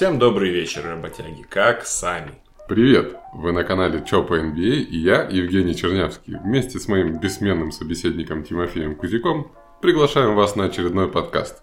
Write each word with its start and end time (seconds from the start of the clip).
Всем 0.00 0.18
добрый 0.18 0.48
вечер, 0.48 0.86
работяги. 0.86 1.42
Как 1.42 1.84
сами? 1.84 2.30
Привет! 2.66 3.16
Вы 3.34 3.52
на 3.52 3.64
канале 3.64 4.02
Чё 4.08 4.24
по 4.24 4.32
NBA 4.32 4.84
и 4.84 4.96
я, 4.96 5.28
Евгений 5.30 5.76
Чернявский, 5.76 6.38
вместе 6.42 6.78
с 6.78 6.88
моим 6.88 7.20
бессменным 7.20 7.70
собеседником 7.70 8.42
Тимофеем 8.42 8.96
Кузяком 8.96 9.52
приглашаем 9.82 10.36
вас 10.36 10.56
на 10.56 10.64
очередной 10.64 11.10
подкаст. 11.10 11.62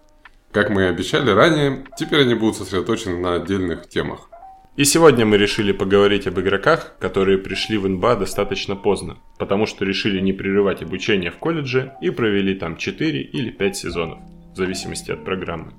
Как 0.52 0.70
мы 0.70 0.82
и 0.82 0.86
обещали 0.86 1.32
ранее, 1.32 1.84
теперь 1.98 2.20
они 2.20 2.34
будут 2.34 2.54
сосредоточены 2.58 3.18
на 3.18 3.34
отдельных 3.34 3.88
темах. 3.88 4.30
И 4.76 4.84
сегодня 4.84 5.26
мы 5.26 5.36
решили 5.36 5.72
поговорить 5.72 6.28
об 6.28 6.38
игроках, 6.38 6.94
которые 7.00 7.38
пришли 7.38 7.76
в 7.76 7.88
НБА 7.88 8.18
достаточно 8.18 8.76
поздно, 8.76 9.18
потому 9.40 9.66
что 9.66 9.84
решили 9.84 10.20
не 10.20 10.32
прерывать 10.32 10.80
обучение 10.80 11.32
в 11.32 11.38
колледже 11.38 11.94
и 12.00 12.10
провели 12.10 12.54
там 12.54 12.76
4 12.76 13.20
или 13.20 13.50
5 13.50 13.76
сезонов, 13.76 14.20
в 14.52 14.56
зависимости 14.56 15.10
от 15.10 15.24
программы. 15.24 15.72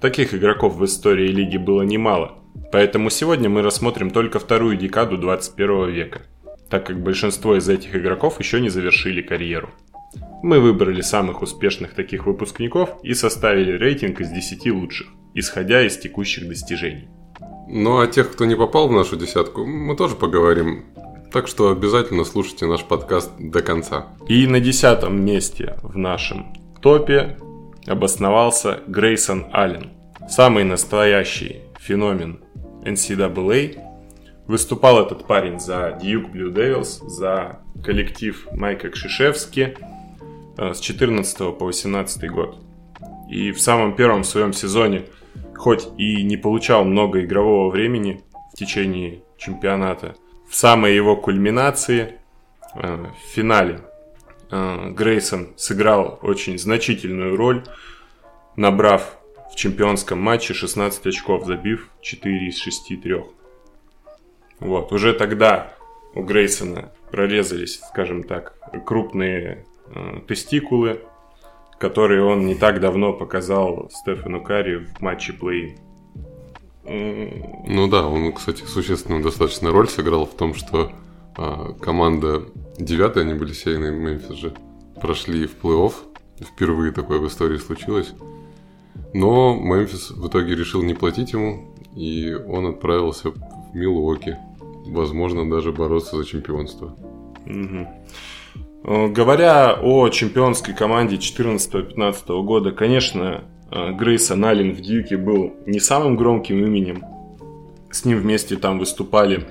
Таких 0.00 0.32
игроков 0.32 0.76
в 0.76 0.84
истории 0.84 1.26
лиги 1.26 1.56
было 1.56 1.82
немало, 1.82 2.38
поэтому 2.70 3.10
сегодня 3.10 3.48
мы 3.48 3.62
рассмотрим 3.62 4.10
только 4.10 4.38
вторую 4.38 4.76
декаду 4.76 5.18
21 5.18 5.90
века, 5.90 6.22
так 6.70 6.86
как 6.86 7.02
большинство 7.02 7.56
из 7.56 7.68
этих 7.68 7.96
игроков 7.96 8.38
еще 8.38 8.60
не 8.60 8.68
завершили 8.68 9.22
карьеру. 9.22 9.70
Мы 10.42 10.60
выбрали 10.60 11.00
самых 11.00 11.42
успешных 11.42 11.94
таких 11.94 12.26
выпускников 12.26 12.90
и 13.02 13.12
составили 13.12 13.72
рейтинг 13.72 14.20
из 14.20 14.30
10 14.30 14.70
лучших, 14.70 15.08
исходя 15.34 15.84
из 15.84 15.98
текущих 15.98 16.48
достижений. 16.48 17.08
Ну 17.66 17.98
а 17.98 18.06
тех, 18.06 18.30
кто 18.30 18.44
не 18.44 18.54
попал 18.54 18.88
в 18.88 18.92
нашу 18.92 19.16
десятку, 19.16 19.66
мы 19.66 19.96
тоже 19.96 20.14
поговорим. 20.14 20.86
Так 21.32 21.48
что 21.48 21.70
обязательно 21.70 22.24
слушайте 22.24 22.66
наш 22.66 22.84
подкаст 22.84 23.32
до 23.38 23.62
конца. 23.62 24.06
И 24.28 24.46
на 24.46 24.60
десятом 24.60 25.22
месте 25.24 25.76
в 25.82 25.98
нашем 25.98 26.54
топе 26.80 27.36
обосновался 27.86 28.80
Грейсон 28.86 29.46
Аллен. 29.52 29.97
Самый 30.28 30.64
настоящий 30.64 31.62
феномен 31.78 32.40
NCAA. 32.82 33.80
Выступал 34.46 35.04
этот 35.04 35.26
парень 35.26 35.60
за 35.60 35.98
Duke 36.00 36.32
Blue 36.32 36.52
Devils, 36.52 37.06
за 37.08 37.60
коллектив 37.84 38.48
Майка 38.52 38.88
Кшишевски 38.90 39.76
э, 40.56 40.74
с 40.74 40.80
14 40.80 41.58
по 41.58 41.66
18 41.66 42.30
год. 42.30 42.58
И 43.28 43.52
в 43.52 43.60
самом 43.60 43.94
первом 43.94 44.24
своем 44.24 44.52
сезоне, 44.52 45.04
хоть 45.56 45.88
и 45.98 46.22
не 46.22 46.36
получал 46.36 46.84
много 46.84 47.24
игрового 47.24 47.70
времени 47.70 48.22
в 48.52 48.56
течение 48.56 49.22
чемпионата, 49.36 50.14
в 50.48 50.54
самой 50.54 50.94
его 50.94 51.16
кульминации, 51.16 52.14
э, 52.74 53.06
в 53.06 53.34
финале 53.34 53.80
Э, 54.50 54.90
Грейсон 54.90 55.48
сыграл 55.56 56.18
очень 56.22 56.58
значительную 56.58 57.36
роль, 57.36 57.64
набрав 58.56 59.17
в 59.50 59.56
чемпионском 59.56 60.20
матче 60.20 60.54
16 60.54 61.06
очков, 61.06 61.46
забив 61.46 61.90
4 62.00 62.48
из 62.48 62.58
6 62.58 63.02
трех. 63.02 63.26
Вот, 64.60 64.92
уже 64.92 65.12
тогда 65.12 65.74
у 66.14 66.22
Грейсона 66.22 66.92
прорезались, 67.10 67.80
скажем 67.90 68.24
так, 68.24 68.54
крупные 68.84 69.66
э, 69.86 70.20
тестикулы, 70.26 71.00
которые 71.78 72.24
он 72.24 72.46
не 72.46 72.54
так 72.54 72.80
давно 72.80 73.12
показал 73.12 73.88
Стефану 73.90 74.42
Карри 74.42 74.76
в 74.76 75.00
матче 75.00 75.32
плей 75.32 75.76
Ну 76.84 77.88
да, 77.88 78.06
он, 78.06 78.32
кстати, 78.32 78.64
существенную 78.64 79.22
достаточно 79.22 79.70
роль 79.70 79.88
сыграл 79.88 80.26
в 80.26 80.34
том, 80.34 80.54
что 80.54 80.90
а, 81.36 81.72
команда 81.74 82.46
девятая, 82.78 83.24
они 83.24 83.34
были 83.34 83.52
сеянные 83.52 83.92
Мемфис 83.92 84.36
же, 84.36 84.54
прошли 85.00 85.46
в 85.46 85.56
плей-офф. 85.62 85.92
Впервые 86.40 86.92
такое 86.92 87.18
в 87.18 87.26
истории 87.26 87.58
случилось. 87.58 88.12
Но 89.14 89.54
Мемфис 89.54 90.10
в 90.10 90.28
итоге 90.28 90.54
решил 90.54 90.82
не 90.82 90.94
платить 90.94 91.32
ему, 91.32 91.74
и 91.94 92.34
он 92.34 92.66
отправился 92.66 93.30
в 93.30 93.74
Милуоки. 93.74 94.36
Возможно, 94.86 95.48
даже 95.48 95.72
бороться 95.72 96.16
за 96.16 96.24
чемпионство. 96.24 96.96
Угу. 97.46 99.08
Говоря 99.12 99.74
о 99.74 100.08
чемпионской 100.08 100.74
команде 100.74 101.16
14-15 101.16 102.42
года, 102.42 102.72
конечно, 102.72 103.44
э, 103.70 103.92
Грейсон 103.92 104.44
Аллен 104.44 104.72
в 104.72 104.80
Дьюке 104.80 105.16
был 105.16 105.54
не 105.66 105.80
самым 105.80 106.16
громким 106.16 106.64
именем. 106.64 107.02
С 107.90 108.04
ним 108.04 108.18
вместе 108.18 108.56
там 108.56 108.78
выступали 108.78 109.46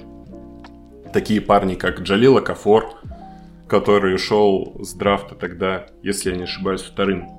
такие 1.13 1.41
парни, 1.41 1.75
как 1.75 2.01
Джалила 2.01 2.41
Кафор, 2.41 2.85
который 3.67 4.16
ушел 4.16 4.77
с 4.79 4.93
драфта 4.93 5.35
тогда, 5.35 5.88
если 6.01 6.31
я 6.31 6.38
не 6.38 6.43
ошибаюсь, 6.43 6.81
вторым. 6.81 7.36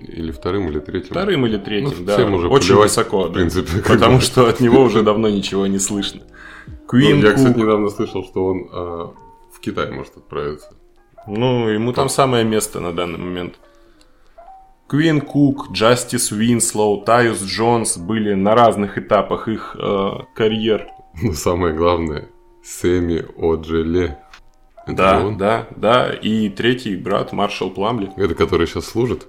Или 0.00 0.32
вторым, 0.32 0.68
или 0.68 0.80
третьим. 0.80 1.10
Вторым 1.10 1.46
или 1.46 1.58
третьим, 1.58 1.94
ну, 1.98 2.04
да. 2.04 2.26
Уже 2.26 2.48
Очень 2.48 2.68
плевать, 2.68 2.90
высоко, 2.90 3.24
в 3.24 3.32
принципе. 3.32 3.68
Да, 3.76 3.88
потому 3.88 4.20
что 4.20 4.48
от 4.48 4.60
него 4.60 4.82
уже 4.82 5.02
давно 5.02 5.28
ничего 5.28 5.66
не 5.66 5.78
слышно. 5.78 6.22
Куин 6.86 7.20
ну, 7.20 7.26
я, 7.26 7.32
кстати, 7.34 7.58
недавно 7.58 7.88
слышал, 7.90 8.24
что 8.24 8.46
он 8.46 8.68
а, 8.72 9.14
в 9.52 9.60
Китай 9.60 9.90
может 9.90 10.16
отправиться. 10.16 10.74
Ну, 11.26 11.68
ему 11.68 11.92
там 11.92 12.08
самое 12.08 12.44
место 12.44 12.80
на 12.80 12.92
данный 12.92 13.18
момент. 13.18 13.58
Куин 14.88 15.20
Кук, 15.20 15.70
Джастис 15.70 16.32
Уинслоу, 16.32 17.02
Тайус 17.02 17.42
Джонс 17.42 17.96
были 17.96 18.34
на 18.34 18.56
разных 18.56 18.98
этапах 18.98 19.46
их 19.46 19.76
э, 19.78 20.10
карьер. 20.34 20.88
Но 21.22 21.32
самое 21.32 21.74
главное, 21.74 22.28
Сэми 22.64 23.24
Оджелей. 23.36 24.16
да, 24.88 25.30
да, 25.30 25.68
да. 25.76 26.12
И 26.12 26.48
третий 26.48 26.96
брат 26.96 27.32
Маршал 27.32 27.70
Пламли. 27.70 28.10
Это 28.16 28.34
который 28.34 28.66
сейчас 28.66 28.86
служит? 28.86 29.28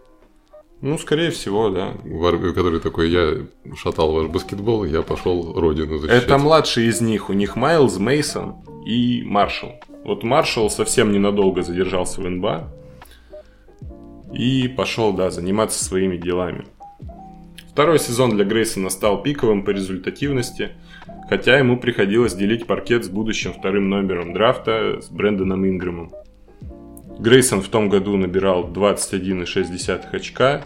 Ну, 0.82 0.98
скорее 0.98 1.30
всего, 1.30 1.70
да. 1.70 1.94
В 2.04 2.54
который 2.54 2.80
такой, 2.80 3.12
я 3.12 3.46
шатал 3.76 4.14
ваш 4.14 4.28
баскетбол, 4.28 4.86
я 4.86 5.04
пошел 5.04 5.54
родину 5.54 6.00
защищать. 6.00 6.24
Это 6.24 6.40
младший 6.40 6.88
из 6.88 7.02
них. 7.02 7.30
У 7.30 7.34
них 7.34 7.56
Майлз, 7.56 8.00
Мейсон 8.00 8.56
и 8.86 9.22
Маршал. 9.24 9.80
Вот 10.04 10.24
Маршал 10.24 10.72
совсем 10.72 11.12
ненадолго 11.12 11.62
задержался 11.62 12.22
в 12.22 12.30
НБА. 12.30 12.74
И 14.34 14.68
пошел, 14.70 15.14
да, 15.14 15.30
заниматься 15.30 15.84
своими 15.84 16.18
делами. 16.18 16.66
Второй 17.70 18.00
сезон 18.00 18.32
для 18.32 18.44
Грейсона 18.44 18.90
стал 18.90 19.22
пиковым 19.22 19.64
по 19.64 19.70
результативности, 19.70 20.72
хотя 21.30 21.58
ему 21.58 21.80
приходилось 21.80 22.34
делить 22.34 22.66
паркет 22.66 23.06
с 23.06 23.10
будущим 23.10 23.54
вторым 23.54 23.90
номером 23.90 24.34
драфта 24.34 25.00
с 25.02 25.10
Брэндоном 25.10 25.66
Ингрэмом. 25.66 26.12
Грейсон 27.20 27.62
в 27.62 27.68
том 27.68 27.90
году 27.90 28.18
набирал 28.18 28.68
21,6 28.68 30.02
очка, 30.12 30.64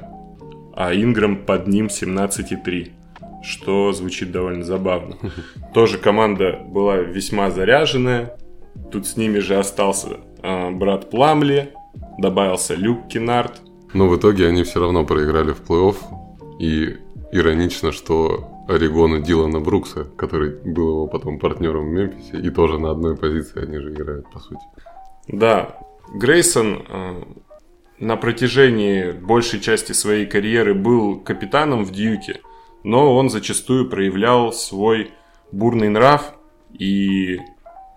а 0.75 0.93
Ингрэм 0.93 1.45
под 1.45 1.67
ним 1.67 1.87
17,3, 1.87 2.91
что 3.43 3.91
звучит 3.93 4.31
довольно 4.31 4.63
забавно. 4.63 5.17
Тоже 5.73 5.97
команда 5.97 6.59
была 6.65 6.97
весьма 6.97 7.51
заряженная, 7.51 8.37
тут 8.91 9.07
с 9.07 9.17
ними 9.17 9.39
же 9.39 9.57
остался 9.57 10.17
э, 10.41 10.71
брат 10.71 11.09
Пламли, 11.09 11.73
добавился 12.17 12.75
Люк 12.75 13.07
Кинард. 13.07 13.61
Но 13.93 14.07
в 14.07 14.17
итоге 14.17 14.47
они 14.47 14.63
все 14.63 14.79
равно 14.79 15.05
проиграли 15.05 15.51
в 15.51 15.61
плей-офф, 15.61 15.95
и 16.59 16.97
иронично, 17.31 17.91
что 17.91 18.49
Орегону 18.67 19.21
Дилана 19.21 19.59
Брукса, 19.59 20.05
который 20.17 20.57
был 20.63 20.89
его 20.89 21.07
потом 21.07 21.39
партнером 21.39 21.89
в 21.89 21.91
Мемфисе, 21.91 22.39
и 22.39 22.49
тоже 22.49 22.79
на 22.79 22.91
одной 22.91 23.15
позиции 23.15 23.63
они 23.63 23.77
же 23.77 23.93
играют, 23.93 24.29
по 24.31 24.39
сути. 24.39 24.61
Да, 25.27 25.77
Грейсон 26.13 26.85
э, 26.87 27.23
на 27.99 28.17
протяжении 28.17 29.11
большей 29.11 29.59
части 29.59 29.91
своей 29.93 30.25
карьеры 30.25 30.73
был 30.73 31.19
капитаном 31.19 31.85
в 31.85 31.91
Дьюке, 31.91 32.41
но 32.83 33.15
он 33.15 33.29
зачастую 33.29 33.89
проявлял 33.89 34.53
свой 34.53 35.11
бурный 35.51 35.89
нрав 35.89 36.33
и 36.77 37.39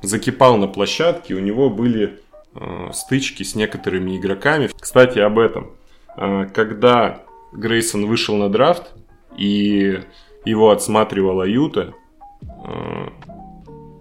закипал 0.02 0.56
на 0.56 0.68
площадке, 0.68 1.34
у 1.34 1.40
него 1.40 1.70
были 1.70 2.20
э, 2.54 2.90
стычки 2.92 3.42
с 3.42 3.54
некоторыми 3.54 4.16
игроками. 4.16 4.70
Кстати, 4.78 5.18
об 5.18 5.38
этом. 5.38 5.72
Э, 6.16 6.46
когда 6.54 7.22
Грейсон 7.52 8.06
вышел 8.06 8.36
на 8.36 8.48
драфт, 8.48 8.94
и 9.36 10.00
его 10.44 10.70
отсматривала 10.70 11.42
Юта, 11.42 11.94
э, 12.42 13.08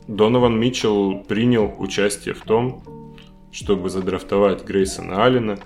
Донован 0.08 0.60
Митчелл 0.60 1.24
принял 1.24 1.74
участие 1.80 2.34
в 2.34 2.42
том, 2.42 2.82
чтобы 3.52 3.90
задрафтовать 3.90 4.64
Грейсона 4.66 5.26
Аллена. 5.26 5.58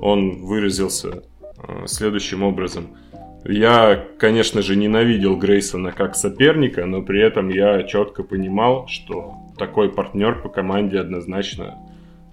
Он 0.00 0.42
выразился 0.44 1.22
э, 1.42 1.86
следующим 1.86 2.42
образом. 2.42 2.96
Я, 3.44 4.06
конечно 4.18 4.62
же, 4.62 4.76
ненавидел 4.76 5.36
Грейсона 5.36 5.92
как 5.92 6.16
соперника, 6.16 6.86
но 6.86 7.02
при 7.02 7.20
этом 7.20 7.48
я 7.48 7.82
четко 7.84 8.22
понимал, 8.22 8.86
что 8.88 9.34
такой 9.56 9.90
партнер 9.90 10.42
по 10.42 10.48
команде 10.48 10.98
однозначно 10.98 11.78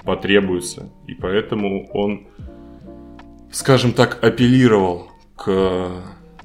потребуется. 0.04 0.90
И 1.08 1.14
поэтому 1.14 1.88
он 1.94 2.28
скажем 3.56 3.94
так, 3.94 4.22
апеллировал 4.22 5.08
к 5.36 6.04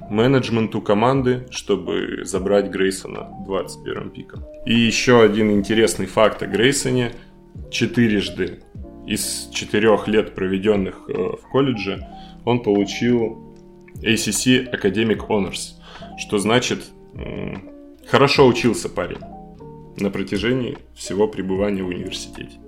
менеджменту 0.09 0.81
команды, 0.81 1.45
чтобы 1.51 2.21
забрать 2.23 2.69
Грейсона 2.69 3.29
21 3.45 4.09
пиком. 4.11 4.43
И 4.65 4.73
еще 4.73 5.21
один 5.21 5.51
интересный 5.51 6.05
факт 6.05 6.41
о 6.41 6.47
Грейсоне. 6.47 7.11
Четырежды 7.69 8.59
из 9.07 9.49
четырех 9.53 10.07
лет, 10.07 10.35
проведенных 10.35 11.01
э, 11.07 11.13
в 11.13 11.49
колледже, 11.51 12.07
он 12.45 12.61
получил 12.61 13.55
ACC 14.01 14.71
Academic 14.71 15.27
Honors, 15.27 15.75
что 16.17 16.37
значит 16.37 16.79
хорошо 18.07 18.47
учился 18.47 18.89
парень 18.89 19.19
на 19.97 20.09
протяжении 20.09 20.77
всего 20.93 21.27
пребывания 21.27 21.83
в 21.83 21.87
университете. 21.87 22.59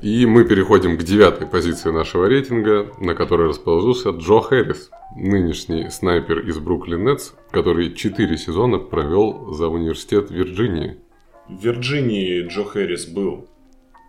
И 0.00 0.26
мы 0.26 0.44
переходим 0.44 0.96
к 0.96 1.02
девятой 1.02 1.48
позиции 1.48 1.90
нашего 1.90 2.26
рейтинга, 2.26 2.92
на 3.00 3.14
которой 3.14 3.48
расположился 3.48 4.10
Джо 4.10 4.40
Хэрис, 4.40 4.90
нынешний 5.16 5.90
снайпер 5.90 6.40
из 6.48 6.58
Бруклин 6.58 7.04
Нетс, 7.04 7.32
который 7.50 7.94
четыре 7.94 8.36
сезона 8.36 8.78
провел 8.78 9.52
за 9.52 9.66
университет 9.66 10.30
Вирджинии. 10.30 10.98
В 11.48 11.64
Вирджинии 11.64 12.46
Джо 12.46 12.64
Хэрис 12.64 13.06
был, 13.06 13.48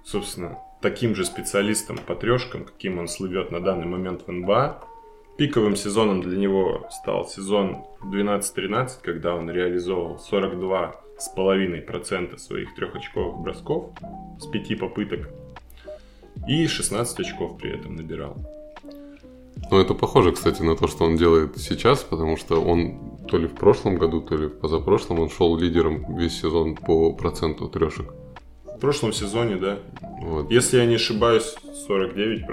собственно, 0.04 0.60
таким 0.82 1.16
же 1.16 1.26
специалистом 1.26 1.98
по 1.98 2.16
трешкам, 2.16 2.64
каким 2.66 3.00
он 3.00 3.08
слывет 3.08 3.52
на 3.52 3.60
данный 3.60 3.86
момент 3.86 4.24
в 4.26 4.32
НБА. 4.32 4.82
Пиковым 5.38 5.76
сезоном 5.76 6.22
для 6.22 6.38
него 6.38 6.88
стал 6.92 7.28
сезон 7.28 7.84
12-13, 8.02 9.02
когда 9.02 9.36
он 9.36 9.50
реализовал 9.50 10.22
42,5% 10.32 12.38
своих 12.38 12.76
трехочковых 12.76 13.40
бросков 13.40 13.90
с 14.40 14.46
пяти 14.48 14.76
попыток 14.76 15.30
и 16.48 16.68
16 16.68 17.20
очков 17.20 17.58
при 17.58 17.72
этом 17.72 17.96
набирал. 17.96 18.38
Ну, 19.72 19.80
это 19.80 19.94
похоже, 19.94 20.32
кстати, 20.32 20.62
на 20.62 20.76
то, 20.76 20.88
что 20.88 21.06
он 21.06 21.16
делает 21.16 21.58
сейчас, 21.58 22.04
потому 22.04 22.38
что 22.38 22.62
он 22.62 23.18
то 23.28 23.38
ли 23.38 23.48
в 23.48 23.54
прошлом 23.54 23.98
году, 23.98 24.22
то 24.22 24.36
ли 24.36 24.48
в 24.48 24.60
позапрошлом 24.60 25.20
он 25.20 25.30
шел 25.30 25.56
лидером 25.58 26.18
весь 26.18 26.40
сезон 26.40 26.76
по 26.76 27.14
проценту 27.14 27.70
трешек. 27.70 28.12
В 28.80 28.82
прошлом 28.82 29.12
сезоне, 29.12 29.58
да. 29.58 29.80
Вот. 30.22 30.50
Если 30.50 30.78
я 30.78 30.86
не 30.86 30.96
ошибаюсь, 30.96 31.54
49%. 31.90 32.46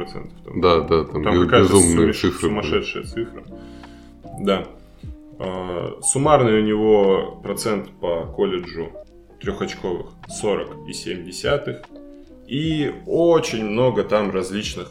Там, 0.44 0.60
да, 0.60 0.80
да, 0.80 1.04
там, 1.04 1.22
там 1.22 1.44
какая-то 1.44 1.68
сумасшедшая 1.68 2.32
цифра. 2.32 2.48
Сумасшедшая 2.48 3.04
цифра. 3.04 3.44
Да. 4.40 4.66
А, 5.38 6.00
суммарный 6.02 6.58
у 6.58 6.64
него 6.64 7.40
процент 7.44 7.90
по 8.00 8.26
колледжу 8.26 8.90
трехочковых 9.40 10.14
40,7. 10.42 11.84
И 12.48 12.92
очень 13.06 13.64
много 13.64 14.02
там 14.02 14.32
различных 14.32 14.90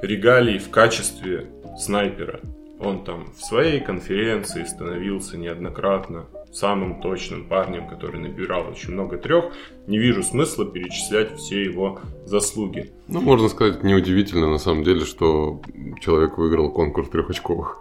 регалий 0.00 0.60
в 0.60 0.70
качестве 0.70 1.48
снайпера. 1.76 2.38
Он 2.78 3.02
там 3.02 3.32
в 3.36 3.44
своей 3.44 3.80
конференции 3.80 4.62
становился 4.62 5.36
неоднократно 5.36 6.26
самым 6.56 7.00
точным 7.02 7.44
парнем, 7.44 7.86
который 7.88 8.20
набирал 8.20 8.68
очень 8.68 8.92
много 8.92 9.18
трех. 9.18 9.52
Не 9.86 9.98
вижу 9.98 10.22
смысла 10.22 10.64
перечислять 10.64 11.36
все 11.36 11.62
его 11.62 12.00
заслуги. 12.24 12.92
Ну, 13.08 13.20
можно 13.20 13.48
сказать, 13.48 13.82
неудивительно 13.82 14.50
на 14.50 14.58
самом 14.58 14.82
деле, 14.82 15.04
что 15.04 15.60
человек 16.00 16.38
выиграл 16.38 16.72
конкурс 16.72 17.10
трехочковых. 17.10 17.78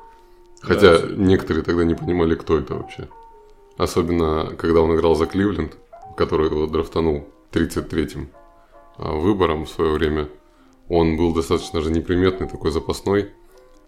Хотя 0.61 0.99
да, 0.99 1.07
некоторые 1.15 1.63
тогда 1.63 1.85
не 1.85 1.95
понимали, 1.95 2.35
кто 2.35 2.57
это 2.57 2.75
вообще. 2.75 3.07
Особенно, 3.77 4.53
когда 4.57 4.81
он 4.81 4.95
играл 4.95 5.15
за 5.15 5.25
Кливленд, 5.25 5.77
который 6.17 6.47
его 6.49 6.67
драфтанул 6.67 7.27
33-м 7.51 8.29
а, 8.97 9.13
выбором 9.13 9.65
в 9.65 9.69
свое 9.69 9.91
время. 9.91 10.29
Он 10.89 11.17
был 11.17 11.33
достаточно 11.33 11.81
же 11.81 11.91
неприметный, 11.91 12.47
такой 12.47 12.71
запасной. 12.71 13.31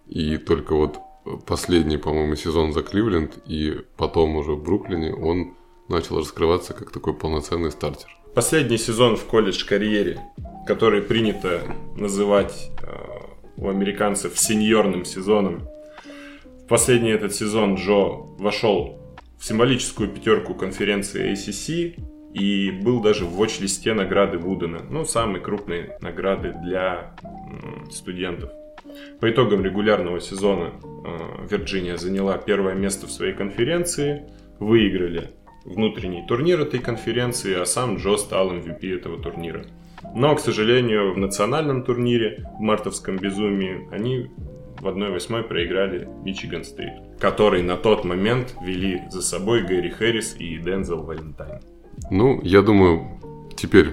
И 0.07 0.37
только 0.37 0.75
вот 0.75 0.97
последний, 1.45 1.97
по-моему, 1.97 2.35
сезон 2.35 2.73
за 2.73 2.81
Кливленд 2.81 3.37
и 3.45 3.81
потом 3.95 4.35
уже 4.35 4.53
в 4.53 4.63
Бруклине 4.63 5.13
он 5.13 5.53
начал 5.89 6.19
раскрываться 6.19 6.73
как 6.73 6.91
такой 6.91 7.13
полноценный 7.13 7.71
стартер. 7.71 8.09
Последний 8.35 8.77
сезон 8.77 9.15
в 9.15 9.25
колледж-карьере, 9.25 10.19
который 10.67 11.01
принято 11.01 11.61
называть 11.95 12.69
э, 12.81 12.87
у 13.57 13.69
американцев 13.69 14.37
сеньорным 14.37 15.05
сезоном. 15.05 15.67
В 16.63 16.67
последний 16.67 17.11
этот 17.11 17.33
сезон 17.33 17.75
Джо 17.75 18.09
вошел 18.37 18.99
в 19.39 19.45
символическую 19.45 20.09
пятерку 20.09 20.53
конференции 20.53 21.33
ACC 21.33 21.99
и 22.33 22.71
был 22.71 23.01
даже 23.01 23.25
в 23.25 23.41
watch-листе 23.41 23.93
награды 23.93 24.37
Вудена, 24.37 24.81
ну, 24.89 25.05
самой 25.05 25.41
крупной 25.41 25.91
награды 26.01 26.53
для 26.63 27.15
студентов. 27.91 28.51
По 29.19 29.29
итогам 29.29 29.63
регулярного 29.63 30.19
сезона 30.19 30.73
э, 30.73 31.47
Вирджиния 31.49 31.97
заняла 31.97 32.37
первое 32.37 32.75
место 32.75 33.07
в 33.07 33.11
своей 33.11 33.33
конференции, 33.33 34.23
выиграли 34.59 35.31
внутренний 35.65 36.25
турнир 36.27 36.61
этой 36.61 36.79
конференции, 36.79 37.53
а 37.59 37.65
сам 37.65 37.97
Джо 37.97 38.17
стал 38.17 38.53
MVP 38.53 38.95
этого 38.95 39.21
турнира. 39.21 39.65
Но, 40.15 40.35
к 40.35 40.39
сожалению, 40.39 41.13
в 41.13 41.17
национальном 41.17 41.83
турнире, 41.83 42.45
в 42.57 42.61
мартовском 42.61 43.17
безумии, 43.17 43.87
они 43.91 44.29
в 44.79 44.87
1-8 44.87 45.43
проиграли 45.43 46.07
Мичиган 46.23 46.63
Стейт, 46.63 46.93
который 47.19 47.63
на 47.63 47.77
тот 47.77 48.05
момент 48.05 48.55
вели 48.61 49.01
за 49.09 49.21
собой 49.21 49.63
Гэри 49.63 49.89
Хэрис 49.89 50.35
и 50.37 50.57
Дензел 50.57 51.03
Валентайн. 51.03 51.59
Ну, 52.11 52.39
я 52.43 52.61
думаю, 52.61 53.19
теперь 53.55 53.89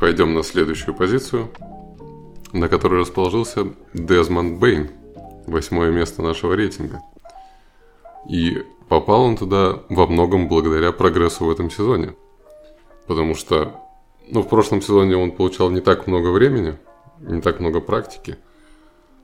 пойдем 0.00 0.34
на 0.34 0.42
следующую 0.42 0.94
позицию 0.94 1.50
на 2.54 2.68
которой 2.68 3.00
расположился 3.00 3.66
Дезмонд 3.92 4.58
Бэйн, 4.58 4.90
восьмое 5.46 5.90
место 5.90 6.22
нашего 6.22 6.54
рейтинга. 6.54 7.02
И 8.30 8.62
попал 8.88 9.22
он 9.22 9.36
туда 9.36 9.80
во 9.88 10.06
многом 10.06 10.48
благодаря 10.48 10.92
прогрессу 10.92 11.44
в 11.44 11.50
этом 11.50 11.68
сезоне. 11.68 12.14
Потому 13.08 13.34
что 13.34 13.80
ну, 14.28 14.42
в 14.42 14.48
прошлом 14.48 14.80
сезоне 14.80 15.16
он 15.16 15.32
получал 15.32 15.68
не 15.70 15.80
так 15.80 16.06
много 16.06 16.28
времени, 16.28 16.78
не 17.20 17.40
так 17.40 17.58
много 17.58 17.80
практики, 17.80 18.38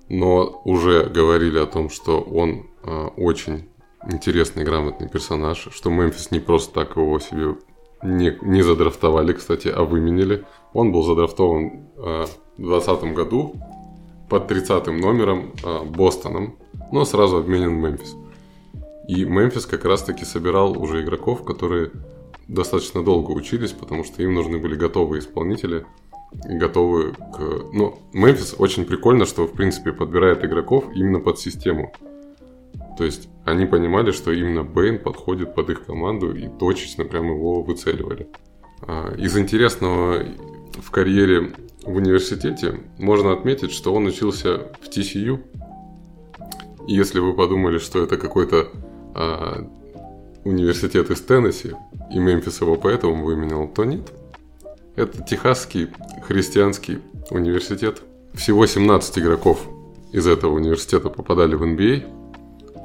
но 0.08 0.60
уже 0.64 1.04
говорили 1.04 1.58
о 1.58 1.66
том, 1.66 1.88
что 1.88 2.20
он 2.20 2.66
э, 2.82 3.06
очень 3.16 3.68
интересный, 4.10 4.64
грамотный 4.64 5.08
персонаж, 5.08 5.68
что 5.70 5.88
Мемфис 5.88 6.32
не 6.32 6.40
просто 6.40 6.74
так 6.74 6.96
его 6.96 7.18
себе 7.20 7.54
не, 8.02 8.36
не 8.42 8.62
задрафтовали, 8.62 9.32
кстати, 9.32 9.68
а 9.68 9.84
выменили. 9.84 10.44
Он 10.72 10.90
был 10.90 11.04
задрафтован 11.04 11.86
э, 11.96 12.26
2020 12.66 13.14
году 13.14 13.54
под 14.28 14.48
30 14.48 14.86
номером 14.88 15.52
э, 15.64 15.84
Бостоном, 15.84 16.56
но 16.92 17.04
сразу 17.04 17.38
обменен 17.38 17.76
в 17.76 17.82
Мемфис. 17.82 18.16
И 19.08 19.24
Мемфис 19.24 19.66
как 19.66 19.84
раз-таки 19.84 20.24
собирал 20.24 20.80
уже 20.80 21.02
игроков, 21.02 21.44
которые 21.44 21.90
достаточно 22.48 23.02
долго 23.02 23.32
учились, 23.32 23.72
потому 23.72 24.04
что 24.04 24.22
им 24.22 24.34
нужны 24.34 24.58
были 24.58 24.76
готовые 24.76 25.20
исполнители, 25.20 25.84
готовы 26.32 27.12
к... 27.12 27.38
Ну, 27.72 27.98
Мемфис 28.12 28.54
очень 28.58 28.84
прикольно, 28.84 29.24
что, 29.26 29.46
в 29.46 29.52
принципе, 29.52 29.92
подбирает 29.92 30.44
игроков 30.44 30.84
именно 30.94 31.20
под 31.20 31.38
систему. 31.38 31.92
То 32.96 33.04
есть 33.04 33.28
они 33.44 33.66
понимали, 33.66 34.10
что 34.10 34.30
именно 34.30 34.62
Бэйн 34.62 34.98
подходит 34.98 35.54
под 35.54 35.70
их 35.70 35.86
команду 35.86 36.34
и 36.34 36.48
точечно 36.48 37.04
прям 37.04 37.26
его 37.26 37.62
выцеливали. 37.62 38.28
А, 38.82 39.14
из 39.16 39.36
интересного 39.36 40.24
в 40.74 40.90
карьере 40.90 41.52
в 41.82 41.96
университете 41.96 42.80
можно 42.98 43.32
отметить, 43.32 43.72
что 43.72 43.94
он 43.94 44.06
учился 44.06 44.72
в 44.80 44.88
TCU. 44.88 45.40
И 46.86 46.94
если 46.94 47.20
вы 47.20 47.34
подумали, 47.34 47.78
что 47.78 48.02
это 48.02 48.16
какой-то 48.16 48.68
а, 49.14 49.66
университет 50.44 51.10
из 51.10 51.20
Теннесси, 51.20 51.72
и 52.10 52.18
Мемфис 52.18 52.60
его 52.60 52.76
поэтому 52.76 53.24
выменял, 53.24 53.68
то 53.68 53.84
нет. 53.84 54.12
Это 54.96 55.22
Техасский 55.22 55.88
христианский 56.26 56.98
университет. 57.30 58.02
Всего 58.34 58.66
17 58.66 59.18
игроков 59.18 59.66
из 60.12 60.26
этого 60.26 60.54
университета 60.54 61.08
попадали 61.08 61.54
в 61.54 61.62
NBA, 61.62 62.20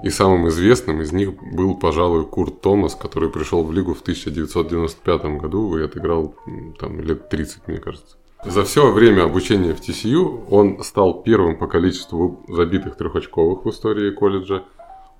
и 0.03 0.09
самым 0.09 0.47
известным 0.49 1.01
из 1.01 1.11
них 1.11 1.33
был, 1.51 1.75
пожалуй, 1.75 2.25
Курт 2.25 2.61
Томас, 2.61 2.95
который 2.95 3.29
пришел 3.29 3.63
в 3.63 3.71
лигу 3.73 3.93
в 3.93 4.01
1995 4.01 5.25
году 5.39 5.77
и 5.77 5.83
отыграл 5.83 6.35
там 6.79 7.01
лет 7.01 7.29
30, 7.29 7.67
мне 7.67 7.77
кажется. 7.77 8.17
За 8.45 8.63
все 8.63 8.91
время 8.91 9.23
обучения 9.23 9.73
в 9.73 9.79
TCU 9.79 10.45
он 10.49 10.83
стал 10.83 11.23
первым 11.23 11.57
по 11.57 11.67
количеству 11.67 12.43
забитых 12.47 12.95
трехочковых 12.95 13.65
в 13.65 13.69
истории 13.69 14.11
колледжа, 14.11 14.63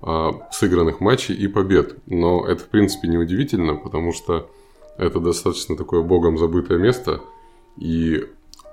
а, 0.00 0.32
сыгранных 0.52 1.00
матчей 1.00 1.34
и 1.34 1.48
побед. 1.48 1.96
Но 2.06 2.46
это, 2.46 2.62
в 2.62 2.68
принципе, 2.68 3.08
не 3.08 3.18
удивительно, 3.18 3.74
потому 3.74 4.12
что 4.12 4.48
это 4.96 5.20
достаточно 5.20 5.76
такое 5.76 6.02
богом 6.02 6.38
забытое 6.38 6.78
место, 6.78 7.20
и 7.76 8.24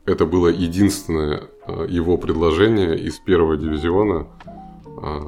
это 0.05 0.25
было 0.25 0.48
единственное 0.48 1.43
а, 1.65 1.86
его 1.86 2.17
предложение 2.17 2.98
из 2.98 3.17
первого 3.19 3.57
дивизиона– 3.57 4.27
а, 5.05 5.19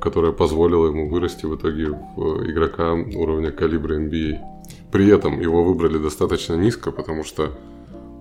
которая 0.00 0.32
позволила 0.32 0.86
ему 0.86 1.10
вырасти 1.10 1.44
в 1.44 1.54
итоге 1.54 1.90
в 2.16 2.50
игрока 2.50 2.94
уровня 2.94 3.50
калибра 3.50 3.98
NBA. 3.98 4.38
При 4.90 5.08
этом 5.10 5.38
его 5.38 5.64
выбрали 5.64 5.98
достаточно 5.98 6.54
низко, 6.54 6.90
потому 6.92 7.24
что 7.24 7.52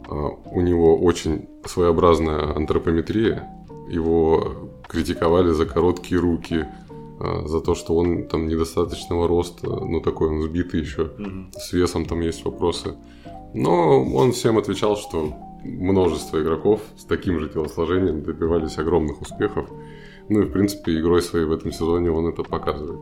у 0.07 0.61
него 0.61 0.97
очень 0.97 1.47
своеобразная 1.65 2.55
антропометрия. 2.55 3.47
Его 3.89 4.69
критиковали 4.87 5.51
за 5.51 5.65
короткие 5.65 6.19
руки, 6.19 6.65
а, 7.19 7.47
за 7.47 7.61
то, 7.61 7.75
что 7.75 7.95
он 7.95 8.27
там 8.27 8.47
недостаточного 8.47 9.27
роста, 9.27 9.67
ну 9.67 10.01
такой 10.01 10.29
он 10.29 10.41
сбитый 10.41 10.81
еще, 10.81 11.11
mm 11.17 11.57
с 11.57 11.73
весом 11.73 12.05
там 12.05 12.21
есть 12.21 12.45
вопросы. 12.45 12.95
Но 13.53 14.03
он 14.03 14.31
всем 14.31 14.57
отвечал, 14.57 14.97
что 14.97 15.33
множество 15.63 16.41
игроков 16.41 16.81
с 16.97 17.05
таким 17.05 17.39
же 17.39 17.49
телосложением 17.49 18.23
добивались 18.23 18.77
огромных 18.77 19.21
успехов. 19.21 19.69
Ну 20.29 20.41
и, 20.41 20.45
в 20.45 20.51
принципе, 20.51 20.99
игрой 20.99 21.21
своей 21.21 21.45
в 21.45 21.51
этом 21.51 21.71
сезоне 21.71 22.11
он 22.11 22.27
это 22.27 22.43
показывает. 22.43 22.99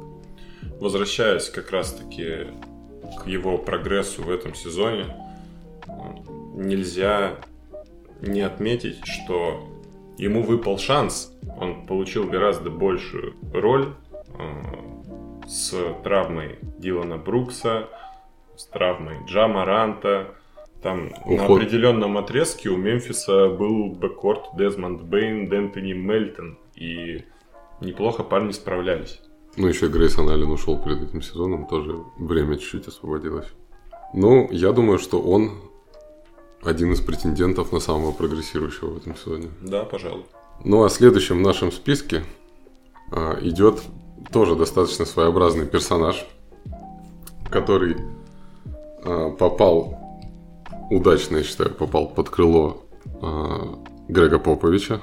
Возвращаясь 0.79 1.49
как 1.49 1.71
раз-таки 1.71 2.47
к 3.23 3.27
его 3.27 3.57
прогрессу 3.57 4.23
в 4.23 4.29
этом 4.29 4.53
сезоне, 4.55 5.15
нельзя 6.55 7.37
не 8.21 8.41
отметить, 8.41 9.05
что 9.05 9.67
ему 10.17 10.41
выпал 10.41 10.77
шанс. 10.77 11.33
Он 11.59 11.85
получил 11.85 12.25
гораздо 12.27 12.69
большую 12.69 13.35
роль 13.53 13.93
э, 14.37 15.47
с 15.47 15.75
травмой 16.03 16.59
Дилана 16.79 17.17
Брукса, 17.17 17.89
с 18.55 18.65
травмой 18.65 19.17
Джама 19.27 19.65
Ранта. 19.65 20.35
Там 20.81 21.11
Уход. 21.25 21.37
на 21.37 21.45
определенном 21.45 22.17
отрезке 22.17 22.69
у 22.69 22.77
Мемфиса 22.77 23.49
был 23.49 23.89
бэккорт 23.89 24.55
Дезмонд 24.55 25.01
Бейн, 25.01 25.49
Дэнтони 25.49 25.93
Мельтон. 25.93 26.57
И 26.75 27.23
неплохо 27.81 28.23
парни 28.23 28.51
справлялись. 28.51 29.21
Ну, 29.57 29.67
еще 29.67 29.87
Грейсон 29.87 30.29
Аллен 30.29 30.51
ушел 30.51 30.77
перед 30.77 31.01
этим 31.01 31.21
сезоном, 31.21 31.65
тоже 31.65 31.97
время 32.17 32.57
чуть-чуть 32.57 32.87
освободилось. 32.87 33.47
Ну, 34.13 34.49
я 34.51 34.73
думаю, 34.73 34.99
что 34.99 35.21
он 35.21 35.51
один 36.65 36.93
из 36.93 37.01
претендентов 37.01 37.71
на 37.71 37.79
самого 37.79 38.11
прогрессирующего 38.11 38.93
в 38.93 38.97
этом 38.97 39.15
сезоне. 39.15 39.49
Да, 39.61 39.83
пожалуй. 39.83 40.25
Ну 40.63 40.83
а 40.83 40.89
следующим 40.89 41.39
в 41.39 41.41
нашем 41.41 41.71
списке 41.71 42.23
а, 43.11 43.37
идет 43.41 43.81
тоже 44.31 44.55
достаточно 44.55 45.05
своеобразный 45.05 45.65
персонаж, 45.65 46.25
который 47.49 47.97
а, 49.03 49.31
попал 49.31 49.99
удачно, 50.89 51.37
я 51.37 51.43
считаю, 51.43 51.71
попал 51.71 52.07
под 52.07 52.29
крыло 52.29 52.83
а, 53.21 53.79
Грега 54.07 54.39
Поповича, 54.39 55.01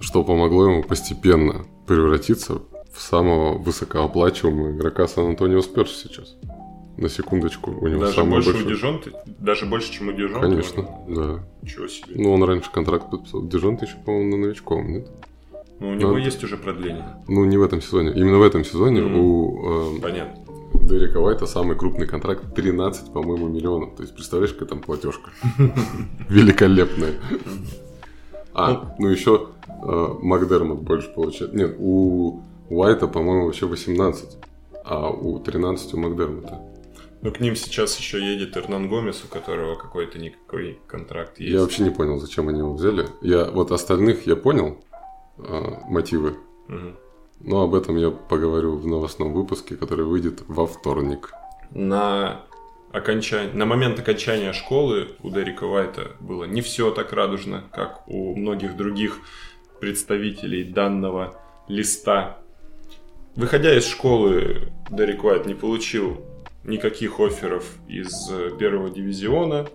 что 0.00 0.24
помогло 0.24 0.66
ему 0.66 0.82
постепенно 0.82 1.64
превратиться 1.86 2.60
в 2.92 3.00
самого 3.00 3.58
высокооплачиваемого 3.58 4.72
игрока 4.76 5.08
Сан-Антонио 5.08 5.62
Сперс 5.62 6.02
сейчас. 6.02 6.36
На 7.02 7.08
секундочку, 7.08 7.72
у 7.72 7.88
него 7.88 8.02
даже 8.02 8.14
самый 8.14 8.34
больше 8.34 8.52
большой... 8.52 8.64
у 8.64 8.68
Дижонты? 8.68 9.12
Даже 9.26 9.66
больше, 9.66 9.92
чем 9.92 10.08
у 10.08 10.12
Дижонты? 10.12 10.40
Конечно, 10.40 10.88
да. 11.08 11.44
Ничего 11.60 11.88
себе. 11.88 12.14
Ну, 12.14 12.32
он 12.32 12.44
раньше 12.44 12.70
контракт 12.70 13.10
подписал. 13.10 13.42
Дижонты 13.42 13.86
еще, 13.86 13.96
по-моему, 13.96 14.36
на 14.36 14.42
новичком, 14.46 14.92
нет? 14.92 15.10
Ну, 15.80 15.88
у 15.88 15.94
него 15.94 16.12
Но... 16.12 16.18
есть 16.18 16.44
уже 16.44 16.56
продление. 16.56 17.04
Ну, 17.26 17.44
не 17.44 17.56
в 17.56 17.62
этом 17.62 17.82
сезоне. 17.82 18.12
Именно 18.14 18.38
в 18.38 18.42
этом 18.42 18.64
сезоне 18.64 19.00
mm-hmm. 19.00 19.18
у... 19.18 19.96
Э, 19.96 20.00
Понятно. 20.00 20.44
Дерека 20.74 21.16
Уайта 21.18 21.46
самый 21.46 21.76
крупный 21.76 22.06
контракт 22.06 22.54
13, 22.54 23.12
по-моему, 23.12 23.48
миллионов. 23.48 23.96
То 23.96 24.04
есть, 24.04 24.14
представляешь, 24.14 24.52
какая 24.52 24.68
там 24.68 24.80
платежка? 24.80 25.30
Великолепная. 26.28 27.14
А, 28.54 28.94
ну 29.00 29.08
еще 29.08 29.48
э, 29.66 30.08
Макдермот 30.22 30.82
больше 30.82 31.12
получает. 31.12 31.52
Нет, 31.52 31.74
у 31.80 32.42
Уайта, 32.70 33.08
по-моему, 33.08 33.46
вообще 33.46 33.66
18, 33.66 34.38
а 34.84 35.10
у 35.10 35.40
13 35.40 35.94
у 35.94 35.96
Макдермота. 35.96 36.60
Ну, 37.22 37.30
к 37.30 37.38
ним 37.38 37.54
сейчас 37.54 37.96
еще 37.98 38.20
едет 38.20 38.56
Эрнан 38.56 38.88
Гомес, 38.88 39.22
у 39.24 39.28
которого 39.28 39.76
какой-то 39.76 40.18
никакой 40.18 40.80
контракт 40.88 41.38
есть. 41.38 41.52
Я 41.52 41.60
вообще 41.60 41.84
не 41.84 41.90
понял, 41.90 42.18
зачем 42.18 42.48
они 42.48 42.58
его 42.58 42.74
взяли. 42.74 43.06
Я 43.20 43.44
вот 43.44 43.70
остальных 43.70 44.26
я 44.26 44.34
понял 44.34 44.84
э, 45.38 45.62
мотивы. 45.88 46.34
Угу. 46.68 46.96
Но 47.44 47.62
об 47.62 47.76
этом 47.76 47.96
я 47.96 48.10
поговорю 48.10 48.76
в 48.76 48.86
новостном 48.88 49.34
выпуске, 49.34 49.76
который 49.76 50.04
выйдет 50.04 50.42
во 50.48 50.66
вторник. 50.66 51.32
На, 51.70 52.44
окончание, 52.90 53.54
на 53.54 53.66
момент 53.66 54.00
окончания 54.00 54.52
школы 54.52 55.10
у 55.22 55.30
Дерека 55.30 55.62
Уайта 55.64 56.16
было 56.18 56.42
не 56.42 56.60
все 56.60 56.90
так 56.90 57.12
радужно, 57.12 57.62
как 57.72 58.02
у 58.08 58.34
многих 58.34 58.76
других 58.76 59.18
представителей 59.78 60.64
данного 60.64 61.40
листа. 61.68 62.38
Выходя 63.36 63.76
из 63.76 63.86
школы, 63.86 64.72
Дерек 64.90 65.22
Уайт 65.22 65.46
не 65.46 65.54
получил 65.54 66.20
никаких 66.64 67.20
офферов 67.20 67.64
из 67.88 68.30
э, 68.30 68.50
первого 68.58 68.90
дивизиона. 68.90 69.66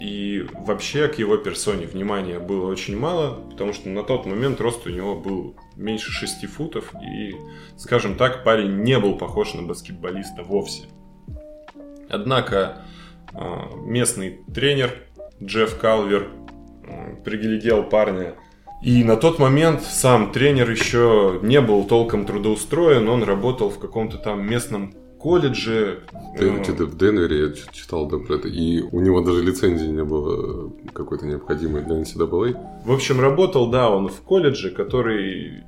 И 0.00 0.44
вообще 0.52 1.08
к 1.08 1.18
его 1.18 1.36
персоне 1.36 1.86
внимания 1.86 2.38
было 2.38 2.68
очень 2.70 2.98
мало, 2.98 3.40
потому 3.50 3.72
что 3.72 3.88
на 3.88 4.02
тот 4.02 4.26
момент 4.26 4.60
рост 4.60 4.86
у 4.86 4.90
него 4.90 5.14
был 5.14 5.56
меньше 5.76 6.10
6 6.10 6.46
футов, 6.46 6.92
и, 7.00 7.34
скажем 7.76 8.16
так, 8.16 8.44
парень 8.44 8.82
не 8.82 8.98
был 8.98 9.16
похож 9.16 9.54
на 9.54 9.62
баскетболиста 9.62 10.42
вовсе. 10.42 10.84
Однако 12.08 12.82
э, 13.32 13.38
местный 13.84 14.40
тренер 14.52 14.94
Джефф 15.42 15.78
Калвер 15.78 16.28
э, 16.86 17.16
приглядел 17.24 17.84
парня 17.84 18.34
и 18.84 19.02
на 19.02 19.16
тот 19.16 19.38
момент 19.38 19.82
сам 19.82 20.30
тренер 20.30 20.70
еще 20.70 21.38
не 21.42 21.62
был 21.62 21.84
толком 21.84 22.26
трудоустроен, 22.26 23.08
он 23.08 23.22
работал 23.22 23.70
в 23.70 23.78
каком-то 23.78 24.18
там 24.18 24.46
местном 24.46 24.92
колледже. 25.24 26.00
Э, 26.36 26.62
ты 26.62 26.84
в 26.84 26.98
Денвере, 26.98 27.46
я 27.46 27.72
читал 27.72 28.06
да, 28.06 28.18
про 28.18 28.34
это, 28.34 28.46
и 28.46 28.82
у 28.82 29.00
него 29.00 29.22
даже 29.22 29.42
лицензии 29.42 29.86
не 29.86 30.04
было 30.04 30.70
какой-то 30.92 31.24
необходимой 31.24 31.82
для 31.82 31.96
NCAA. 32.02 32.54
В 32.84 32.92
общем, 32.92 33.20
работал, 33.20 33.70
да, 33.70 33.88
он 33.88 34.08
в 34.08 34.20
колледже, 34.20 34.70
который 34.70 35.64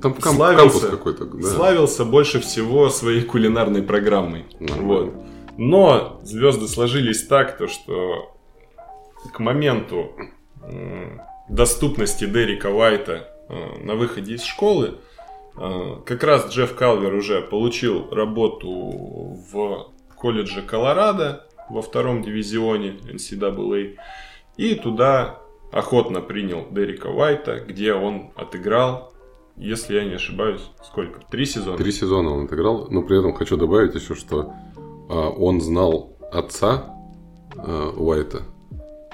там 0.00 0.14
кам- 0.14 0.36
славился, 0.36 0.88
какой-то, 0.88 1.26
да. 1.26 1.46
славился 1.46 2.06
больше 2.06 2.40
всего 2.40 2.88
своей 2.88 3.20
кулинарной 3.20 3.82
программой. 3.82 4.46
Вот. 4.58 5.12
Но 5.58 6.20
звезды 6.22 6.66
сложились 6.66 7.26
так, 7.26 7.58
то 7.58 7.68
что 7.68 8.34
к 9.34 9.40
моменту 9.40 10.12
доступности 11.50 12.24
Дерека 12.24 12.70
Уайта 12.70 13.28
э, 13.50 13.84
на 13.84 13.94
выходе 13.94 14.34
из 14.36 14.42
школы 14.42 14.94
как 15.56 16.24
раз 16.24 16.50
Джефф 16.50 16.74
Калвер 16.74 17.14
уже 17.14 17.40
получил 17.42 18.10
работу 18.10 18.68
в 19.52 19.92
колледже 20.16 20.62
Колорадо 20.62 21.46
во 21.70 21.82
втором 21.82 22.22
дивизионе 22.22 22.98
NCAA 23.04 23.96
и 24.56 24.74
туда 24.74 25.40
охотно 25.72 26.20
принял 26.20 26.66
Дерека 26.70 27.08
Уайта, 27.08 27.60
где 27.60 27.94
он 27.94 28.30
отыграл, 28.36 29.12
если 29.56 29.94
я 29.96 30.04
не 30.04 30.14
ошибаюсь, 30.14 30.62
сколько? 30.82 31.20
Три 31.30 31.46
сезона? 31.46 31.76
Три 31.76 31.92
сезона 31.92 32.30
он 32.30 32.44
отыграл, 32.46 32.88
но 32.90 33.02
при 33.02 33.18
этом 33.18 33.34
хочу 33.34 33.56
добавить 33.56 33.94
еще, 33.94 34.14
что 34.14 34.52
а, 35.08 35.28
он 35.30 35.60
знал 35.60 36.16
отца 36.32 36.94
а, 37.56 37.90
Уайта 37.96 38.42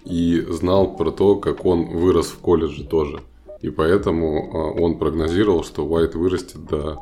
и 0.04 0.40
знал 0.48 0.96
про 0.96 1.10
то, 1.10 1.36
как 1.36 1.64
он 1.64 1.84
вырос 1.86 2.28
в 2.28 2.38
колледже 2.38 2.84
тоже. 2.84 3.20
И 3.60 3.70
поэтому 3.70 4.50
а, 4.52 4.80
он 4.80 4.98
прогнозировал, 4.98 5.64
что 5.64 5.84
Уайт 5.86 6.14
вырастет 6.14 6.64
до 6.64 6.98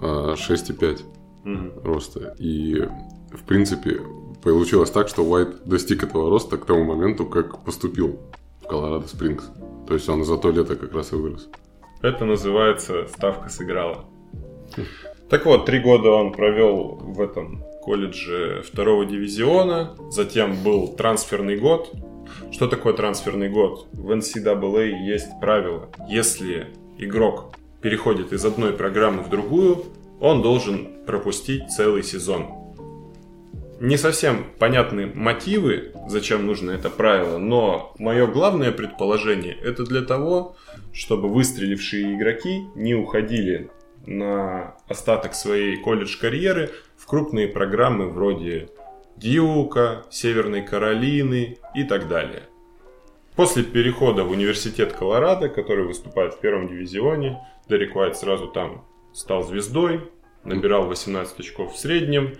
6,5 0.00 1.00
mm-hmm. 1.44 1.82
роста. 1.84 2.34
И, 2.38 2.86
в 3.32 3.44
принципе, 3.46 4.00
получилось 4.42 4.90
так, 4.90 5.08
что 5.08 5.24
Уайт 5.24 5.64
достиг 5.64 6.02
этого 6.02 6.30
роста 6.30 6.58
к 6.58 6.66
тому 6.66 6.84
моменту, 6.84 7.24
как 7.26 7.64
поступил 7.64 8.18
в 8.62 8.66
Колорадо 8.66 9.08
Спрингс. 9.08 9.50
То 9.86 9.94
есть 9.94 10.08
он 10.08 10.24
за 10.24 10.36
то 10.36 10.50
лето 10.50 10.76
как 10.76 10.92
раз 10.92 11.12
и 11.12 11.16
вырос. 11.16 11.48
Это 12.02 12.24
называется 12.24 13.06
ставка 13.08 13.48
сыграла. 13.48 14.04
Так 15.30 15.44
вот, 15.46 15.64
три 15.66 15.80
года 15.80 16.10
он 16.10 16.32
провел 16.32 16.98
в 17.00 17.20
этом 17.20 17.64
колледже 17.82 18.62
второго 18.64 19.06
дивизиона, 19.06 19.96
затем 20.10 20.62
был 20.62 20.88
трансферный 20.88 21.56
год, 21.56 21.92
что 22.52 22.68
такое 22.68 22.92
трансферный 22.92 23.48
год? 23.48 23.86
В 23.92 24.10
NCAA 24.10 24.88
есть 25.04 25.28
правило. 25.40 25.88
Если 26.08 26.68
игрок 26.98 27.54
переходит 27.80 28.32
из 28.32 28.44
одной 28.44 28.72
программы 28.72 29.22
в 29.22 29.28
другую, 29.28 29.84
он 30.20 30.42
должен 30.42 31.04
пропустить 31.06 31.70
целый 31.70 32.02
сезон. 32.02 32.46
Не 33.78 33.98
совсем 33.98 34.46
понятны 34.58 35.06
мотивы, 35.14 35.92
зачем 36.08 36.46
нужно 36.46 36.70
это 36.70 36.88
правило, 36.88 37.36
но 37.36 37.94
мое 37.98 38.26
главное 38.26 38.72
предположение 38.72 39.54
это 39.62 39.84
для 39.84 40.00
того, 40.00 40.56
чтобы 40.94 41.28
выстрелившие 41.28 42.14
игроки 42.14 42.62
не 42.74 42.94
уходили 42.94 43.70
на 44.06 44.76
остаток 44.88 45.34
своей 45.34 45.76
колледж-карьеры 45.76 46.70
в 46.96 47.06
крупные 47.06 47.48
программы 47.48 48.08
вроде 48.08 48.70
Дьюка, 49.16 50.04
Северной 50.10 50.62
Каролины 50.62 51.58
и 51.76 51.84
так 51.84 52.08
далее. 52.08 52.42
После 53.36 53.62
перехода 53.62 54.24
в 54.24 54.30
университет 54.30 54.94
Колорадо, 54.94 55.50
который 55.50 55.84
выступает 55.84 56.34
в 56.34 56.40
первом 56.40 56.68
дивизионе, 56.68 57.38
Дерек 57.68 57.94
Уайт 57.94 58.16
сразу 58.16 58.48
там 58.48 58.86
стал 59.12 59.42
звездой, 59.42 60.10
набирал 60.42 60.86
18 60.86 61.38
очков 61.40 61.74
в 61.74 61.78
среднем, 61.78 62.32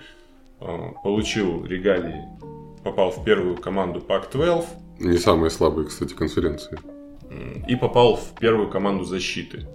э, 0.60 0.78
получил 1.04 1.66
регалии, 1.66 2.24
попал 2.82 3.10
в 3.10 3.22
первую 3.24 3.56
команду 3.56 4.00
Pac-12. 4.00 4.64
Не 5.00 5.18
самые 5.18 5.50
слабые, 5.50 5.86
кстати, 5.86 6.14
конференции. 6.14 6.78
И 7.68 7.76
попал 7.76 8.16
в 8.16 8.38
первую 8.40 8.70
команду 8.70 9.04
защиты. 9.04 9.66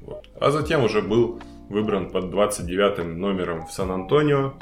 Вот. 0.00 0.30
А 0.40 0.50
затем 0.50 0.84
уже 0.84 1.02
был 1.02 1.40
выбран 1.68 2.10
под 2.10 2.30
29 2.30 3.04
номером 3.04 3.66
в 3.66 3.72
Сан-Антонио. 3.72 4.54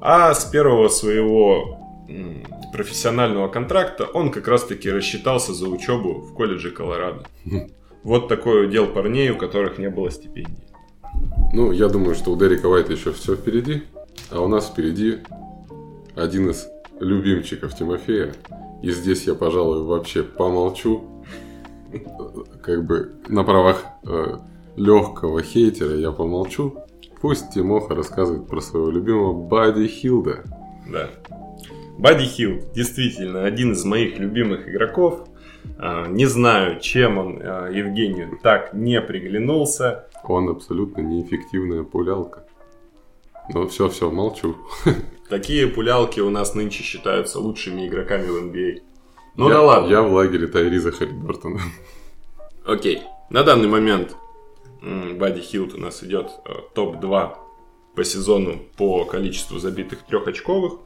А 0.00 0.32
с 0.32 0.44
первого 0.46 0.88
своего 0.88 1.83
профессионального 2.72 3.48
контракта 3.48 4.04
он 4.04 4.30
как 4.30 4.48
раз-таки 4.48 4.90
рассчитался 4.90 5.54
за 5.54 5.68
учебу 5.68 6.20
в 6.20 6.34
колледже 6.34 6.70
Колорадо. 6.70 7.24
Вот 8.02 8.28
такой 8.28 8.66
удел 8.66 8.86
парней, 8.86 9.30
у 9.30 9.36
которых 9.36 9.78
не 9.78 9.88
было 9.88 10.10
стипендий. 10.10 10.64
Ну, 11.52 11.72
я 11.72 11.88
думаю, 11.88 12.14
что 12.14 12.32
у 12.32 12.36
Дерека 12.36 12.66
Уайта 12.66 12.92
еще 12.92 13.12
все 13.12 13.36
впереди. 13.36 13.84
А 14.30 14.40
у 14.40 14.48
нас 14.48 14.68
впереди 14.68 15.18
один 16.14 16.50
из 16.50 16.66
любимчиков 17.00 17.74
Тимофея. 17.76 18.34
И 18.82 18.90
здесь 18.90 19.26
я, 19.26 19.34
пожалуй, 19.34 19.84
вообще 19.84 20.22
помолчу. 20.22 21.22
Как 22.62 22.84
бы 22.84 23.12
на 23.28 23.44
правах 23.44 23.84
э, 24.02 24.38
легкого 24.76 25.42
хейтера 25.42 25.96
я 25.96 26.10
помолчу. 26.10 26.74
Пусть 27.20 27.54
Тимоха 27.54 27.94
рассказывает 27.94 28.48
про 28.48 28.60
своего 28.60 28.90
любимого 28.90 29.32
Бади 29.32 29.86
Хилда. 29.86 30.44
Да. 30.90 31.08
Бади 31.98 32.24
Хилд 32.24 32.72
действительно 32.72 33.44
один 33.44 33.72
из 33.72 33.84
моих 33.84 34.18
любимых 34.18 34.68
игроков. 34.68 35.28
А, 35.78 36.06
не 36.06 36.26
знаю, 36.26 36.80
чем 36.80 37.18
он 37.18 37.40
а, 37.42 37.68
Евгению 37.68 38.38
так 38.42 38.74
не 38.74 39.00
приглянулся. 39.00 40.08
Он 40.24 40.48
абсолютно 40.48 41.00
неэффективная 41.02 41.84
пулялка. 41.84 42.46
Ну 43.52 43.68
все, 43.68 43.88
все, 43.88 44.10
молчу. 44.10 44.56
Такие 45.28 45.66
пулялки 45.68 46.20
у 46.20 46.30
нас 46.30 46.54
нынче 46.54 46.82
считаются 46.82 47.38
лучшими 47.38 47.86
игроками 47.86 48.26
в 48.26 48.44
NBA. 48.44 48.82
Ну 49.36 49.48
я, 49.48 49.54
да 49.54 49.62
ладно. 49.62 49.90
Я 49.90 50.02
в 50.02 50.12
лагере 50.12 50.46
Тайриза 50.46 50.92
Халибертона. 50.92 51.60
Окей. 52.66 53.02
На 53.30 53.42
данный 53.42 53.68
момент 53.68 54.16
Бади 54.82 55.40
Хилд 55.40 55.74
у 55.74 55.78
нас 55.78 56.02
идет 56.02 56.30
э, 56.44 56.52
топ-2 56.74 57.36
по 57.94 58.04
сезону 58.04 58.58
по 58.76 59.04
количеству 59.04 59.58
забитых 59.58 60.02
трехочковых. 60.04 60.80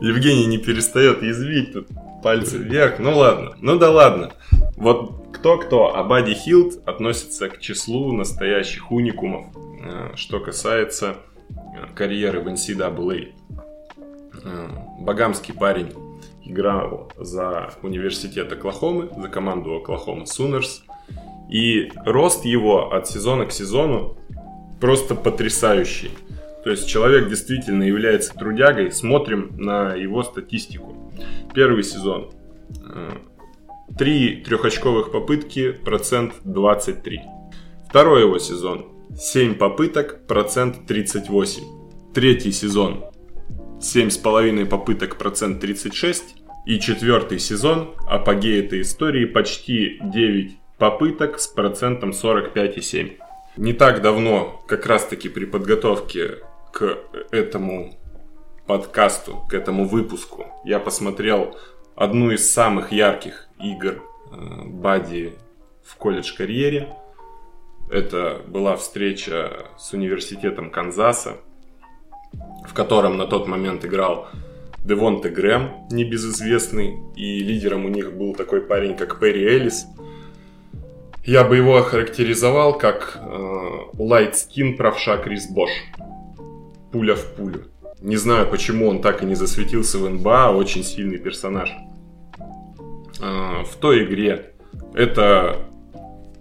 Евгений 0.00 0.46
не 0.46 0.58
перестает 0.58 1.22
язвить 1.22 1.72
тут 1.72 1.88
пальцы 2.22 2.58
вверх. 2.58 2.98
Ну 2.98 3.16
ладно, 3.16 3.56
ну 3.60 3.78
да 3.78 3.90
ладно. 3.90 4.32
Вот 4.76 5.28
кто-кто, 5.32 5.94
а 5.96 6.02
Бади 6.02 6.34
Хилд 6.34 6.86
относится 6.86 7.48
к 7.48 7.60
числу 7.60 8.12
настоящих 8.12 8.90
уникумов, 8.90 9.46
э, 9.82 10.10
что 10.16 10.40
касается 10.40 11.16
э, 11.48 11.54
карьеры 11.94 12.40
в 12.40 12.48
NCAA. 12.48 13.32
Э, 14.44 14.68
багамский 15.00 15.54
парень 15.54 15.92
играл 16.44 17.12
за 17.16 17.70
университет 17.82 18.52
Оклахомы, 18.52 19.08
за 19.16 19.28
команду 19.28 19.76
Оклахома 19.76 20.26
Сунерс. 20.26 20.82
И 21.48 21.92
рост 22.04 22.44
его 22.44 22.92
от 22.92 23.08
сезона 23.08 23.46
к 23.46 23.52
сезону 23.52 24.16
просто 24.80 25.14
потрясающий. 25.14 26.10
То 26.66 26.72
есть 26.72 26.88
человек 26.88 27.28
действительно 27.28 27.84
является 27.84 28.34
трудягой. 28.34 28.90
Смотрим 28.90 29.52
на 29.56 29.94
его 29.94 30.24
статистику. 30.24 31.12
Первый 31.54 31.84
сезон. 31.84 32.32
Э, 32.84 33.12
три 33.96 34.42
трехочковых 34.44 35.12
попытки, 35.12 35.70
процент 35.70 36.32
23. 36.42 37.20
Второй 37.88 38.22
его 38.22 38.40
сезон. 38.40 38.86
7 39.16 39.54
попыток, 39.54 40.26
процент 40.26 40.88
38. 40.88 41.62
Третий 42.12 42.50
сезон. 42.50 43.04
7,5 43.80 44.66
попыток, 44.66 45.18
процент 45.18 45.60
36. 45.60 46.34
И 46.66 46.80
четвертый 46.80 47.38
сезон, 47.38 47.94
апогей 48.08 48.58
этой 48.58 48.80
истории, 48.80 49.24
почти 49.24 50.00
9 50.02 50.56
попыток 50.78 51.38
с 51.38 51.46
процентом 51.46 52.10
45,7. 52.10 53.18
Не 53.56 53.72
так 53.72 54.02
давно, 54.02 54.64
как 54.66 54.84
раз 54.86 55.06
таки 55.06 55.28
при 55.28 55.44
подготовке 55.44 56.38
к 56.76 56.98
этому 57.30 57.94
подкасту, 58.66 59.46
к 59.48 59.54
этому 59.54 59.88
выпуску, 59.88 60.44
я 60.62 60.78
посмотрел 60.78 61.56
одну 61.94 62.30
из 62.30 62.52
самых 62.52 62.92
ярких 62.92 63.48
игр 63.58 63.94
э, 63.94 64.64
Бади 64.66 65.32
в 65.82 65.96
колледж-карьере. 65.96 66.94
Это 67.90 68.42
была 68.46 68.76
встреча 68.76 69.70
с 69.78 69.94
университетом 69.94 70.70
Канзаса, 70.70 71.38
в 72.68 72.74
котором 72.74 73.16
на 73.16 73.26
тот 73.26 73.48
момент 73.48 73.86
играл 73.86 74.28
Девонте 74.84 75.30
Грэм, 75.30 75.88
небезызвестный, 75.90 76.94
и 77.16 77.38
лидером 77.38 77.86
у 77.86 77.88
них 77.88 78.12
был 78.12 78.34
такой 78.34 78.60
парень, 78.60 78.98
как 78.98 79.18
Перри 79.18 79.46
Эллис. 79.46 79.86
Я 81.24 81.42
бы 81.44 81.56
его 81.56 81.78
охарактеризовал 81.78 82.76
как 82.76 83.16
э, 83.16 83.28
Light 83.94 84.34
Skin 84.34 84.76
правша 84.76 85.16
Крис 85.16 85.48
Бош 85.48 85.70
пуля 86.92 87.14
в 87.14 87.24
пулю. 87.34 87.64
Не 88.00 88.16
знаю, 88.16 88.46
почему 88.48 88.88
он 88.88 89.00
так 89.00 89.22
и 89.22 89.26
не 89.26 89.34
засветился 89.34 89.98
в 89.98 90.08
НБА, 90.08 90.52
очень 90.54 90.84
сильный 90.84 91.18
персонаж. 91.18 91.72
А, 93.20 93.64
в 93.64 93.76
той 93.76 94.04
игре 94.04 94.52
это 94.94 95.58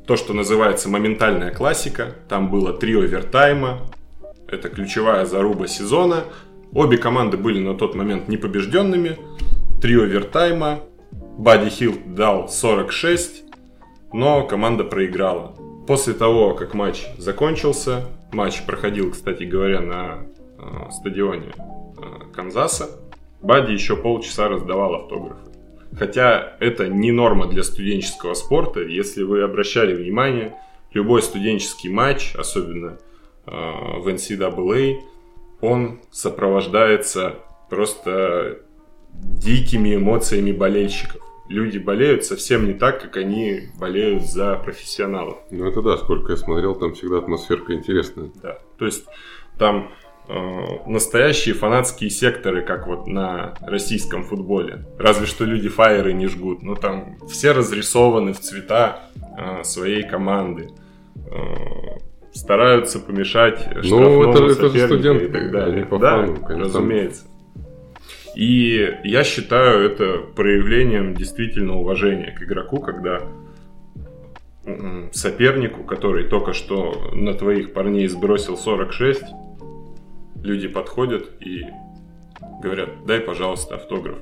то, 0.06 0.16
что 0.16 0.34
называется 0.34 0.90
моментальная 0.90 1.52
классика. 1.52 2.14
Там 2.30 2.50
было 2.50 2.74
три 2.74 2.96
овертайма. 2.96 3.82
Это 4.48 4.70
ключевая 4.70 5.26
заруба 5.26 5.68
сезона. 5.68 6.26
Обе 6.74 6.98
команды 6.98 7.38
были 7.38 7.60
на 7.60 7.74
тот 7.76 7.96
момент 7.96 8.28
непобежденными. 8.28 9.18
Три 9.82 9.96
овертайма. 9.96 10.82
Бади 11.38 11.70
Хилл 11.70 11.96
дал 12.06 12.48
46, 12.48 13.44
но 14.14 14.46
команда 14.46 14.84
проиграла. 14.84 15.54
После 15.86 16.14
того, 16.14 16.54
как 16.54 16.74
матч 16.74 17.06
закончился, 17.18 18.06
матч 18.32 18.64
проходил, 18.66 19.12
кстати 19.12 19.44
говоря, 19.44 19.82
на 19.82 20.26
э, 20.66 20.92
стадионе 20.92 21.52
э, 21.58 22.34
Канзаса, 22.34 22.90
Бади 23.42 23.72
еще 23.72 23.96
полчаса 23.96 24.48
раздавал 24.48 24.96
автографы. 24.96 25.52
Хотя 25.98 26.58
это 26.60 26.88
не 26.88 27.12
норма 27.12 27.48
для 27.48 27.64
студенческого 27.64 28.34
спорта. 28.34 28.82
Если 28.82 29.24
вы 29.24 29.44
обращали 29.44 29.94
внимание, 29.94 30.56
любой 30.92 31.22
студенческий 31.22 31.90
матч, 31.90 32.34
особенно 32.36 32.98
э, 33.46 33.52
в 33.52 34.08
NCAA, 34.08 34.96
он 35.62 36.02
сопровождается 36.12 37.36
просто 37.70 38.60
дикими 39.14 39.96
эмоциями 39.96 40.52
болельщиков. 40.52 41.22
Люди 41.48 41.78
болеют 41.78 42.26
совсем 42.26 42.66
не 42.66 42.74
так, 42.74 43.02
как 43.02 43.18
они 43.18 43.70
болеют 43.80 44.24
за 44.24 44.56
профессионалов. 44.56 45.38
Ну 45.52 45.68
это 45.68 45.82
да, 45.82 45.98
сколько 45.98 46.32
я 46.32 46.38
смотрел, 46.38 46.76
там 46.76 46.96
всегда 46.96 47.20
атмосферка 47.20 47.74
интересная. 47.74 48.32
Да, 48.42 48.58
то 48.78 48.86
есть 48.86 49.06
там 49.58 49.92
настоящие 50.88 51.54
фанатские 51.54 52.10
секторы, 52.10 52.64
как 52.64 52.88
вот 52.88 53.08
на 53.08 53.54
российском 53.62 54.24
футболе. 54.24 54.86
Разве 54.98 55.28
что 55.28 55.46
люди 55.46 55.70
фаеры 55.70 56.14
не 56.14 56.28
жгут. 56.28 56.64
Но 56.64 56.76
там 56.76 57.18
все 57.28 57.52
разрисованы 57.52 58.34
в 58.34 58.40
цвета 58.40 59.02
э, 59.38 59.64
своей 59.64 60.04
команды. 60.04 60.70
Э, 61.16 62.00
стараются 62.34 63.00
помешать 63.00 63.68
ну, 63.84 64.30
это, 64.30 64.44
это 64.44 64.70
же 64.70 64.86
студенты, 64.86 65.26
и 65.26 65.30
так 65.30 65.52
далее. 65.52 65.80
Не 65.80 65.86
по 65.86 65.98
да, 65.98 66.18
фану, 66.18 66.36
конечно. 66.38 66.64
разумеется. 66.64 67.26
И 68.36 68.94
я 69.06 69.24
считаю 69.24 69.86
это 69.86 70.18
проявлением 70.36 71.14
действительно 71.16 71.78
уважения 71.78 72.36
к 72.38 72.44
игроку, 72.44 72.80
когда 72.80 73.22
сопернику, 75.14 75.84
который 75.84 76.26
только 76.26 76.54
что 76.54 77.12
на 77.14 77.34
твоих 77.34 77.72
парней 77.74 78.08
сбросил 78.08 78.58
46, 78.58 79.24
люди 80.46 80.68
подходят 80.68 81.30
и 81.42 81.66
говорят, 82.62 83.06
дай, 83.06 83.20
пожалуйста, 83.20 83.76
автограф. 83.76 84.18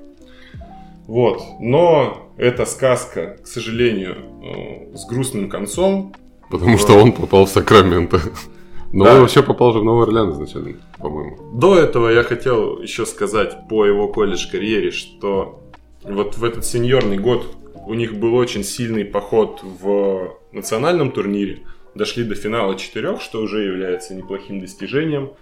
Вот, 1.08 1.42
но 1.60 2.32
эта 2.38 2.66
сказка, 2.66 3.38
к 3.44 3.48
сожалению, 3.48 4.16
э, 4.44 4.96
с 4.96 5.06
грустным 5.06 5.50
концом. 5.50 6.14
Потому 6.50 6.78
что 6.78 6.94
он 6.94 7.12
попал 7.12 7.46
в 7.46 7.50
Сакраменто. 7.50 8.22
Но 8.94 9.06
да. 9.06 9.16
он 9.16 9.22
вообще 9.22 9.42
попал 9.42 9.74
же 9.74 9.80
в 9.80 9.84
Новый 9.84 10.04
Орлеан 10.04 10.32
изначально, 10.32 10.78
по-моему. 11.00 11.36
До 11.60 11.76
этого 11.76 12.10
я 12.10 12.22
хотел 12.22 12.80
еще 12.80 13.08
сказать 13.08 13.68
по 13.68 13.86
его 13.86 14.08
колледж-карьере, 14.08 14.92
что 14.92 15.64
вот 16.04 16.38
в 16.38 16.44
этот 16.44 16.64
сеньорный 16.64 17.18
год 17.18 17.56
у 17.88 17.96
них 17.96 18.14
был 18.16 18.36
очень 18.36 18.64
сильный 18.64 19.04
поход 19.04 19.62
в 19.64 20.38
национальном 20.52 21.12
турнире. 21.12 21.64
Дошли 21.96 22.24
до 22.24 22.36
финала 22.36 22.78
четырех, 22.78 23.20
что 23.20 23.42
уже 23.42 23.64
является 23.64 24.14
неплохим 24.14 24.60
достижением. 24.60 25.34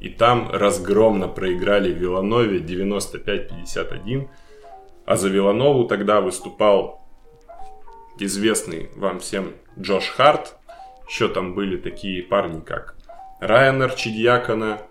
И 0.00 0.08
там 0.08 0.50
разгромно 0.52 1.28
проиграли 1.28 1.92
Виланове 1.92 2.58
95-51. 2.60 4.28
А 5.06 5.16
за 5.16 5.28
Виланову 5.28 5.84
тогда 5.84 6.20
выступал 6.20 7.06
известный 8.18 8.90
вам 8.96 9.20
всем 9.20 9.54
Джош 9.78 10.08
Харт. 10.08 10.56
Еще 11.08 11.28
там 11.28 11.54
были 11.54 11.76
такие 11.76 12.22
парни, 12.22 12.60
как 12.60 12.96
Райан 13.40 13.82
Арчидьякона. 13.82 14.82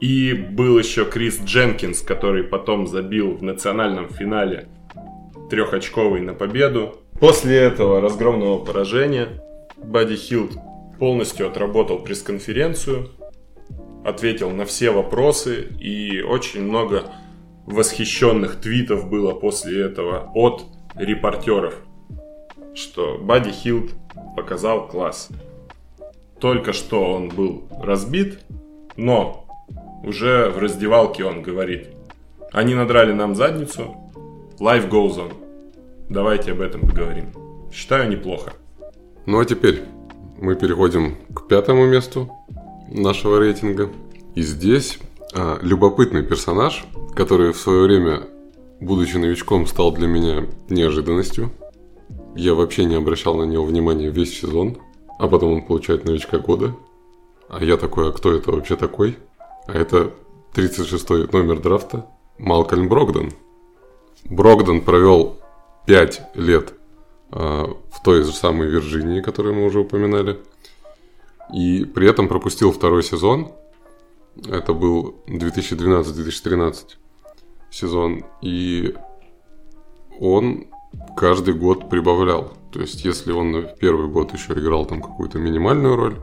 И 0.00 0.32
был 0.34 0.78
еще 0.78 1.06
Крис 1.06 1.40
Дженкинс, 1.42 2.02
который 2.02 2.44
потом 2.44 2.86
забил 2.86 3.34
в 3.34 3.42
национальном 3.42 4.10
финале 4.10 4.68
трехочковый 5.48 6.20
на 6.20 6.34
победу. 6.34 6.96
После 7.18 7.56
этого 7.56 8.00
разгромного 8.00 8.62
поражения 8.62 9.42
Бадди 9.78 10.16
Хилд 10.16 10.52
полностью 10.98 11.46
отработал 11.46 12.00
пресс-конференцию, 12.00 13.10
ответил 14.06 14.50
на 14.50 14.64
все 14.64 14.90
вопросы, 14.90 15.66
и 15.80 16.20
очень 16.22 16.62
много 16.62 17.10
восхищенных 17.66 18.60
твитов 18.60 19.10
было 19.10 19.32
после 19.32 19.82
этого 19.82 20.30
от 20.34 20.64
репортеров, 20.94 21.74
что 22.74 23.18
Бадди 23.18 23.50
Хилд 23.50 23.90
показал 24.36 24.86
класс. 24.86 25.28
Только 26.38 26.72
что 26.72 27.12
он 27.12 27.28
был 27.28 27.68
разбит, 27.82 28.38
но 28.96 29.44
уже 30.04 30.50
в 30.50 30.58
раздевалке 30.58 31.24
он 31.24 31.42
говорит, 31.42 31.88
они 32.52 32.74
надрали 32.74 33.12
нам 33.12 33.34
задницу, 33.34 33.96
life 34.60 34.88
goes 34.88 35.16
on. 35.16 35.32
Давайте 36.08 36.52
об 36.52 36.60
этом 36.60 36.82
поговорим. 36.82 37.32
Считаю 37.72 38.08
неплохо. 38.08 38.52
Ну 39.26 39.40
а 39.40 39.44
теперь 39.44 39.82
мы 40.38 40.54
переходим 40.54 41.16
к 41.34 41.48
пятому 41.48 41.86
месту 41.86 42.30
нашего 42.88 43.38
рейтинга. 43.38 43.90
И 44.34 44.42
здесь 44.42 44.98
а, 45.34 45.58
любопытный 45.62 46.22
персонаж, 46.22 46.86
который 47.14 47.52
в 47.52 47.58
свое 47.58 47.84
время, 47.84 48.22
будучи 48.80 49.16
новичком, 49.16 49.66
стал 49.66 49.92
для 49.92 50.06
меня 50.06 50.46
неожиданностью. 50.68 51.50
Я 52.34 52.54
вообще 52.54 52.84
не 52.84 52.94
обращал 52.94 53.36
на 53.36 53.44
него 53.44 53.64
внимания 53.64 54.10
весь 54.10 54.38
сезон, 54.40 54.78
а 55.18 55.28
потом 55.28 55.54
он 55.54 55.62
получает 55.62 56.04
новичка 56.04 56.38
года. 56.38 56.76
А 57.48 57.64
я 57.64 57.76
такой, 57.76 58.08
а 58.08 58.12
кто 58.12 58.32
это 58.32 58.50
вообще 58.50 58.76
такой? 58.76 59.16
А 59.66 59.72
это 59.72 60.12
36-й 60.54 61.32
номер 61.32 61.60
драфта 61.60 62.06
Малкольм 62.38 62.88
Брогдон. 62.88 63.30
Брогдон 64.24 64.80
провел 64.80 65.36
5 65.86 66.22
лет 66.34 66.74
э, 67.32 67.36
в 67.36 68.02
той 68.04 68.22
же 68.22 68.32
самой 68.32 68.68
Вирджинии, 68.68 69.20
которую 69.20 69.54
мы 69.54 69.64
уже 69.64 69.80
упоминали. 69.80 70.38
И 71.52 71.84
при 71.84 72.08
этом 72.08 72.28
пропустил 72.28 72.72
второй 72.72 73.02
сезон. 73.02 73.52
Это 74.46 74.72
был 74.72 75.16
2012-2013 75.26 76.74
сезон. 77.70 78.24
И 78.42 78.94
он 80.18 80.66
каждый 81.16 81.54
год 81.54 81.88
прибавлял. 81.88 82.52
То 82.72 82.80
есть, 82.80 83.04
если 83.04 83.32
он 83.32 83.52
в 83.54 83.78
первый 83.78 84.08
год 84.08 84.32
еще 84.32 84.52
играл 84.52 84.86
там 84.86 85.00
какую-то 85.00 85.38
минимальную 85.38 85.96
роль, 85.96 86.16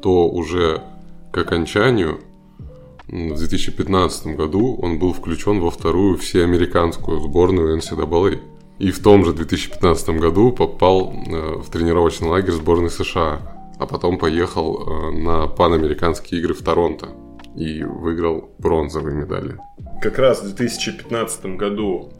то 0.00 0.28
уже 0.28 0.82
к 1.30 1.38
окончанию 1.38 2.20
в 3.08 3.36
2015 3.36 4.36
году 4.36 4.76
он 4.80 4.98
был 4.98 5.12
включен 5.12 5.60
во 5.60 5.70
вторую 5.70 6.16
всеамериканскую 6.16 7.20
сборную 7.20 7.78
NCAA. 7.78 8.40
И 8.78 8.90
в 8.90 9.02
том 9.02 9.24
же 9.24 9.32
2015 9.32 10.08
году 10.18 10.50
попал 10.50 11.12
э, 11.12 11.56
в 11.58 11.70
тренировочный 11.70 12.28
лагерь 12.28 12.52
сборной 12.52 12.90
США, 12.90 13.51
а 13.82 13.86
потом 13.86 14.18
поехал 14.18 14.78
э, 14.80 15.10
на 15.10 15.48
панамериканские 15.48 16.40
игры 16.40 16.54
в 16.54 16.62
Торонто 16.62 17.08
и 17.56 17.82
выиграл 17.82 18.50
бронзовые 18.58 19.16
медали. 19.16 19.58
Как 20.00 20.18
раз 20.18 20.40
в 20.40 20.54
2015 20.54 21.56
году 21.56 22.12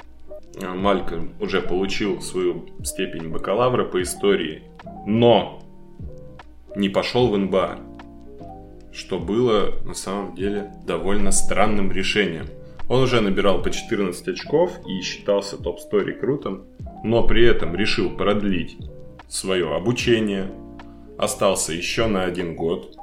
э, 0.61 0.67
Малькольм 0.67 1.35
уже 1.41 1.63
получил 1.63 2.21
свою 2.21 2.67
степень 2.83 3.29
бакалавра 3.29 3.85
по 3.85 4.03
истории, 4.03 4.65
но 5.07 5.63
не 6.75 6.89
пошел 6.89 7.29
в 7.29 7.39
НБА 7.39 7.79
что 8.93 9.19
было 9.19 9.73
на 9.87 9.95
самом 9.95 10.35
деле 10.35 10.71
довольно 10.87 11.33
странным 11.33 11.91
решением. 11.91 12.47
Он 12.91 13.03
уже 13.03 13.23
набирал 13.23 13.63
по 13.63 13.71
14 13.71 14.29
очков 14.29 14.71
и 14.87 15.01
считался 15.01 15.57
топ-100 15.57 16.05
рекрутом, 16.05 16.65
но 17.03 17.27
при 17.27 17.43
этом 17.47 17.75
решил 17.75 18.11
продлить 18.11 18.77
свое 19.29 19.75
обучение, 19.75 20.51
остался 21.23 21.73
еще 21.73 22.07
на 22.09 22.25
один 22.25 22.57
год, 22.57 22.97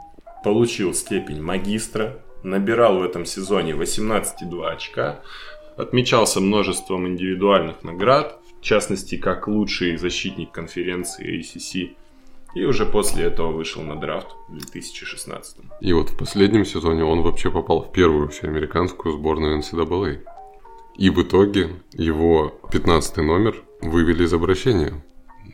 получил 0.43 0.93
степень 0.93 1.41
магистра, 1.41 2.19
набирал 2.43 2.99
в 2.99 3.03
этом 3.03 3.25
сезоне 3.25 3.71
18,2 3.73 4.67
очка, 4.67 5.21
отмечался 5.77 6.41
множеством 6.41 7.08
индивидуальных 7.08 7.82
наград, 7.84 8.38
в 8.60 8.62
частности, 8.62 9.15
как 9.15 9.47
лучший 9.47 9.95
защитник 9.95 10.51
конференции 10.51 11.39
ACC 11.39 11.95
и 12.55 12.65
уже 12.65 12.86
после 12.86 13.25
этого 13.25 13.51
вышел 13.53 13.84
на 13.84 13.95
драфт 13.95 14.27
в 14.49 14.58
2016. 14.58 15.58
И 15.79 15.93
вот 15.93 16.10
в 16.10 16.17
последнем 16.17 16.65
сезоне 16.65 17.05
он 17.05 17.21
вообще 17.21 17.49
попал 17.49 17.84
в 17.84 17.91
первую 17.93 18.27
всеамериканскую 18.29 19.13
сборную 19.13 19.60
NCAA. 19.60 20.23
И 20.97 21.10
в 21.10 21.21
итоге 21.21 21.69
его 21.93 22.60
15 22.71 23.17
номер 23.17 23.63
вывели 23.82 24.25
из 24.25 24.34
обращения 24.34 25.01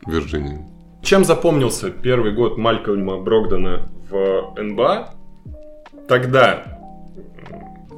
в 0.04 0.12
Вирджинию. 0.12 0.75
Чем 1.06 1.24
запомнился 1.24 1.92
первый 1.92 2.34
год 2.34 2.58
Малькольма 2.58 3.20
Брогдона 3.20 3.88
в 4.10 4.56
НБА? 4.60 5.14
Тогда 6.08 6.80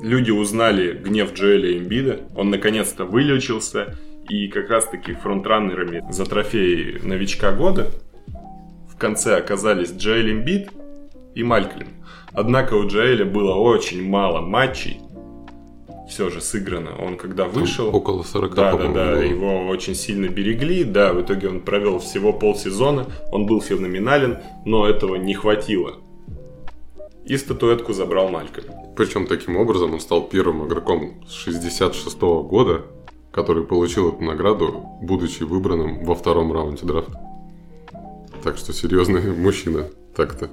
люди 0.02 0.32
узнали 0.32 0.92
гнев 0.92 1.34
Джоэля 1.34 1.78
Эмбида. 1.78 2.20
Он 2.36 2.50
наконец-то 2.50 3.06
вылечился. 3.06 3.96
И 4.28 4.50
как 4.50 4.70
раз-таки 4.70 5.14
фронтраннерами 5.14 6.04
за 6.12 6.26
трофей 6.26 7.00
новичка 7.02 7.54
года 7.54 7.92
в 8.90 8.98
конце 8.98 9.38
оказались 9.38 9.94
Джоэль 9.94 10.34
Эмбит 10.34 10.70
и 11.34 11.44
Малькольм. 11.44 11.88
Однако 12.34 12.74
у 12.74 12.86
Джоэля 12.90 13.24
было 13.24 13.54
очень 13.54 14.06
мало 14.06 14.42
матчей, 14.42 15.00
все 16.08 16.30
же 16.30 16.42
сыграно. 16.42 16.92
Он 17.00 17.18
когда 17.18 17.46
вышел... 17.46 17.94
Около 17.96 18.24
40, 18.24 18.56
Да, 18.56 18.76
да, 18.76 18.88
да. 18.88 19.12
Было. 19.12 19.22
Его 19.22 19.68
очень 19.68 19.96
сильно 19.96 20.28
берегли. 20.28 20.84
Да, 20.84 21.14
в 21.14 21.22
итоге 21.22 21.50
он 21.50 21.62
провел 21.62 22.00
всего 22.00 22.34
полсезона. 22.34 23.08
Он 23.32 23.46
был 23.46 23.62
феноменален, 23.62 24.40
но 24.66 24.88
этого 24.88 25.16
не 25.16 25.34
хватило. 25.34 25.96
И 27.26 27.36
статуэтку 27.38 27.94
забрал 27.94 28.30
Малькольм. 28.30 28.72
Причем 28.96 29.28
таким 29.28 29.58
образом 29.58 29.94
он 29.94 30.00
стал 30.00 30.24
первым 30.28 30.66
игроком 30.66 31.24
с 31.28 31.34
66 31.34 32.18
-го 32.18 32.44
года, 32.44 32.84
который 33.32 33.64
получил 33.64 34.10
эту 34.10 34.24
награду, 34.24 34.86
будучи 35.02 35.44
выбранным 35.44 36.06
во 36.06 36.16
втором 36.16 36.54
раунде 36.54 36.86
драфта. 36.86 37.20
Так 38.44 38.58
что 38.58 38.72
серьезный 38.72 39.34
мужчина 39.36 39.88
так-то. 40.16 40.50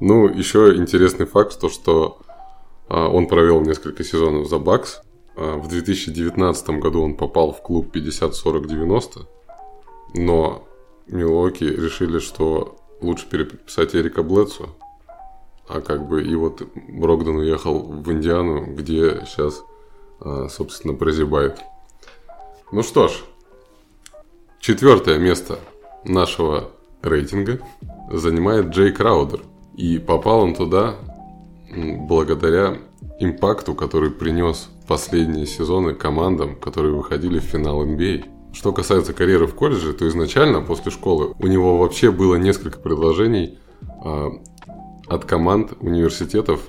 Ну, 0.00 0.28
еще 0.28 0.76
интересный 0.76 1.26
факт, 1.26 1.60
то, 1.60 1.68
что 1.68 2.20
он 2.88 3.26
провел 3.26 3.60
несколько 3.60 4.04
сезонов 4.04 4.48
за 4.48 4.58
Бакс. 4.58 5.00
А, 5.36 5.56
в 5.56 5.68
2019 5.68 6.70
году 6.80 7.02
он 7.02 7.14
попал 7.14 7.52
в 7.52 7.62
клуб 7.62 7.94
50-40-90, 7.94 9.26
но 10.14 10.64
Милоки 11.06 11.64
решили, 11.64 12.18
что 12.18 12.76
лучше 13.00 13.28
переписать 13.28 13.94
Эрика 13.94 14.22
Блэдсу. 14.22 14.70
А 15.68 15.80
как 15.80 16.08
бы 16.08 16.22
и 16.22 16.34
вот 16.34 16.62
Брогдон 16.88 17.36
уехал 17.36 17.82
в 17.82 18.10
Индиану, 18.10 18.74
где 18.74 19.22
сейчас, 19.26 19.62
а, 20.20 20.48
собственно, 20.48 20.94
прозябает. 20.94 21.58
Ну 22.72 22.82
что 22.82 23.08
ж, 23.08 23.12
четвертое 24.60 25.18
место 25.18 25.58
нашего 26.04 26.70
рейтинга 27.02 27.60
занимает 28.10 28.66
Джей 28.66 28.92
Краудер. 28.92 29.42
И 29.76 29.98
попал 29.98 30.40
он 30.40 30.54
туда 30.54 30.96
благодаря 31.74 32.78
импакту, 33.20 33.74
который 33.74 34.10
принес 34.10 34.68
последние 34.86 35.46
сезоны 35.46 35.94
командам, 35.94 36.56
которые 36.56 36.94
выходили 36.94 37.38
в 37.38 37.44
финал 37.44 37.84
NBA. 37.84 38.24
Что 38.52 38.72
касается 38.72 39.12
карьеры 39.12 39.46
в 39.46 39.54
колледже, 39.54 39.92
то 39.92 40.08
изначально 40.08 40.62
после 40.62 40.90
школы 40.90 41.34
у 41.38 41.46
него 41.46 41.78
вообще 41.78 42.10
было 42.10 42.36
несколько 42.36 42.78
предложений 42.78 43.58
э, 44.04 44.28
от 45.06 45.24
команд 45.24 45.72
университетов 45.80 46.60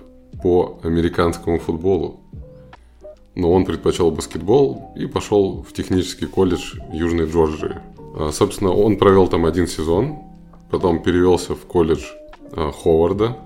по 0.41 0.79
американскому 0.83 1.59
футболу. 1.59 2.21
Но 3.35 3.51
он 3.53 3.65
предпочел 3.65 4.11
баскетбол 4.11 4.93
и 4.95 5.05
пошел 5.05 5.63
в 5.63 5.73
технический 5.73 6.25
колледж 6.25 6.75
Южной 6.91 7.27
Джорджии. 7.27 7.77
А, 8.15 8.31
собственно, 8.31 8.71
он 8.71 8.97
провел 8.97 9.27
там 9.27 9.45
один 9.45 9.67
сезон, 9.67 10.19
потом 10.69 11.01
перевелся 11.01 11.55
в 11.55 11.65
колледж 11.65 12.03
а, 12.51 12.71
Ховарда. 12.71 13.37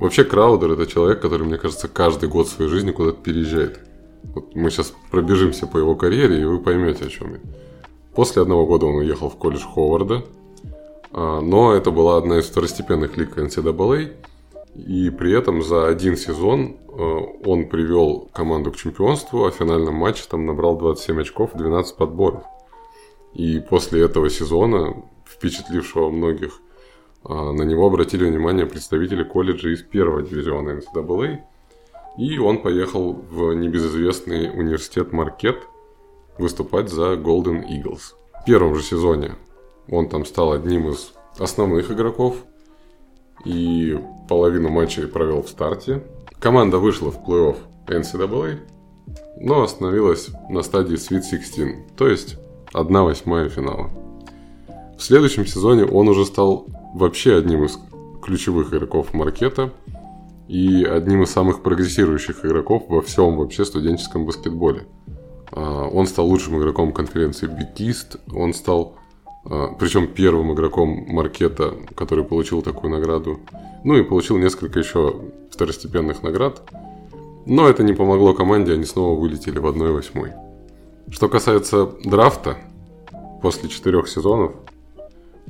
Вообще 0.00 0.24
Краудер 0.24 0.72
это 0.72 0.86
человек, 0.86 1.20
который, 1.20 1.46
мне 1.46 1.58
кажется, 1.58 1.86
каждый 1.86 2.30
год 2.30 2.48
своей 2.48 2.70
жизни 2.70 2.90
куда-то 2.90 3.22
переезжает. 3.22 3.80
Вот 4.34 4.54
мы 4.54 4.70
сейчас 4.70 4.94
пробежимся 5.10 5.66
по 5.66 5.76
его 5.76 5.94
карьере, 5.94 6.40
и 6.40 6.44
вы 6.44 6.58
поймете, 6.58 7.04
о 7.04 7.08
чем 7.08 7.34
я. 7.34 7.40
После 8.14 8.40
одного 8.40 8.66
года 8.66 8.86
он 8.86 8.96
уехал 8.96 9.28
в 9.28 9.36
колледж 9.36 9.62
Ховарда, 9.62 10.24
а, 11.12 11.40
но 11.40 11.74
это 11.74 11.90
была 11.90 12.16
одна 12.16 12.38
из 12.38 12.46
второстепенных 12.46 13.18
лиг 13.18 13.36
NCAA, 13.36 14.14
и 14.74 15.10
при 15.10 15.36
этом 15.36 15.62
за 15.62 15.88
один 15.88 16.16
сезон 16.16 16.76
он 17.44 17.68
привел 17.68 18.28
команду 18.32 18.72
к 18.72 18.76
чемпионству, 18.76 19.44
а 19.44 19.50
в 19.50 19.54
финальном 19.54 19.94
матче 19.94 20.24
там 20.28 20.46
набрал 20.46 20.76
27 20.76 21.20
очков, 21.20 21.50
12 21.54 21.96
подборов. 21.96 22.42
И 23.34 23.60
после 23.60 24.02
этого 24.02 24.30
сезона, 24.30 24.96
впечатлившего 25.24 26.10
многих, 26.10 26.60
а, 26.60 26.69
на 27.24 27.62
него 27.62 27.86
обратили 27.86 28.24
внимание 28.24 28.66
представители 28.66 29.24
колледжа 29.24 29.68
из 29.68 29.82
первого 29.82 30.22
дивизиона 30.22 30.80
NCAA. 30.80 31.40
И 32.18 32.38
он 32.38 32.62
поехал 32.62 33.12
в 33.12 33.52
небезызвестный 33.54 34.50
университет 34.50 35.12
Маркет 35.12 35.58
выступать 36.38 36.90
за 36.90 37.14
Golden 37.14 37.62
Eagles. 37.68 38.14
В 38.40 38.44
первом 38.44 38.74
же 38.74 38.82
сезоне 38.82 39.36
он 39.88 40.08
там 40.08 40.24
стал 40.24 40.52
одним 40.52 40.88
из 40.88 41.12
основных 41.38 41.90
игроков 41.90 42.36
и 43.44 43.98
половину 44.28 44.70
матчей 44.70 45.06
провел 45.06 45.42
в 45.42 45.48
старте. 45.48 46.02
Команда 46.38 46.78
вышла 46.78 47.10
в 47.10 47.18
плей-офф 47.26 47.56
NCAA, 47.86 48.58
но 49.38 49.62
остановилась 49.62 50.28
на 50.48 50.62
стадии 50.62 50.96
Sweet 50.96 51.22
16, 51.22 51.96
то 51.96 52.08
есть 52.08 52.36
1 52.72 53.02
восьмая 53.02 53.48
финала. 53.48 53.90
В 54.96 55.02
следующем 55.02 55.46
сезоне 55.46 55.84
он 55.84 56.08
уже 56.08 56.24
стал 56.24 56.66
вообще 56.94 57.36
одним 57.36 57.64
из 57.64 57.78
ключевых 58.22 58.72
игроков 58.72 59.14
маркета 59.14 59.72
и 60.48 60.84
одним 60.84 61.22
из 61.22 61.30
самых 61.30 61.62
прогрессирующих 61.62 62.44
игроков 62.44 62.84
во 62.88 63.02
всем 63.02 63.36
вообще 63.36 63.64
студенческом 63.64 64.26
баскетболе. 64.26 64.86
А, 65.52 65.86
он 65.88 66.06
стал 66.06 66.26
лучшим 66.26 66.58
игроком 66.58 66.92
конференции 66.92 67.48
East, 67.78 68.20
он 68.32 68.52
стал 68.54 68.96
а, 69.44 69.68
причем 69.78 70.08
первым 70.08 70.52
игроком 70.52 71.06
маркета, 71.08 71.74
который 71.94 72.24
получил 72.24 72.62
такую 72.62 72.90
награду. 72.90 73.40
Ну 73.84 73.96
и 73.96 74.02
получил 74.02 74.36
несколько 74.38 74.78
еще 74.78 75.16
второстепенных 75.50 76.22
наград. 76.22 76.62
Но 77.46 77.68
это 77.68 77.82
не 77.82 77.94
помогло 77.94 78.34
команде, 78.34 78.74
они 78.74 78.84
снова 78.84 79.18
вылетели 79.18 79.58
в 79.58 79.66
1-8. 79.66 80.32
Что 81.10 81.28
касается 81.28 81.86
драфта, 82.04 82.58
после 83.40 83.68
четырех 83.68 84.08
сезонов 84.08 84.52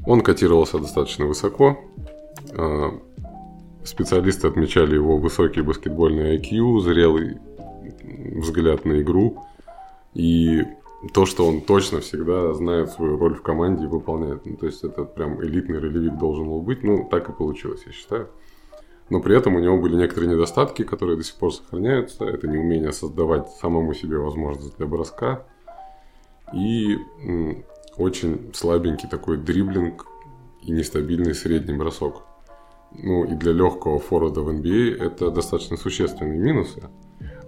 он 0.06 0.20
котировался 0.22 0.78
достаточно 0.78 1.26
высоко. 1.26 1.78
А, 2.56 2.98
специалисты 3.84 4.48
отмечали 4.48 4.94
его 4.94 5.16
высокий 5.18 5.62
баскетбольный 5.62 6.36
IQ, 6.36 6.80
зрелый 6.80 7.38
взгляд 8.36 8.84
на 8.84 9.00
игру 9.00 9.44
и 10.14 10.64
то, 11.14 11.24
что 11.24 11.46
он 11.46 11.62
точно 11.62 12.00
всегда 12.00 12.52
знает 12.52 12.90
свою 12.90 13.18
роль 13.18 13.34
в 13.34 13.42
команде 13.42 13.84
и 13.84 13.88
выполняет. 13.88 14.44
Ну, 14.44 14.56
то 14.56 14.66
есть 14.66 14.84
это 14.84 15.04
прям 15.04 15.42
элитный 15.42 15.78
ролевик 15.78 16.18
должен 16.18 16.46
был 16.46 16.60
быть. 16.60 16.82
Ну, 16.82 17.08
так 17.10 17.28
и 17.30 17.32
получилось, 17.32 17.82
я 17.86 17.92
считаю. 17.92 18.28
Но 19.08 19.20
при 19.20 19.36
этом 19.36 19.56
у 19.56 19.60
него 19.60 19.78
были 19.78 19.96
некоторые 19.96 20.30
недостатки, 20.30 20.84
которые 20.84 21.16
до 21.16 21.24
сих 21.24 21.36
пор 21.36 21.52
сохраняются. 21.54 22.24
Это 22.24 22.46
неумение 22.46 22.92
создавать 22.92 23.48
самому 23.60 23.94
себе 23.94 24.18
возможность 24.18 24.76
для 24.76 24.86
броска. 24.86 25.46
И 26.52 26.98
очень 27.96 28.50
слабенький 28.55 29.09
такой 29.09 29.37
дриблинг 29.37 30.07
и 30.62 30.72
нестабильный 30.72 31.35
средний 31.35 31.76
бросок. 31.76 32.22
Ну 32.92 33.24
и 33.24 33.35
для 33.35 33.53
легкого 33.53 33.98
форварда 33.98 34.40
в 34.40 34.48
NBA 34.48 34.96
а 35.00 35.05
это 35.05 35.31
достаточно 35.31 35.76
существенные 35.76 36.38
минусы. 36.38 36.83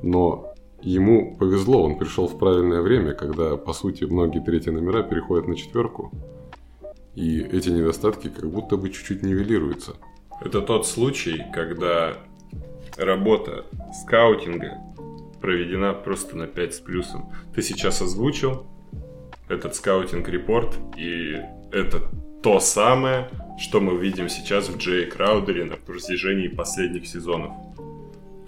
Но 0.03 0.55
ему 0.81 1.37
повезло, 1.37 1.83
он 1.83 1.99
пришел 1.99 2.27
в 2.27 2.39
правильное 2.39 2.81
время, 2.81 3.13
когда, 3.13 3.57
по 3.57 3.73
сути, 3.73 4.05
многие 4.05 4.41
третьи 4.41 4.71
номера 4.71 5.03
переходят 5.03 5.49
на 5.49 5.57
четверку. 5.57 6.13
И 7.15 7.41
эти 7.41 7.69
недостатки 7.69 8.29
как 8.29 8.51
будто 8.51 8.77
бы 8.77 8.91
чуть-чуть 8.91 9.23
нивелируются. 9.23 9.95
Это 10.41 10.61
тот 10.63 10.87
случай, 10.87 11.45
когда 11.53 12.15
работа 12.97 13.67
скаутинга 14.03 14.79
проведена 15.41 15.93
просто 15.93 16.37
на 16.37 16.47
5 16.47 16.75
с 16.75 16.81
плюсом. 16.81 17.33
Ты 17.55 17.63
сейчас 17.63 18.01
озвучил 18.01 18.67
этот 19.53 19.75
scouting 19.75 20.28
report, 20.28 20.75
и 20.97 21.37
это 21.71 22.03
то 22.43 22.59
самое, 22.59 23.31
что 23.59 23.81
мы 23.81 23.97
видим 23.97 24.29
сейчас 24.29 24.69
в 24.69 24.77
Джей 24.79 25.07
Краудере 25.07 25.65
на 25.65 25.77
протяжении 25.77 26.49
последних 26.49 27.07
сезонов. 27.07 27.53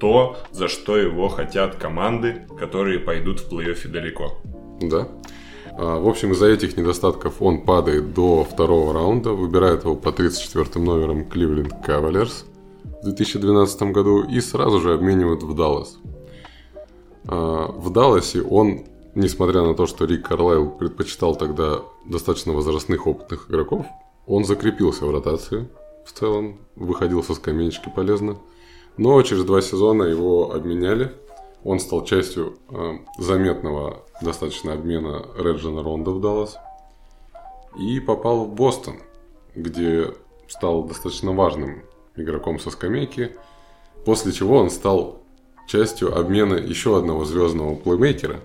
То, 0.01 0.37
за 0.51 0.69
что 0.69 0.97
его 0.97 1.29
хотят 1.29 1.77
команды, 1.77 2.47
которые 2.59 2.99
пойдут 2.99 3.41
в 3.41 3.53
плей-оффе 3.53 3.89
далеко. 3.89 4.39
Да. 4.81 5.09
А, 5.77 5.99
в 5.99 6.09
общем, 6.09 6.33
из-за 6.33 6.47
этих 6.47 6.77
недостатков 6.77 7.41
он 7.41 7.63
падает 7.63 8.15
до 8.15 8.45
второго 8.45 8.93
раунда, 8.93 9.31
выбирает 9.31 9.85
его 9.85 9.95
по 9.95 10.13
34 10.13 10.85
номерам 10.85 11.25
Кливленд 11.25 11.75
Кавалерс 11.85 12.45
в 12.85 13.05
2012 13.05 13.83
году 13.93 14.23
и 14.25 14.41
сразу 14.41 14.81
же 14.81 14.95
обменивают 14.95 15.43
в 15.43 15.55
Даллас. 15.55 15.99
А, 17.27 17.69
в 17.69 17.91
Далласе 17.91 18.43
он, 18.43 18.85
несмотря 19.15 19.63
на 19.63 19.75
то, 19.75 19.87
что 19.87 20.05
Рик 20.05 20.27
Карлайл 20.27 20.71
предпочитал 20.71 21.37
тогда 21.37 21.83
достаточно 22.05 22.53
возрастных 22.53 23.07
опытных 23.07 23.49
игроков, 23.49 23.87
он 24.27 24.45
закрепился 24.45 25.07
в 25.07 25.11
ротации 25.11 25.69
в 26.07 26.13
целом, 26.13 26.59
выходил 26.77 27.23
со 27.23 27.35
скамеечки 27.35 27.91
полезно. 27.95 28.39
Но 28.97 29.21
через 29.23 29.45
два 29.45 29.61
сезона 29.61 30.05
его 30.05 30.53
обменяли– 30.53 31.13
он 31.65 31.81
стал 31.81 32.05
частью 32.05 32.59
э, 32.69 32.99
заметного 33.19 34.03
достаточно 34.21 34.75
обмена 34.75 35.27
Реджина 35.37 35.83
Ронда 35.83 36.11
в 36.11 36.21
Даллас 36.21 36.57
и 37.79 37.99
попал 38.01 38.45
в 38.45 38.55
Бостон, 38.55 38.97
где 39.55 40.15
стал 40.47 40.85
достаточно 40.85 41.33
важным 41.33 41.83
игроком 42.17 42.61
со 42.61 42.71
скамейки, 42.71 43.33
после 44.05 44.33
чего 44.33 44.59
он 44.59 44.71
стал 44.71 45.23
частью 45.67 46.17
обмена 46.17 46.55
еще 46.55 46.99
одного 46.99 47.25
звездного 47.25 47.75
плеймейкера 47.75 48.41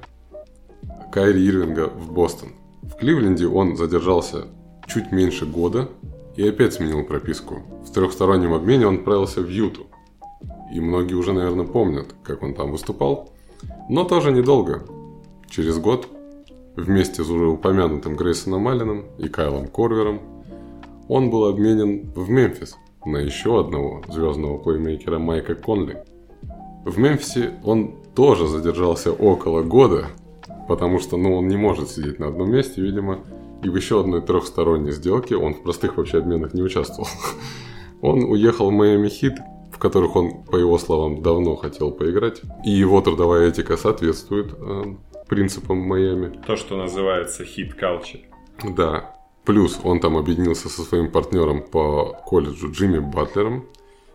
Кайри 1.12 1.48
Ирвинга 1.48 1.88
в 1.88 2.12
Бостон. 2.12 2.50
В 2.84 2.96
Кливленде 2.96 3.48
он 3.48 3.76
задержался 3.76 4.46
чуть 4.88 5.12
меньше 5.12 5.46
года 5.46 5.90
и 6.36 6.48
опять 6.48 6.74
сменил 6.74 7.04
прописку. 7.04 7.64
В 7.86 7.92
трехстороннем 7.92 8.54
обмене 8.54 8.88
он 8.88 8.96
отправился 8.96 9.42
в 9.42 9.50
Юту– 9.50 9.88
и 10.72 10.80
многие 10.80 11.16
уже, 11.16 11.34
наверное, 11.34 11.66
помнят, 11.66 12.16
как 12.24 12.44
он 12.44 12.54
там 12.54 12.72
выступал. 12.72 13.30
Но 13.90 14.04
тоже 14.04 14.32
недолго. 14.32 14.84
Через 15.50 15.80
год 15.80 16.08
вместе 16.76 17.24
с 17.24 17.30
уже 17.30 17.48
упомянутым 17.48 18.16
Грейсоном 18.16 18.68
Алленом 18.68 19.06
и 19.18 19.28
Кайлом 19.28 19.68
Корвером 19.68 20.22
он 21.08 21.32
был 21.32 21.46
обменен 21.46 22.12
в 22.12 22.30
Мемфис 22.30 22.78
на 23.04 23.18
еще 23.18 23.60
одного 23.60 24.04
звездного 24.08 24.60
плеймейкера 24.60 25.18
Майка 25.18 25.56
Конли. 25.56 26.04
В 26.86 27.00
Мемфисе 27.00 27.56
он 27.64 27.96
тоже 28.14 28.48
задержался 28.48 29.12
около 29.12 29.64
года, 29.64 30.08
потому 30.70 31.00
что 31.00 31.18
ну, 31.18 31.36
он 31.36 31.48
не 31.48 31.58
может 31.58 31.90
сидеть 31.90 32.20
на 32.20 32.28
одном 32.28 32.52
месте, 32.52 32.80
видимо, 32.80 33.26
и 33.64 33.70
в 33.70 33.76
еще 33.76 34.02
одной 34.02 34.22
трехсторонней 34.22 34.92
сделке 34.92 35.36
он 35.36 35.56
в 35.56 35.64
простых 35.64 35.98
вообще 35.98 36.20
обменах 36.20 36.54
не 36.54 36.62
участвовал. 36.62 37.10
Он 38.02 38.24
уехал 38.24 38.70
в 38.70 38.72
Майами 38.72 39.10
Хит, 39.10 39.34
в 39.74 39.78
которых 39.78 40.16
он, 40.16 40.46
по 40.46 40.56
его 40.56 40.78
словам, 40.78 41.22
давно 41.22 41.58
хотел 41.58 41.92
поиграть. 41.92 42.42
И 42.64 42.70
его 42.70 43.02
трудовая 43.02 43.50
этика 43.50 43.76
соответствует 43.76 44.54
э, 44.58 44.84
принципам 45.28 45.80
Майами. 45.80 46.42
То, 46.48 46.56
что 46.56 46.78
называется 46.78 47.44
Heat 47.44 47.76
culture. 47.78 48.22
Да. 48.64 49.18
Плюс 49.44 49.78
он 49.84 50.00
там 50.00 50.16
объединился 50.16 50.70
со 50.70 50.84
своим 50.84 51.12
партнером 51.12 51.62
по 51.62 52.16
колледжу 52.26 52.72
Джимми 52.72 53.00
Батлером. 53.00 53.66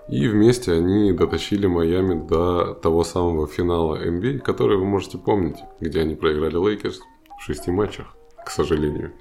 И 0.09 0.29
вместе 0.29 0.73
они 0.73 1.13
дотащили 1.13 1.67
Майами 1.67 2.27
до 2.27 2.75
того 2.75 3.05
самого 3.05 3.47
финала 3.47 3.97
NBA, 3.97 4.41
который 4.41 4.77
вы 4.77 4.85
можете 4.85 5.17
помнить, 5.17 5.57
где 5.81 6.01
они 6.01 6.15
проиграли 6.15 6.57
Лейкерс 6.57 7.01
в 7.39 7.43
шести 7.43 7.71
матчах, 7.71 8.15
к 8.45 8.51
сожалению. 8.51 9.13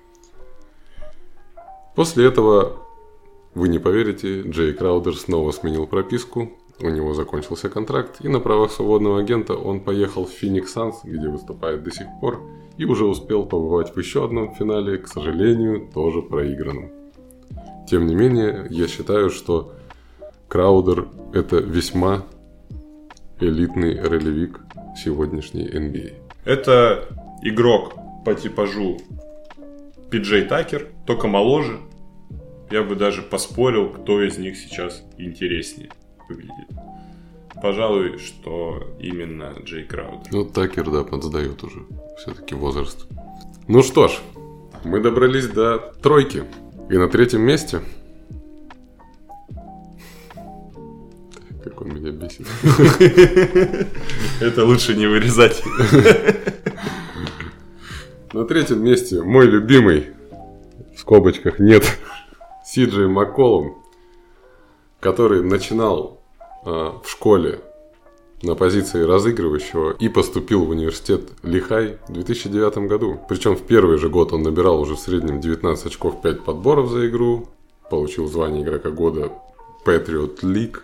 После 1.96 2.26
этого 2.26 2.80
вы 3.54 3.70
не 3.70 3.80
поверите, 3.80 4.42
Джей 4.42 4.74
Краудер 4.74 5.16
снова 5.16 5.52
сменил 5.52 5.88
прописку, 5.88 6.52
у 6.82 6.90
него 6.90 7.14
закончился 7.14 7.70
контракт, 7.70 8.18
и 8.22 8.28
на 8.28 8.40
правах 8.40 8.72
свободного 8.72 9.20
агента 9.20 9.54
он 9.54 9.80
поехал 9.80 10.26
в 10.26 10.32
Феникс 10.32 10.74
Санс, 10.74 11.02
где 11.04 11.30
выступает 11.30 11.84
до 11.84 11.92
сих 11.92 12.08
пор, 12.20 12.42
и 12.78 12.86
уже 12.86 13.06
успел 13.06 13.46
побывать 13.46 13.96
в 13.96 14.00
еще 14.00 14.26
одном 14.26 14.54
финале, 14.56 14.98
к 14.98 15.08
сожалению, 15.08 15.88
тоже 15.94 16.22
проигранном. 16.24 16.90
Тем 17.88 18.08
не 18.08 18.16
менее, 18.16 18.66
я 18.70 18.88
считаю, 18.88 19.30
что 19.30 19.74
Краудер– 20.54 21.08
это 21.34 21.56
весьма 21.56 22.28
элитный 23.40 24.00
ролевик 24.00 24.60
сегодняшней 24.96 25.68
NBA. 25.68 26.14
Это 26.46 27.08
игрок 27.42 27.96
по 28.24 28.36
типажу 28.36 29.00
Пиджей 30.12 30.44
Такер, 30.46 30.90
только 31.08 31.28
моложе, 31.28 31.80
я 32.70 32.84
бы 32.84 32.94
даже 32.94 33.24
поспорил, 33.24 33.90
кто 33.90 34.22
из 34.22 34.38
них 34.38 34.56
сейчас 34.56 35.02
интереснее 35.18 35.90
выглядит. 36.30 36.68
Пожалуй, 37.60 38.20
что 38.20 38.96
именно 39.00 39.56
Джей 39.64 39.86
Краудер. 39.86 40.32
Ну, 40.32 40.46
Такер, 40.46 40.88
да, 40.92 41.04
подсдает 41.04 41.64
уже. 41.64 41.80
Все-таки 42.20 42.54
возраст. 42.54 43.08
Ну 43.68 43.82
что 43.82 44.08
ж, 44.08 44.20
мы 44.84 45.00
добрались 45.00 45.48
до 45.48 45.80
тройки. 46.04 46.44
И 46.92 46.96
на 46.96 47.10
третьем 47.10 47.42
месте... 47.42 47.82
Как 51.74 51.82
он 51.82 51.96
меня 51.96 52.12
бесит. 52.12 52.46
Это 54.40 54.64
лучше 54.64 54.96
не 54.96 55.08
вырезать. 55.08 55.64
На 58.32 58.46
третьем 58.46 58.84
месте 58.84 59.24
мой 59.24 59.48
любимый, 59.48 60.12
в 60.96 61.00
скобочках 61.00 61.58
нет, 61.58 61.84
Сиджей 62.64 63.08
Макколом, 63.08 63.76
который 65.00 65.42
начинал 65.42 66.22
э, 66.64 66.70
в 66.70 67.10
школе 67.10 67.60
на 68.44 68.54
позиции 68.54 69.02
разыгрывающего 69.02 69.96
и 69.98 70.10
поступил 70.10 70.66
в 70.66 70.70
университет 70.70 71.22
Лихай 71.42 71.98
в 72.08 72.14
2009 72.14 72.78
году. 72.88 73.20
Причем 73.28 73.56
в 73.56 73.64
первый 73.64 73.98
же 73.98 74.10
год 74.10 74.32
он 74.32 74.44
набирал 74.44 74.80
уже 74.80 74.94
в 74.96 75.00
среднем 75.00 75.42
19 75.42 75.88
очков 75.88 76.22
5 76.22 76.44
подборов 76.44 76.90
за 76.92 77.08
игру, 77.08 77.48
получил 77.90 78.28
звание 78.28 78.62
игрока 78.62 78.92
года 78.92 79.32
Patriot 79.86 80.42
League 80.42 80.82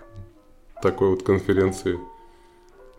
такой 0.81 1.09
вот 1.09 1.23
конференции. 1.23 1.99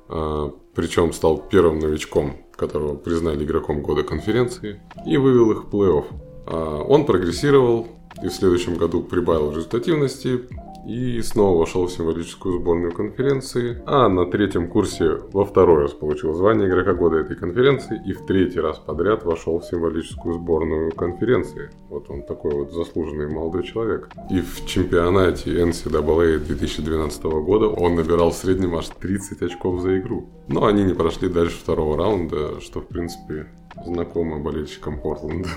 А, 0.09 0.53
причем 0.75 1.13
стал 1.13 1.39
первым 1.39 1.79
новичком, 1.79 2.37
которого 2.57 2.97
признали 2.97 3.45
игроком 3.45 3.83
года 3.83 4.03
конференции, 4.03 4.81
и 5.07 5.17
вывел 5.17 5.51
их 5.53 5.65
в 5.65 5.69
плей-офф. 5.69 6.05
А, 6.47 6.83
он 6.83 7.07
прогрессировал 7.07 7.89
и 8.23 8.29
в 8.29 8.33
следующем 8.33 8.77
году 8.77 9.03
прибавил 9.03 9.51
результативности, 9.51 10.49
и 10.87 11.21
снова 11.23 11.59
вошел 11.59 11.87
в 11.87 11.93
символическую 11.93 12.59
сборную 12.59 12.93
конференции, 12.93 13.83
а 13.87 14.09
на 14.09 14.27
третьем 14.27 14.69
курсе 14.69 15.19
во 15.33 15.45
второй 15.45 15.83
раз 15.83 15.93
получил 15.93 16.35
звание 16.35 16.69
игрока 16.69 16.95
года 16.95 17.17
этой 17.17 17.37
конференции 17.37 18.01
и 18.07 18.13
в 18.13 18.27
третий 18.27 18.61
раз 18.61 18.79
подряд 18.79 19.25
вошел 19.25 19.61
в 19.61 19.65
символическую 19.65 20.35
сборную 20.35 20.93
конференции. 20.93 21.71
Вот 21.89 22.11
он 22.11 22.23
такой 22.23 22.55
вот 22.55 22.73
заслуженный 22.73 23.29
молодой 23.29 23.65
человек. 23.65 24.09
И 24.31 24.41
в 24.41 24.67
чемпионате 24.67 25.51
NCAA 25.51 26.39
2012 26.39 27.23
года 27.25 27.67
он 27.67 27.97
набирал 27.97 28.31
в 28.31 28.35
среднем 28.35 28.77
аж 28.77 28.89
30 28.89 29.43
очков 29.43 29.81
за 29.81 29.99
игру. 29.99 30.29
Но 30.49 30.67
они 30.67 30.85
не 30.85 30.95
прошли 30.95 31.29
дальше 31.29 31.59
второго 31.59 31.97
раунда, 31.97 32.61
что 32.61 32.81
в 32.81 32.87
принципе 32.87 33.47
знакомо 33.85 34.39
болельщикам 34.39 35.01
Портленда. 35.01 35.49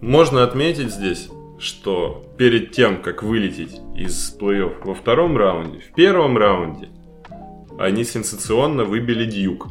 Можно 0.00 0.44
отметить 0.44 0.92
здесь, 0.92 1.30
что 1.58 2.24
перед 2.36 2.72
тем, 2.72 3.02
как 3.02 3.22
вылететь 3.22 3.80
из 3.94 4.36
плей-офф 4.38 4.84
во 4.84 4.94
втором 4.94 5.36
раунде, 5.36 5.80
в 5.80 5.94
первом 5.94 6.36
раунде 6.36 6.88
они 7.78 8.04
сенсационно 8.04 8.84
выбили 8.84 9.24
Дьюк 9.24 9.68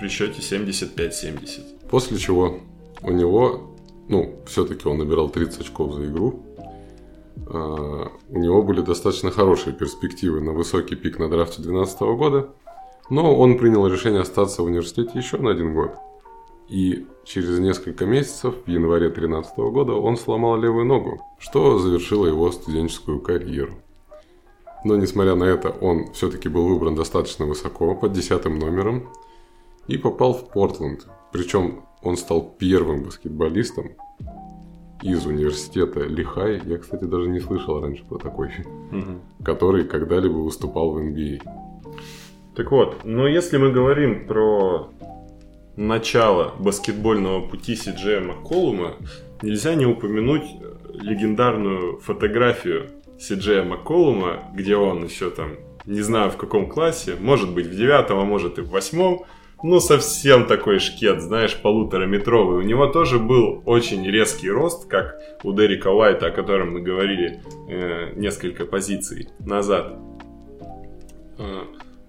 при 0.00 0.08
счете 0.08 0.40
75-70. 0.40 1.88
После 1.88 2.18
чего 2.18 2.60
у 3.02 3.10
него, 3.10 3.76
ну, 4.08 4.36
все-таки 4.46 4.88
он 4.88 4.98
набирал 4.98 5.28
30 5.28 5.60
очков 5.60 5.94
за 5.94 6.06
игру, 6.06 6.42
Uh, 7.46 8.10
у 8.30 8.38
него 8.38 8.62
были 8.62 8.80
достаточно 8.80 9.30
хорошие 9.30 9.72
перспективы 9.72 10.40
на 10.40 10.52
высокий 10.52 10.96
пик 10.96 11.20
на 11.20 11.28
драфте 11.28 11.62
2012 11.62 12.00
года, 12.18 12.48
но 13.08 13.36
он 13.38 13.56
принял 13.58 13.86
решение 13.86 14.22
остаться 14.22 14.62
в 14.62 14.64
университете 14.64 15.12
еще 15.14 15.36
на 15.36 15.50
один 15.50 15.72
год. 15.72 15.92
И 16.68 17.06
через 17.24 17.58
несколько 17.58 18.06
месяцев, 18.06 18.54
в 18.64 18.68
январе 18.68 19.08
2013 19.08 19.56
года, 19.58 19.92
он 19.92 20.16
сломал 20.16 20.56
левую 20.56 20.84
ногу, 20.84 21.20
что 21.38 21.78
завершило 21.78 22.26
его 22.26 22.50
студенческую 22.50 23.20
карьеру. 23.20 23.74
Но 24.84 24.96
несмотря 24.96 25.34
на 25.34 25.44
это, 25.44 25.70
он 25.70 26.12
все-таки 26.12 26.48
был 26.48 26.68
выбран 26.68 26.94
достаточно 26.94 27.46
высоко, 27.46 27.94
под 27.94 28.12
десятым 28.12 28.58
номером, 28.58 29.08
и 29.86 29.96
попал 29.96 30.34
в 30.34 30.48
Портленд. 30.50 31.06
Причем 31.32 31.82
он 32.02 32.16
стал 32.16 32.54
первым 32.58 33.04
баскетболистом 33.04 33.92
из 35.02 35.26
университета 35.26 36.00
Лихай, 36.00 36.60
я, 36.64 36.78
кстати, 36.78 37.04
даже 37.04 37.28
не 37.28 37.40
слышал 37.40 37.80
раньше 37.80 38.04
про 38.04 38.18
такой, 38.18 38.48
угу. 38.90 39.20
который 39.44 39.84
когда-либо 39.84 40.36
выступал 40.36 40.92
в 40.92 40.98
NBA. 40.98 41.42
Так 42.54 42.70
вот, 42.70 43.04
но 43.04 43.28
если 43.28 43.58
мы 43.58 43.70
говорим 43.70 44.26
про 44.26 44.88
начала 45.76 46.54
баскетбольного 46.58 47.46
пути 47.46 47.76
Сиджея 47.76 48.20
Макколума 48.20 48.96
нельзя 49.42 49.74
не 49.74 49.86
упомянуть 49.86 50.44
легендарную 50.92 51.98
фотографию 51.98 52.90
Сиджея 53.18 53.62
Макколума, 53.62 54.50
где 54.54 54.76
он 54.76 55.04
еще 55.04 55.30
там, 55.30 55.56
не 55.84 56.00
знаю 56.00 56.30
в 56.30 56.36
каком 56.36 56.68
классе, 56.68 57.16
может 57.20 57.52
быть 57.52 57.66
в 57.66 57.76
девятом, 57.76 58.18
а 58.18 58.24
может 58.24 58.58
и 58.58 58.62
в 58.62 58.70
восьмом, 58.70 59.24
ну 59.62 59.80
совсем 59.80 60.46
такой 60.46 60.78
шкет, 60.78 61.20
знаешь, 61.20 61.56
полутораметровый. 61.60 62.58
У 62.58 62.62
него 62.62 62.86
тоже 62.88 63.18
был 63.18 63.62
очень 63.64 64.06
резкий 64.06 64.50
рост, 64.50 64.86
как 64.88 65.16
у 65.44 65.52
Дерека 65.52 65.88
Уайта, 65.88 66.26
о 66.26 66.30
котором 66.30 66.72
мы 66.74 66.80
говорили 66.80 67.42
э, 67.68 68.12
несколько 68.16 68.66
позиций 68.66 69.28
назад. 69.38 69.94
Э, 71.38 71.62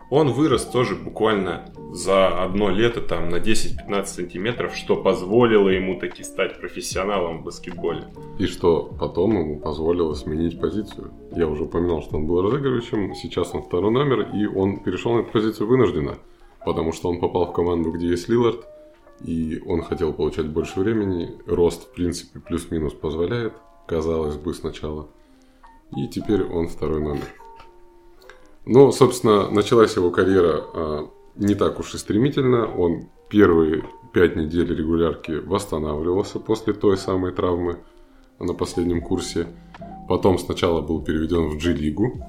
он 0.10 0.32
вырос 0.32 0.66
тоже 0.66 0.96
буквально 0.96 1.70
за 1.92 2.44
одно 2.44 2.70
лето 2.70 3.02
там 3.02 3.30
на 3.30 3.38
10-15 3.38 4.06
сантиметров, 4.06 4.76
что 4.76 4.96
позволило 4.96 5.70
ему 5.70 6.00
таки 6.00 6.24
стать 6.24 6.60
профессионалом 6.60 7.40
в 7.40 7.44
баскетболе. 7.44 8.06
И 8.40 8.46
что 8.46 8.92
потом 9.00 9.38
ему 9.38 9.60
позволило 9.60 10.14
сменить 10.14 10.60
позицию. 10.60 11.12
Я 11.32 11.48
уже 11.48 11.64
упоминал, 11.64 12.02
что 12.02 12.18
он 12.18 12.28
был 12.28 12.42
разыгрывающим, 12.42 13.16
сейчас 13.16 13.54
он 13.54 13.64
второй 13.64 13.92
номер, 13.92 14.30
и 14.34 14.46
он 14.46 14.80
перешел 14.80 15.14
на 15.14 15.22
эту 15.22 15.32
позицию 15.32 15.68
вынужденно, 15.68 16.18
потому 16.66 16.92
что 16.92 17.10
он 17.10 17.20
попал 17.20 17.48
в 17.48 17.54
команду, 17.54 17.92
где 17.92 18.10
есть 18.10 18.30
Лилард, 18.30 18.68
и 19.24 19.62
он 19.66 19.82
хотел 19.82 20.14
получать 20.14 20.48
больше 20.48 20.80
времени, 20.80 21.36
рост 21.48 21.90
в 21.90 21.94
принципе 21.94 22.40
плюс-минус 22.40 22.94
позволяет, 22.94 23.54
казалось 23.88 24.36
бы 24.36 24.54
сначала, 24.54 25.08
и 25.96 26.08
теперь 26.08 26.44
он 26.44 26.68
второй 26.68 27.02
номер. 27.02 27.28
Ну, 28.66 28.92
собственно, 28.92 29.50
началась 29.50 29.96
его 29.96 30.12
карьера 30.12 30.62
а, 30.74 31.10
не 31.38 31.56
так 31.56 31.80
уж 31.80 31.94
и 31.94 31.98
стремительно. 31.98 32.66
Он 32.66 33.10
первые 33.30 33.84
пять 34.14 34.36
недель 34.36 34.74
регулярки 34.76 35.32
восстанавливался 35.32 36.40
после 36.40 36.74
той 36.74 36.98
самой 36.98 37.32
травмы 37.32 37.80
на 38.40 38.54
последнем 38.54 39.02
курсе. 39.02 39.48
Потом 40.08 40.40
сначала 40.40 40.82
был 40.82 41.02
переведен 41.02 41.50
в 41.50 41.58
G-лигу, 41.58 42.24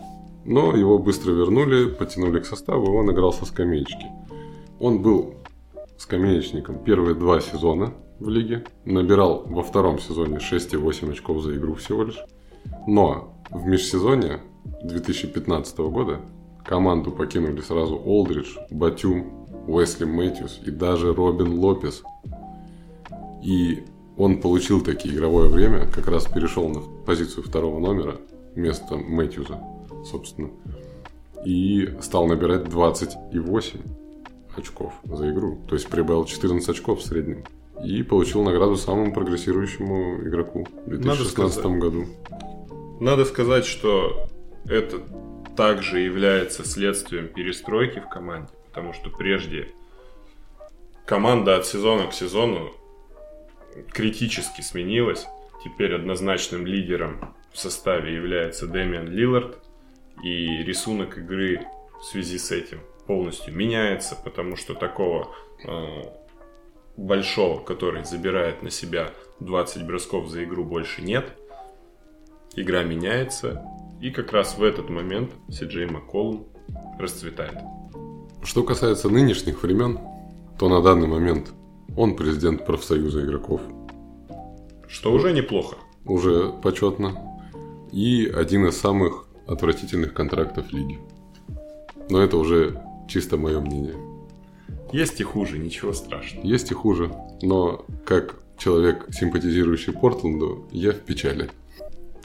но 0.45 0.75
его 0.75 0.99
быстро 0.99 1.33
вернули, 1.33 1.89
потянули 1.89 2.41
к 2.41 2.47
составу, 2.47 2.87
и 2.87 2.97
он 2.97 3.11
играл 3.13 3.33
со 3.33 3.45
скамеечки. 3.45 4.07
Он 4.81 5.03
был 5.03 5.35
скамеечником 5.97 6.83
первые 6.83 7.15
два 7.15 7.41
сезона 7.41 7.93
в 8.19 8.29
лиге, 8.29 8.65
набирал 8.85 9.45
во 9.47 9.63
втором 9.63 9.99
сезоне 9.99 10.39
6,8 10.39 11.13
очков 11.13 11.43
за 11.43 11.57
игру 11.57 11.75
всего 11.75 12.05
лишь. 12.05 12.19
Но 12.87 13.43
в 13.51 13.67
межсезонье 13.67 14.41
2015 14.83 15.79
года 15.79 16.21
команду 16.69 17.11
покинули 17.11 17.63
сразу 17.63 17.97
Олдридж, 17.97 18.59
Батюм, 18.71 19.47
Уэсли 19.67 20.05
Мэтьюс 20.05 20.61
и 20.65 20.71
даже 20.71 21.15
Робин 21.15 21.59
Лопес. 21.59 22.03
И 23.43 23.85
он 24.19 24.41
получил 24.41 24.83
такие 24.83 25.15
игровое 25.15 25.49
время, 25.49 25.87
как 25.87 26.09
раз 26.09 26.27
перешел 26.27 26.69
на 26.69 26.81
позицию 27.07 27.45
второго 27.45 27.81
номера 27.81 28.17
вместо 28.55 28.97
Мэтьюза, 28.97 29.59
собственно. 30.05 30.51
И 31.47 31.89
стал 32.03 32.27
набирать 32.27 32.69
28 32.69 33.81
очков 34.55 34.93
за 35.05 35.31
игру. 35.31 35.59
То 35.69 35.75
есть 35.75 35.89
прибавил 35.89 36.27
14 36.27 36.69
очков 36.69 37.01
в 37.01 37.05
среднем. 37.05 37.45
И 37.83 38.03
получил 38.03 38.43
награду 38.43 38.77
самому 38.77 39.15
прогрессирующему 39.15 40.29
игроку 40.29 40.67
в 40.85 40.91
2016 40.91 41.65
Надо 41.65 41.79
году. 41.79 42.05
Надо 43.01 43.25
сказать, 43.25 43.65
что 43.65 44.29
это 44.67 45.01
также 45.59 45.99
является 45.99 46.65
следствием 46.65 47.27
перестройки 47.27 47.99
в 47.99 48.09
команде, 48.09 48.53
потому 48.69 48.93
что 48.93 49.11
прежде 49.11 49.75
команда 51.05 51.57
от 51.57 51.67
сезона 51.67 52.07
к 52.07 52.15
сезону 52.15 52.73
критически 53.91 54.61
сменилась. 54.61 55.27
Теперь 55.65 55.97
однозначным 55.97 56.65
лидером 56.65 57.35
в 57.53 57.59
составе 57.59 58.15
является 58.15 58.69
Дэмиан 58.69 59.09
Лиллард, 59.09 59.59
и 60.23 60.63
рисунок 60.63 61.19
игры 61.19 61.67
в 62.01 62.05
связи 62.05 62.39
с 62.39 62.53
этим 62.53 62.79
полностью 63.09 63.53
меняется, 63.53 64.15
потому 64.15 64.55
что 64.55 64.75
такого 64.75 65.35
э, 65.65 66.03
большого, 66.97 67.65
который 67.65 68.05
забирает 68.05 68.63
на 68.63 68.71
себя 68.71 69.11
20 69.41 69.85
бросков 69.85 70.29
за 70.29 70.45
игру, 70.45 70.65
больше 70.65 71.03
нет. 71.03 71.37
Игра 72.55 72.85
меняется, 72.85 73.61
и 74.01 74.11
как 74.11 74.33
раз 74.33 74.57
в 74.57 74.63
этот 74.63 74.91
момент 74.91 75.33
Сиджей 75.49 75.87
Макколум 75.87 76.47
расцветает. 76.99 77.59
Что 78.43 78.63
касается 78.63 79.09
нынешних 79.09 79.63
времен, 79.63 79.99
то 80.59 80.69
на 80.69 80.81
данный 80.83 81.09
момент 81.09 81.53
он 81.97 82.17
президент 82.17 82.65
профсоюза 82.65 83.25
игроков. 83.25 83.61
Что 84.89 85.13
уже 85.13 85.33
неплохо. 85.33 85.77
Уже 86.05 86.53
почетно. 86.63 87.41
И 87.93 88.27
один 88.27 88.67
из 88.67 88.77
самых 88.77 89.27
отвратительных 89.47 90.15
контрактов 90.15 90.73
лиги. 90.73 90.99
Но 92.11 92.23
это 92.23 92.37
уже 92.37 92.81
чисто 93.09 93.37
мое 93.37 93.61
мнение. 93.61 93.97
Есть 94.93 95.21
и 95.21 95.25
хуже, 95.25 95.59
ничего 95.59 95.93
страшного. 95.93 96.47
Есть 96.47 96.71
и 96.71 96.75
хуже, 96.75 97.13
но 97.43 97.85
как 98.05 98.37
человек, 98.57 99.07
симпатизирующий 99.11 99.93
Портленду, 99.93 100.67
я 100.71 100.93
в 100.93 101.01
печали. 101.01 101.51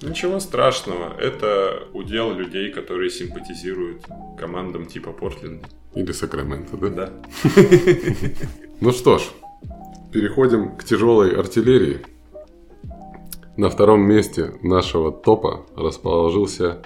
Ничего 0.09 0.39
страшного. 0.39 1.13
Это 1.17 1.87
удел 1.93 2.33
людей, 2.33 2.71
которые 2.71 3.09
симпатизируют 3.09 4.05
командам 4.37 4.85
типа 4.85 5.11
Портленда. 5.11 5.67
Или 5.95 6.11
Сакрамента, 6.11 6.77
да? 6.77 6.89
Да. 6.89 7.13
Ну 8.81 8.91
что 8.91 9.17
ж, 9.17 9.21
переходим 10.11 10.75
к 10.75 10.83
тяжелой 10.83 11.39
артиллерии. 11.39 12.01
На 13.55 13.69
втором 13.69 14.01
месте 14.01 14.55
нашего 14.61 15.11
топа 15.11 15.65
расположился 15.75 16.81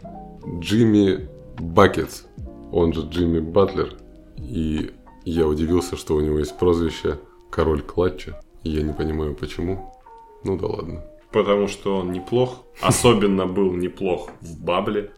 Джимми 0.60 1.28
Бакетс, 1.58 2.24
он 2.72 2.94
же 2.94 3.02
Джимми 3.02 3.40
Батлер. 3.40 3.96
И 4.38 4.92
я 5.26 5.48
удивился, 5.48 5.96
что 5.96 6.16
у 6.16 6.22
него 6.22 6.38
есть 6.38 6.58
прозвище 6.60 7.20
Король 7.50 7.82
Клатча. 7.82 8.40
Я 8.64 8.84
не 8.84 8.94
понимаю 8.94 9.34
почему. 9.34 9.96
Ну 10.44 10.58
да 10.58 10.68
ладно. 10.68 11.04
Потому 11.38 11.68
что 11.68 11.98
он 11.98 12.12
неплох. 12.14 12.64
Особенно 12.82 13.46
был 13.46 13.72
неплох 13.72 14.32
в 14.42 14.60
Бабле. 14.60 15.12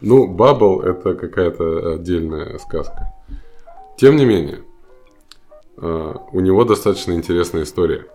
Ну, 0.00 0.26
Бабл 0.26 0.80
это 0.80 1.14
какая-то 1.14 1.96
отдельная 1.96 2.56
сказка. 2.56 3.12
Тем 3.98 4.16
не 4.16 4.24
менее, 4.24 4.62
э, 5.76 6.14
у 6.32 6.40
него 6.40 6.64
достаточно 6.64 7.12
интересная 7.12 7.64
история. 7.64 8.06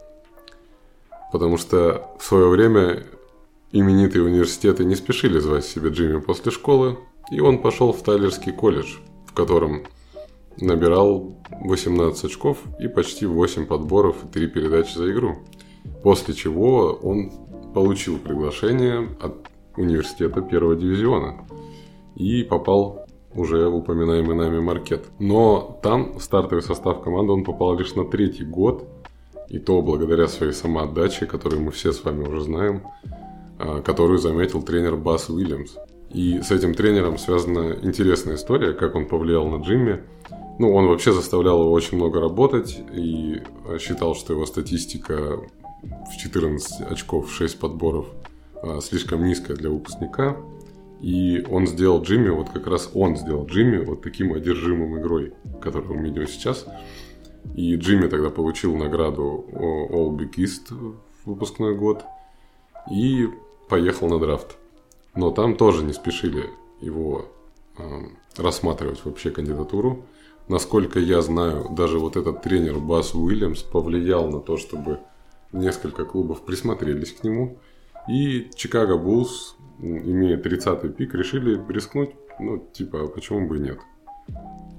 Потому 1.31 1.57
что 1.57 2.09
в 2.17 2.23
свое 2.23 2.47
время 2.47 3.03
именитые 3.71 4.23
университеты 4.23 4.83
не 4.83 4.95
спешили 4.95 5.37
звать 5.37 5.63
себе 5.63 5.91
Джимми 5.91 6.19
после 6.19 6.51
школы, 6.51 6.97
и 7.31 7.41
он 7.41 7.59
пошел 7.59 7.93
в 7.93 8.01
Тайлерский 8.01 8.53
колледж, 8.53 8.95
в 9.27 9.33
котором 9.35 9.83
набирал 10.57 11.37
18 11.61 12.23
очков 12.25 12.57
и 12.79 12.87
почти 12.87 13.27
8 13.27 13.67
подборов 13.67 14.15
и 14.23 14.27
3 14.27 14.47
передачи 14.47 14.97
за 14.97 15.11
игру. 15.11 15.43
После 16.03 16.33
чего 16.33 16.93
он 17.03 17.31
получил 17.73 18.17
приглашение 18.17 19.09
от 19.21 19.47
университета 19.77 20.41
первого 20.41 20.75
дивизиона 20.75 21.45
и 22.15 22.43
попал 22.43 23.05
уже 23.33 23.67
в 23.67 23.75
упоминаемый 23.75 24.35
нами 24.35 24.59
маркет. 24.59 25.05
Но 25.19 25.79
там 25.81 26.17
в 26.19 26.21
стартовый 26.21 26.61
состав 26.61 27.01
команды 27.01 27.31
он 27.31 27.43
попал 27.43 27.77
лишь 27.77 27.95
на 27.95 28.05
третий 28.05 28.43
год, 28.43 28.87
и 29.47 29.59
то 29.59 29.81
благодаря 29.81 30.27
своей 30.27 30.53
самоотдаче, 30.53 31.25
которую 31.25 31.61
мы 31.61 31.71
все 31.71 31.91
с 31.91 32.03
вами 32.03 32.27
уже 32.27 32.41
знаем, 32.41 32.83
а, 33.59 33.81
которую 33.81 34.17
заметил 34.17 34.61
тренер 34.61 34.95
Бас 34.95 35.29
Уильямс. 35.29 35.75
И 36.09 36.41
с 36.41 36.51
этим 36.51 36.73
тренером 36.73 37.17
связана 37.17 37.77
интересная 37.81 38.35
история, 38.35 38.73
как 38.73 38.95
он 38.95 39.07
повлиял 39.07 39.47
на 39.47 39.61
Джимми. 39.63 40.03
Ну, 40.59 40.73
он 40.73 40.87
вообще 40.87 41.13
заставлял 41.13 41.61
его 41.61 41.71
очень 41.71 41.97
много 41.97 42.19
работать 42.19 42.79
и 42.93 43.41
считал, 43.79 44.15
что 44.15 44.33
его 44.33 44.45
статистика 44.45 45.39
в 45.81 46.17
14 46.17 46.81
очков, 46.91 47.31
6 47.31 47.59
подборов 47.59 48.07
а, 48.61 48.79
слишком 48.81 49.25
низкая 49.25 49.57
для 49.57 49.69
выпускника. 49.69 50.37
И 51.01 51.43
он 51.49 51.65
сделал 51.65 52.01
Джимми, 52.03 52.29
вот 52.29 52.49
как 52.49 52.67
раз 52.67 52.91
он 52.93 53.17
сделал 53.17 53.47
Джимми 53.47 53.83
вот 53.83 54.03
таким 54.03 54.33
одержимым 54.33 54.99
игрой, 54.99 55.33
которую 55.59 55.99
мы 55.99 56.09
видим 56.09 56.27
сейчас. 56.27 56.65
И 57.55 57.75
Джимми 57.75 58.07
тогда 58.07 58.29
получил 58.29 58.75
награду 58.75 59.45
All 59.51 60.15
Big 60.15 60.35
East 60.35 60.71
в 60.71 60.95
выпускной 61.25 61.75
год 61.75 62.03
и 62.91 63.27
поехал 63.67 64.09
на 64.09 64.19
драфт. 64.19 64.57
Но 65.15 65.31
там 65.31 65.55
тоже 65.55 65.83
не 65.83 65.93
спешили 65.93 66.45
его 66.81 67.25
э, 67.77 67.83
рассматривать 68.37 69.03
вообще 69.03 69.31
кандидатуру. 69.31 70.05
Насколько 70.47 70.99
я 70.99 71.21
знаю, 71.21 71.67
даже 71.71 71.97
вот 71.97 72.15
этот 72.15 72.43
тренер 72.43 72.77
Бас 72.79 73.15
Уильямс 73.15 73.63
повлиял 73.63 74.29
на 74.29 74.39
то, 74.39 74.57
чтобы 74.57 74.99
несколько 75.53 76.05
клубов 76.05 76.45
присмотрелись 76.45 77.13
к 77.13 77.23
нему. 77.23 77.57
И 78.09 78.49
Чикаго 78.55 78.97
Буллс, 78.97 79.55
имея 79.79 80.37
30-й 80.37 80.89
пик, 80.89 81.13
решили 81.13 81.59
рискнуть. 81.71 82.11
Ну, 82.39 82.65
типа, 82.73 83.07
почему 83.07 83.47
бы 83.47 83.57
и 83.57 83.61
нет. 83.61 83.79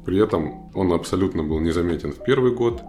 При 0.04 0.18
этом 0.18 0.70
он 0.74 0.92
абсолютно 0.92 1.44
был 1.44 1.60
незаметен 1.60 2.12
в 2.12 2.22
первый 2.24 2.54
год. 2.54 2.82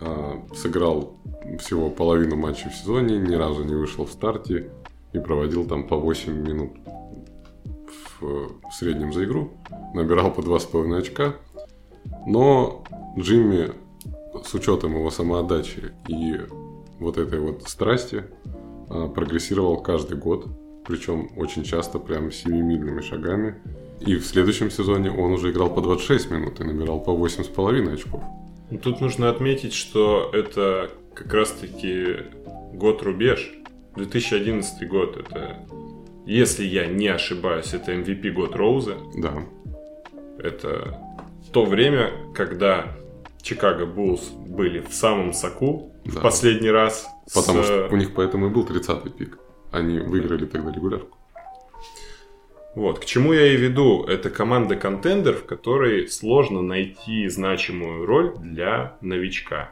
А, 0.00 0.42
сыграл 0.54 1.16
всего 1.58 1.90
половину 1.90 2.36
матчей 2.36 2.70
в 2.70 2.74
сезоне, 2.74 3.18
ни 3.18 3.34
разу 3.34 3.64
не 3.64 3.74
вышел 3.74 4.04
в 4.04 4.12
старте 4.12 4.70
и 5.12 5.18
проводил 5.18 5.66
там 5.66 5.86
по 5.86 5.96
8 5.96 6.32
минут 6.32 6.72
в 8.20 8.72
среднем 8.72 9.12
за 9.12 9.24
игру. 9.24 9.52
Набирал 9.94 10.32
по 10.32 10.40
2,5 10.40 10.98
очка. 10.98 11.34
Но 12.26 12.84
Джимми 13.16 13.72
с 14.44 14.54
учетом 14.54 14.94
его 14.94 15.10
самоотдачи 15.10 15.92
и 16.06 16.40
вот 16.98 17.18
этой 17.18 17.40
вот 17.40 17.68
страсти 17.68 18.24
а, 18.90 19.08
прогрессировал 19.08 19.82
каждый 19.82 20.16
год, 20.16 20.46
причем 20.86 21.30
очень 21.36 21.64
часто 21.64 21.98
прям 21.98 22.32
семимильными 22.32 23.00
шагами. 23.00 23.56
И 24.00 24.16
в 24.16 24.24
следующем 24.24 24.70
сезоне 24.70 25.10
он 25.10 25.32
уже 25.32 25.50
играл 25.50 25.74
по 25.74 25.80
26 25.80 26.30
минут 26.30 26.60
и 26.60 26.64
набирал 26.64 27.00
по 27.00 27.10
8,5 27.10 27.92
очков. 27.92 28.22
Тут 28.82 29.00
нужно 29.00 29.28
отметить, 29.28 29.72
что 29.72 30.30
это 30.32 30.90
как 31.14 31.32
раз-таки 31.32 32.16
год 32.74 33.02
рубеж. 33.02 33.54
2011 33.96 34.88
год 34.88 35.16
это, 35.16 35.66
если 36.26 36.64
я 36.64 36.86
не 36.86 37.08
ошибаюсь, 37.08 37.74
это 37.74 37.92
MVP 37.92 38.30
год 38.30 38.54
Роуза. 38.54 38.98
Да. 39.16 39.42
Это 40.38 41.00
то 41.52 41.64
время, 41.64 42.12
когда 42.34 42.96
Чикаго 43.48 43.86
Буллс 43.86 44.28
были 44.28 44.80
в 44.80 44.92
самом 44.92 45.32
соку 45.32 45.90
да. 46.04 46.20
в 46.20 46.22
последний 46.22 46.70
раз. 46.70 47.08
Потому 47.32 47.62
с... 47.62 47.64
что 47.64 47.88
у 47.90 47.96
них 47.96 48.12
поэтому 48.14 48.48
и 48.48 48.50
был 48.50 48.64
30-й 48.66 49.10
пик. 49.10 49.38
Они 49.72 50.00
выиграли 50.00 50.44
тогда 50.44 50.70
регулярку. 50.70 51.16
Вот, 52.74 52.98
к 52.98 53.06
чему 53.06 53.32
я 53.32 53.46
и 53.46 53.56
веду. 53.56 54.04
Это 54.04 54.28
команда 54.28 54.76
контендер, 54.76 55.34
в 55.34 55.46
которой 55.46 56.08
сложно 56.08 56.60
найти 56.60 57.26
значимую 57.28 58.04
роль 58.04 58.34
для 58.38 58.98
новичка. 59.00 59.70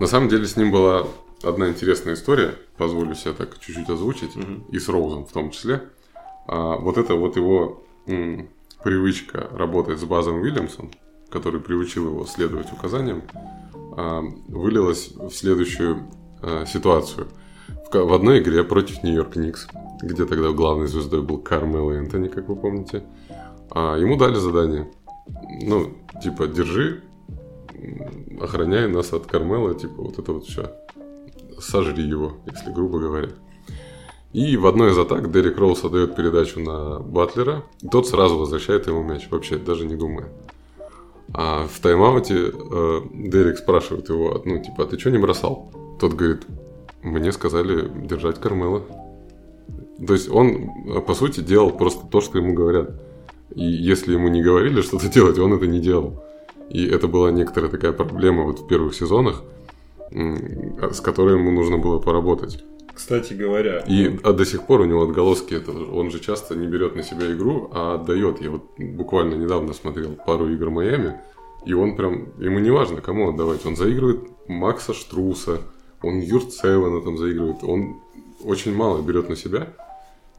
На 0.00 0.06
самом 0.06 0.28
деле 0.28 0.44
с 0.44 0.56
ним 0.56 0.70
была 0.70 1.06
одна 1.42 1.68
интересная 1.68 2.12
история, 2.12 2.56
позволю 2.76 3.14
себе 3.14 3.32
так 3.32 3.58
чуть-чуть 3.58 3.88
озвучить, 3.88 4.36
угу. 4.36 4.66
и 4.70 4.78
с 4.78 4.86
Роузом 4.86 5.24
в 5.24 5.32
том 5.32 5.50
числе. 5.50 5.82
А, 6.46 6.76
вот 6.76 6.98
это 6.98 7.14
вот 7.14 7.36
его 7.36 7.82
м, 8.06 8.50
привычка 8.84 9.48
работать 9.52 9.98
с 9.98 10.04
Базом 10.04 10.42
Уильямсом, 10.42 10.90
который 11.30 11.60
приучил 11.60 12.06
его 12.08 12.24
следовать 12.26 12.72
указаниям, 12.72 13.22
а, 13.96 14.22
вылилась 14.48 15.12
в 15.14 15.30
следующую 15.30 16.08
а, 16.42 16.64
ситуацию. 16.66 17.28
В, 17.90 17.94
в 17.94 18.12
одной 18.12 18.40
игре 18.40 18.64
против 18.64 19.02
Нью-Йорк 19.02 19.36
Никс, 19.36 19.66
где 20.02 20.24
тогда 20.24 20.50
главной 20.50 20.86
звездой 20.86 21.22
был 21.22 21.38
Кармел 21.38 21.90
Энтони, 21.90 22.28
как 22.28 22.48
вы 22.48 22.56
помните, 22.56 23.04
а, 23.70 23.96
ему 23.96 24.16
дали 24.16 24.36
задание. 24.36 24.90
Ну, 25.62 25.94
типа, 26.22 26.46
держи, 26.46 27.02
охраняй 28.40 28.88
нас 28.88 29.12
от 29.12 29.26
Кармела, 29.26 29.74
типа, 29.74 30.02
вот 30.02 30.18
это 30.18 30.32
вот 30.32 30.46
все. 30.46 30.72
Сожри 31.58 32.04
его, 32.04 32.36
если 32.46 32.70
грубо 32.72 32.98
говоря. 32.98 33.30
И 34.32 34.56
в 34.56 34.66
одной 34.66 34.92
из 34.92 34.98
атак 34.98 35.32
Дерек 35.32 35.58
Роуз 35.58 35.84
отдает 35.84 36.14
передачу 36.14 36.60
на 36.60 37.00
Батлера, 37.00 37.64
и 37.80 37.88
тот 37.88 38.06
сразу 38.06 38.38
возвращает 38.38 38.86
ему 38.86 39.02
мяч, 39.02 39.28
вообще 39.30 39.56
даже 39.56 39.86
не 39.86 39.96
думая. 39.96 40.28
А 41.32 41.66
в 41.66 41.80
тайм-ауте 41.80 42.52
э, 42.52 43.00
Дерек 43.12 43.58
спрашивает 43.58 44.08
его, 44.08 44.40
ну, 44.44 44.62
типа, 44.62 44.84
а 44.84 44.86
ты 44.86 44.98
что 44.98 45.10
не 45.10 45.18
бросал? 45.18 45.70
Тот 46.00 46.14
говорит, 46.14 46.42
мне 47.02 47.32
сказали 47.32 47.88
держать 48.06 48.40
Кармела. 48.40 48.82
То 50.06 50.12
есть 50.14 50.30
он, 50.30 50.70
по 51.06 51.14
сути, 51.14 51.40
делал 51.40 51.70
просто 51.70 52.06
то, 52.06 52.20
что 52.20 52.38
ему 52.38 52.54
говорят. 52.54 52.90
И 53.54 53.64
если 53.64 54.12
ему 54.12 54.28
не 54.28 54.42
говорили 54.42 54.80
что-то 54.80 55.08
делать, 55.12 55.38
он 55.38 55.52
это 55.52 55.66
не 55.66 55.80
делал. 55.80 56.22
И 56.70 56.86
это 56.86 57.08
была 57.08 57.30
некоторая 57.30 57.70
такая 57.70 57.92
проблема 57.92 58.44
вот 58.44 58.60
в 58.60 58.66
первых 58.66 58.94
сезонах, 58.94 59.42
с 60.10 61.00
которой 61.00 61.38
ему 61.38 61.50
нужно 61.50 61.78
было 61.78 61.98
поработать. 61.98 62.62
Кстати 62.98 63.32
говоря. 63.32 63.84
И 63.86 64.18
а 64.24 64.32
до 64.32 64.44
сих 64.44 64.66
пор 64.66 64.80
у 64.80 64.84
него 64.84 65.04
отголоски 65.04 65.54
это. 65.54 65.70
Он 65.70 66.10
же 66.10 66.18
часто 66.18 66.56
не 66.56 66.66
берет 66.66 66.96
на 66.96 67.04
себя 67.04 67.32
игру, 67.32 67.70
а 67.72 67.94
отдает. 67.94 68.40
Я 68.40 68.50
вот 68.50 68.64
буквально 68.76 69.36
недавно 69.36 69.72
смотрел 69.72 70.16
пару 70.26 70.48
игр 70.52 70.68
Майами, 70.70 71.20
и 71.64 71.74
он 71.74 71.94
прям, 71.94 72.32
ему 72.40 72.58
не 72.58 72.70
важно, 72.70 73.00
кому 73.00 73.28
отдавать. 73.28 73.64
Он 73.64 73.76
заигрывает 73.76 74.22
Макса 74.48 74.94
Штруса, 74.94 75.60
он 76.02 76.18
Юрцевана 76.18 77.00
там 77.00 77.16
заигрывает. 77.18 77.62
Он 77.62 78.00
очень 78.42 78.74
мало 78.74 79.00
берет 79.00 79.28
на 79.28 79.36
себя. 79.36 79.68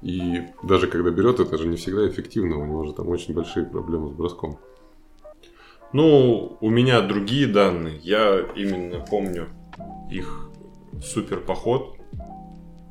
И 0.01 0.41
даже 0.61 0.87
когда 0.87 1.11
берет, 1.11 1.39
это 1.39 1.57
же 1.57 1.65
не 1.65 1.77
всегда 1.77 2.09
эффективно. 2.09 2.57
У 2.57 2.65
него 2.65 2.83
же 2.83 2.91
там 2.91 3.07
очень 3.07 3.33
большие 3.33 3.67
проблемы 3.67 4.09
с 4.09 4.11
броском. 4.11 4.57
Ну, 5.93 6.57
у 6.59 6.69
меня 6.69 6.99
другие 6.99 7.47
данные. 7.47 7.99
Я 8.03 8.45
именно 8.53 8.99
помню 9.09 9.47
их 10.11 10.49
супер 11.01 11.39
поход 11.39 11.95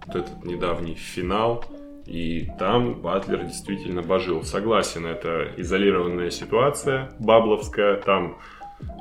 вот 0.08 0.16
этот 0.16 0.44
недавний 0.44 0.94
финал, 0.94 1.64
и 2.06 2.48
там 2.58 2.94
Батлер 3.02 3.44
действительно 3.44 4.02
божил. 4.02 4.42
Согласен, 4.42 5.06
это 5.06 5.52
изолированная 5.56 6.30
ситуация 6.30 7.12
бабловская, 7.18 7.96
там 7.96 8.38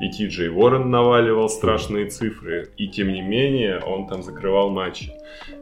и 0.01 0.09
Ти 0.09 0.27
Джей 0.27 0.49
Уоррен 0.49 0.89
наваливал 0.89 1.49
страшные 1.49 2.09
цифры, 2.09 2.71
и 2.77 2.87
тем 2.89 3.13
не 3.13 3.21
менее 3.21 3.79
он 3.79 4.07
там 4.07 4.23
закрывал 4.23 4.69
матчи. 4.69 5.11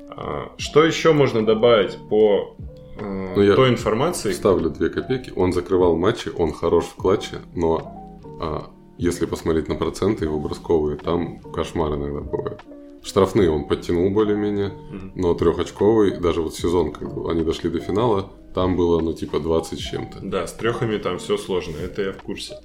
А, 0.09 0.51
что 0.57 0.83
еще 0.83 1.11
можно 1.11 1.45
добавить 1.45 1.97
по 2.09 2.55
э, 2.97 3.33
ну, 3.35 3.55
той 3.55 3.69
информации? 3.69 4.31
Ставлю 4.31 4.69
две 4.69 4.89
копейки. 4.89 5.33
Он 5.35 5.51
закрывал 5.51 5.97
матчи, 5.97 6.29
он 6.29 6.53
хорош 6.53 6.85
в 6.85 6.95
клатче, 6.95 7.37
но 7.53 8.21
а, 8.41 8.71
если 8.97 9.25
посмотреть 9.25 9.67
на 9.67 9.75
проценты 9.75 10.25
его 10.25 10.39
бросковые, 10.39 10.97
там 10.97 11.39
кошмар 11.39 11.93
иногда 11.95 12.21
бывает. 12.21 12.61
Штрафные 13.05 13.51
он 13.51 13.67
подтянул 13.67 14.09
более-менее, 14.09 14.69
mm-hmm. 14.69 15.11
но 15.15 15.35
трехочковый, 15.35 16.19
даже 16.19 16.41
вот 16.41 16.55
сезон, 16.55 16.91
когда 16.91 17.29
они 17.29 17.43
дошли 17.43 17.69
до 17.69 17.79
финала, 17.79 18.31
там 18.55 18.75
было, 18.75 18.99
ну, 18.99 19.13
типа 19.13 19.39
20 19.39 19.79
с 19.79 19.81
чем-то. 19.81 20.19
Да, 20.21 20.47
с 20.47 20.53
трехами 20.53 20.97
там 20.97 21.19
все 21.19 21.37
сложно, 21.37 21.77
это 21.77 22.01
я 22.01 22.13
в 22.13 22.23
курсе. 22.23 22.57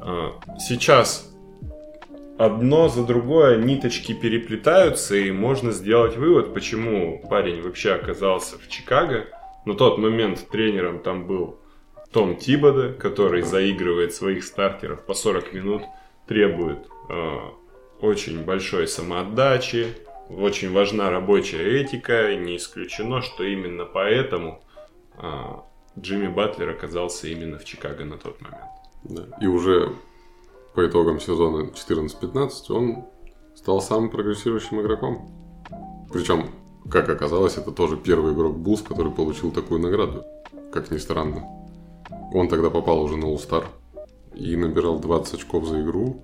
А, 0.00 0.40
сейчас 0.58 1.30
одно 2.38 2.88
за 2.88 3.04
другое 3.04 3.58
ниточки 3.58 4.14
переплетаются, 4.14 5.16
и 5.16 5.30
можно 5.30 5.72
сделать 5.72 6.16
вывод, 6.16 6.54
почему 6.54 7.22
парень 7.28 7.60
вообще 7.60 7.92
оказался 7.92 8.56
в 8.58 8.68
Чикаго. 8.68 9.26
На 9.66 9.74
тот 9.74 9.98
момент 9.98 10.48
тренером 10.50 11.00
там 11.00 11.26
был 11.26 11.58
Том 12.10 12.36
Тибода, 12.36 12.94
который 12.94 13.42
заигрывает 13.42 14.14
своих 14.14 14.44
стартеров 14.44 15.04
по 15.04 15.12
40 15.12 15.52
минут, 15.52 15.82
требует 16.26 16.78
э, 17.10 17.38
очень 18.00 18.44
большой 18.44 18.86
самоотдачи, 18.88 19.94
очень 20.30 20.72
важна 20.72 21.10
рабочая 21.10 21.80
этика, 21.80 22.30
и 22.30 22.36
не 22.36 22.56
исключено, 22.56 23.22
что 23.22 23.44
именно 23.44 23.84
поэтому 23.84 24.62
а, 25.16 25.64
Джимми 25.98 26.28
Батлер 26.28 26.70
оказался 26.70 27.28
именно 27.28 27.58
в 27.58 27.64
Чикаго 27.64 28.04
на 28.04 28.18
тот 28.18 28.40
момент. 28.40 28.62
Да. 29.04 29.24
И 29.40 29.46
уже 29.46 29.92
по 30.74 30.86
итогам 30.86 31.18
сезона 31.20 31.70
14-15 31.70 32.50
он 32.70 33.04
стал 33.54 33.80
самым 33.80 34.10
прогрессирующим 34.10 34.80
игроком. 34.80 35.28
Причем, 36.12 36.50
как 36.90 37.08
оказалось, 37.08 37.56
это 37.56 37.72
тоже 37.72 37.96
первый 37.96 38.32
игрок 38.32 38.56
Булс, 38.58 38.82
который 38.82 39.12
получил 39.12 39.50
такую 39.50 39.80
награду, 39.80 40.24
как 40.72 40.90
ни 40.90 40.98
странно. 40.98 41.44
Он 42.32 42.48
тогда 42.48 42.70
попал 42.70 43.02
уже 43.02 43.16
на 43.16 43.24
All-Star 43.24 43.64
и 44.34 44.56
набирал 44.56 45.00
20 45.00 45.34
очков 45.34 45.66
за 45.66 45.82
игру, 45.82 46.22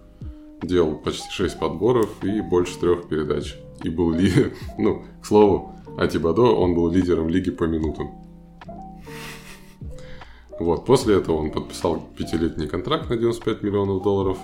делал 0.66 0.96
почти 0.96 1.30
6 1.30 1.58
подборов 1.58 2.10
и 2.22 2.40
больше 2.40 2.78
трех 2.78 3.08
передач. 3.08 3.56
И 3.82 3.88
был 3.88 4.12
ли, 4.12 4.52
ну, 4.78 5.04
к 5.22 5.26
слову, 5.26 5.74
а 5.98 6.06
Тибадо, 6.06 6.42
он 6.42 6.74
был 6.74 6.90
лидером 6.90 7.28
лиги 7.28 7.50
по 7.50 7.64
минутам. 7.64 8.10
Вот, 10.58 10.84
после 10.84 11.16
этого 11.16 11.36
он 11.36 11.50
подписал 11.50 12.00
пятилетний 12.16 12.68
контракт 12.68 13.10
на 13.10 13.16
95 13.16 13.62
миллионов 13.62 14.02
долларов, 14.02 14.38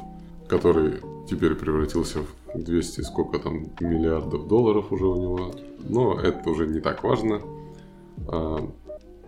который 0.49 1.01
теперь 1.29 1.55
превратился 1.55 2.21
в 2.53 2.62
200 2.62 3.03
сколько 3.03 3.39
там 3.39 3.66
миллиардов 3.81 4.49
долларов 4.49 4.91
уже 4.91 5.07
у 5.07 5.16
него. 5.16 5.55
Но 5.89 6.18
это 6.21 6.51
уже 6.51 6.66
не 6.66 6.81
так 6.81 7.05
важно. 7.05 7.41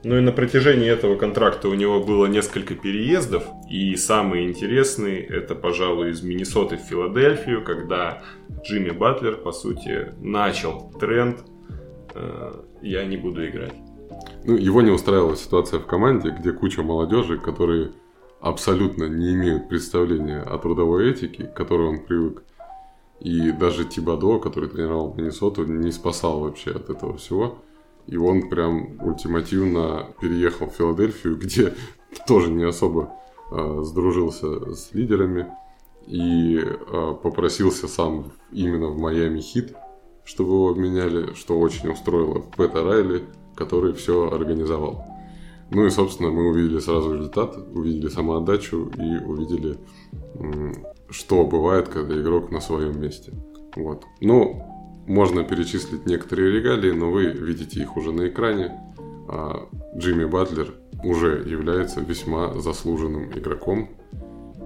Ну 0.05 0.19
и 0.19 0.21
на 0.21 0.33
протяжении 0.33 0.91
этого 0.91 1.17
контракта 1.17 1.69
у 1.69 1.75
него 1.75 2.03
было 2.03 2.27
несколько 2.27 2.75
переездов. 2.75 3.45
И 3.71 3.95
самый 3.97 4.45
интересный 4.49 5.21
это, 5.21 5.55
пожалуй, 5.55 6.11
из 6.11 6.23
Миннесоты 6.23 6.77
в 6.77 6.81
Филадельфию, 6.81 7.63
когда 7.63 8.23
Джимми 8.65 8.91
Батлер, 8.91 9.37
по 9.37 9.53
сути, 9.53 10.13
начал 10.21 10.93
тренд 10.99 11.45
э, 12.15 12.53
«я 12.83 13.05
не 13.05 13.17
буду 13.17 13.47
играть». 13.47 13.75
Ну, 14.45 14.57
его 14.57 14.83
не 14.83 14.91
устраивала 14.91 15.37
ситуация 15.37 15.79
в 15.79 15.87
команде, 15.87 16.35
где 16.37 16.53
куча 16.53 16.83
молодежи, 16.83 17.39
которые 17.39 17.93
абсолютно 18.41 19.05
не 19.05 19.35
имеют 19.35 19.69
представления 19.69 20.41
о 20.41 20.59
трудовой 20.59 21.11
этике, 21.11 21.45
к 21.45 21.55
которой 21.55 21.89
он 21.89 22.05
привык. 22.05 22.43
И 23.21 23.53
даже 23.53 23.85
Тибадо, 23.85 24.41
который 24.41 24.69
тренировал 24.69 25.15
Миннесоту, 25.15 25.65
не 25.65 25.93
спасал 25.93 26.41
вообще 26.41 26.73
от 26.73 26.91
этого 26.91 27.17
всего. 27.17 27.59
И 28.07 28.17
он 28.17 28.49
прям 28.49 28.99
ультимативно 29.01 30.09
переехал 30.21 30.67
в 30.67 30.75
Филадельфию, 30.75 31.37
где 31.41 31.75
тоже 32.27 32.51
не 32.51 32.65
особо 32.65 33.13
э, 33.51 33.83
сдружился 33.85 34.75
с 34.75 34.93
лидерами. 34.93 35.47
И 36.07 36.59
э, 36.59 37.15
попросился 37.23 37.87
сам 37.87 38.33
именно 38.51 38.89
в 38.89 38.99
Майами 38.99 39.41
Хит, 39.41 39.75
чтобы 40.25 40.51
его 40.51 40.71
обменяли, 40.71 41.35
что 41.35 41.59
очень 41.59 41.91
устроило 41.91 42.41
Пэта 42.41 42.83
Райли, 42.83 43.25
который 43.55 43.93
все 43.93 44.31
организовал. 44.31 45.05
Ну 45.71 45.87
и, 45.87 45.91
собственно, 45.91 46.31
мы 46.31 46.49
увидели 46.49 46.81
сразу 46.81 47.15
результат, 47.15 47.57
увидели 47.57 48.09
самоотдачу 48.09 48.91
и 48.99 49.25
увидели, 49.25 49.79
что 51.09 51.47
бывает, 51.47 51.89
когда 51.89 52.21
игрок 52.21 52.51
на 52.51 52.61
своем 52.61 53.01
месте. 53.01 53.33
Вот. 53.77 54.05
Ну, 54.21 54.72
можно 55.07 55.45
перечислить 55.45 56.07
некоторые 56.07 56.53
регалии, 56.53 56.93
но 56.93 57.11
вы 57.11 57.27
видите 57.27 57.81
их 57.81 57.97
уже 57.97 58.13
на 58.13 58.29
экране. 58.29 58.79
А 59.29 59.69
Джимми 59.97 60.25
Батлер 60.25 60.75
уже 61.03 61.43
является 61.47 62.01
весьма 62.01 62.55
заслуженным 62.61 63.31
игроком, 63.33 63.91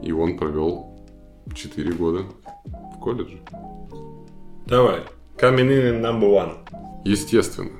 и 0.03 0.13
он 0.13 0.37
провел 0.37 0.87
4 1.55 1.93
года 1.93 2.25
в 2.65 3.01
колледже. 3.01 3.39
Давай, 4.67 5.01
coming 5.37 5.69
in 5.69 6.01
number 6.01 6.31
one. 6.31 6.57
Естественно, 7.05 7.71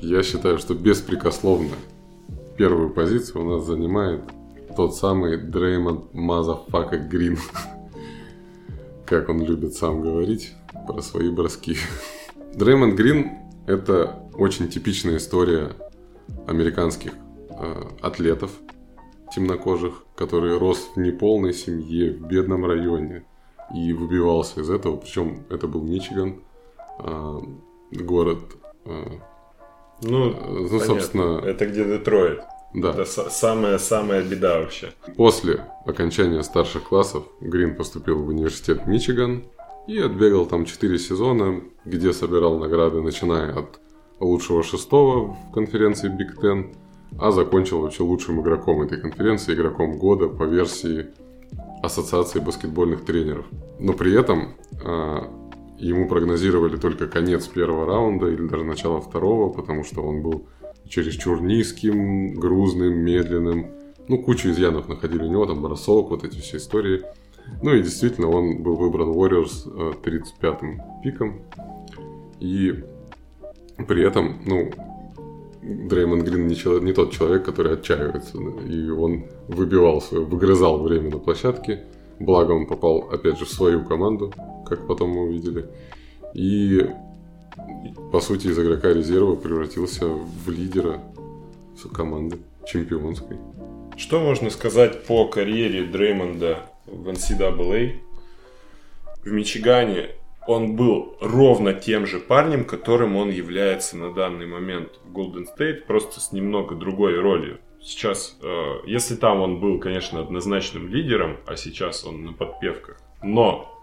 я 0.00 0.22
считаю, 0.22 0.58
что 0.58 0.74
беспрекословно 0.74 1.74
первую 2.56 2.90
позицию 2.90 3.46
у 3.46 3.56
нас 3.56 3.64
занимает 3.64 4.20
тот 4.76 4.94
самый 4.94 5.38
Дреймонд 5.38 6.12
Motherfucker 6.12 6.98
Грин. 6.98 7.38
Как 9.08 9.30
он 9.30 9.42
любит 9.42 9.74
сам 9.74 10.02
говорить 10.02 10.52
про 10.86 11.00
свои 11.00 11.30
броски. 11.30 11.76
Дреймонд 12.54 12.94
Грин– 12.94 13.30
это 13.66 14.22
очень 14.34 14.68
типичная 14.68 15.16
история 15.16 15.70
американских 16.46 17.12
э, 17.48 17.82
атлетов 18.02 18.50
темнокожих, 19.34 20.04
который 20.14 20.58
рос 20.58 20.90
в 20.94 21.00
неполной 21.00 21.54
семье, 21.54 22.12
в 22.12 22.26
бедном 22.26 22.66
районе 22.66 23.24
и 23.74 23.94
выбивался 23.94 24.60
из 24.60 24.68
этого. 24.68 24.96
Причем 24.96 25.44
это 25.48 25.66
был 25.66 25.82
Мичиган, 25.82 26.42
э, 26.98 27.38
город 27.92 28.40
э, 28.84 29.04
ну, 30.02 30.68
ну 30.68 30.80
собственно... 30.80 31.40
Это 31.44 31.66
где 31.66 31.84
Детройт. 31.84 32.40
Да. 32.74 32.90
Это 32.90 33.04
самая-самая 33.04 34.22
беда 34.22 34.60
вообще. 34.60 34.92
После 35.16 35.64
окончания 35.86 36.42
старших 36.42 36.84
классов 36.84 37.24
Грин 37.40 37.74
поступил 37.74 38.22
в 38.22 38.28
университет 38.28 38.86
Мичиган 38.86 39.44
и 39.86 39.98
отбегал 39.98 40.46
там 40.46 40.66
4 40.66 40.98
сезона, 40.98 41.62
где 41.84 42.12
собирал 42.12 42.58
награды, 42.58 43.00
начиная 43.00 43.58
от 43.58 43.80
лучшего 44.20 44.62
шестого 44.62 45.34
в 45.34 45.52
конференции 45.52 46.10
Big 46.10 46.40
Ten, 46.42 46.74
а 47.18 47.30
закончил 47.30 47.80
вообще 47.80 48.02
лучшим 48.02 48.42
игроком 48.42 48.82
этой 48.82 49.00
конференции, 49.00 49.54
игроком 49.54 49.96
года 49.98 50.28
по 50.28 50.42
версии 50.42 51.06
Ассоциации 51.82 52.40
баскетбольных 52.40 53.04
тренеров. 53.04 53.46
Но 53.78 53.94
при 53.94 54.12
этом 54.12 54.56
а, 54.84 55.32
Ему 55.78 56.08
прогнозировали 56.08 56.76
только 56.76 57.06
конец 57.06 57.46
первого 57.46 57.86
раунда 57.86 58.26
или 58.26 58.48
даже 58.48 58.64
начало 58.64 59.00
второго, 59.00 59.52
потому 59.52 59.84
что 59.84 60.02
он 60.02 60.22
был 60.22 60.48
чересчур 60.88 61.40
низким, 61.42 62.34
грузным, 62.34 62.94
медленным. 62.98 63.66
Ну, 64.08 64.22
кучу 64.22 64.50
изъянов 64.50 64.88
находили 64.88 65.22
у 65.22 65.30
него, 65.30 65.46
там 65.46 65.60
бросок, 65.60 66.10
вот 66.10 66.24
эти 66.24 66.38
все 66.38 66.56
истории. 66.56 67.02
Ну 67.62 67.74
и 67.74 67.82
действительно, 67.82 68.28
он 68.28 68.62
был 68.62 68.76
выбран 68.76 69.10
Warriors 69.10 69.66
35-м 70.02 70.80
э, 70.80 71.02
пиком. 71.02 71.40
И 72.40 72.84
при 73.86 74.06
этом, 74.06 74.40
ну, 74.44 74.70
Дреймонд 75.62 76.22
Грин 76.22 76.46
не, 76.46 76.54
человек, 76.54 76.82
не 76.82 76.92
тот 76.92 77.12
человек, 77.12 77.44
который 77.44 77.74
отчаивается. 77.74 78.38
И 78.38 78.88
он 78.90 79.26
выбивал 79.48 80.00
свое, 80.00 80.24
выгрызал 80.24 80.82
время 80.82 81.10
на 81.10 81.18
площадке. 81.18 81.84
Благо 82.20 82.52
он 82.52 82.66
попал, 82.66 83.08
опять 83.10 83.38
же, 83.38 83.44
в 83.44 83.50
свою 83.50 83.84
команду, 83.84 84.32
как 84.66 84.86
потом 84.86 85.10
мы 85.10 85.22
увидели. 85.24 85.66
И, 86.34 86.86
по 88.12 88.20
сути, 88.20 88.48
из 88.48 88.58
игрока 88.58 88.88
резерва 88.88 89.34
превратился 89.34 90.06
в 90.06 90.50
лидера 90.50 91.00
команды 91.94 92.38
чемпионской. 92.66 93.36
Что 93.96 94.20
можно 94.20 94.50
сказать 94.50 95.04
по 95.04 95.26
карьере 95.26 95.84
Дреймонда 95.84 96.70
в 96.86 97.08
NCAA? 97.08 97.96
В 99.24 99.30
Мичигане 99.30 100.10
он 100.46 100.76
был 100.76 101.16
ровно 101.20 101.74
тем 101.74 102.06
же 102.06 102.20
парнем, 102.20 102.64
которым 102.64 103.16
он 103.16 103.30
является 103.30 103.96
на 103.96 104.14
данный 104.14 104.46
момент 104.46 104.98
в 105.04 105.12
Golden 105.12 105.46
State, 105.46 105.84
просто 105.86 106.20
с 106.20 106.32
немного 106.32 106.74
другой 106.74 107.18
ролью. 107.18 107.58
Сейчас, 107.82 108.38
э, 108.42 108.74
если 108.86 109.14
там 109.14 109.40
он 109.40 109.60
был, 109.60 109.78
конечно, 109.78 110.20
однозначным 110.20 110.88
лидером, 110.88 111.36
а 111.46 111.56
сейчас 111.56 112.04
он 112.04 112.24
на 112.24 112.32
подпевках, 112.32 113.00
но 113.22 113.78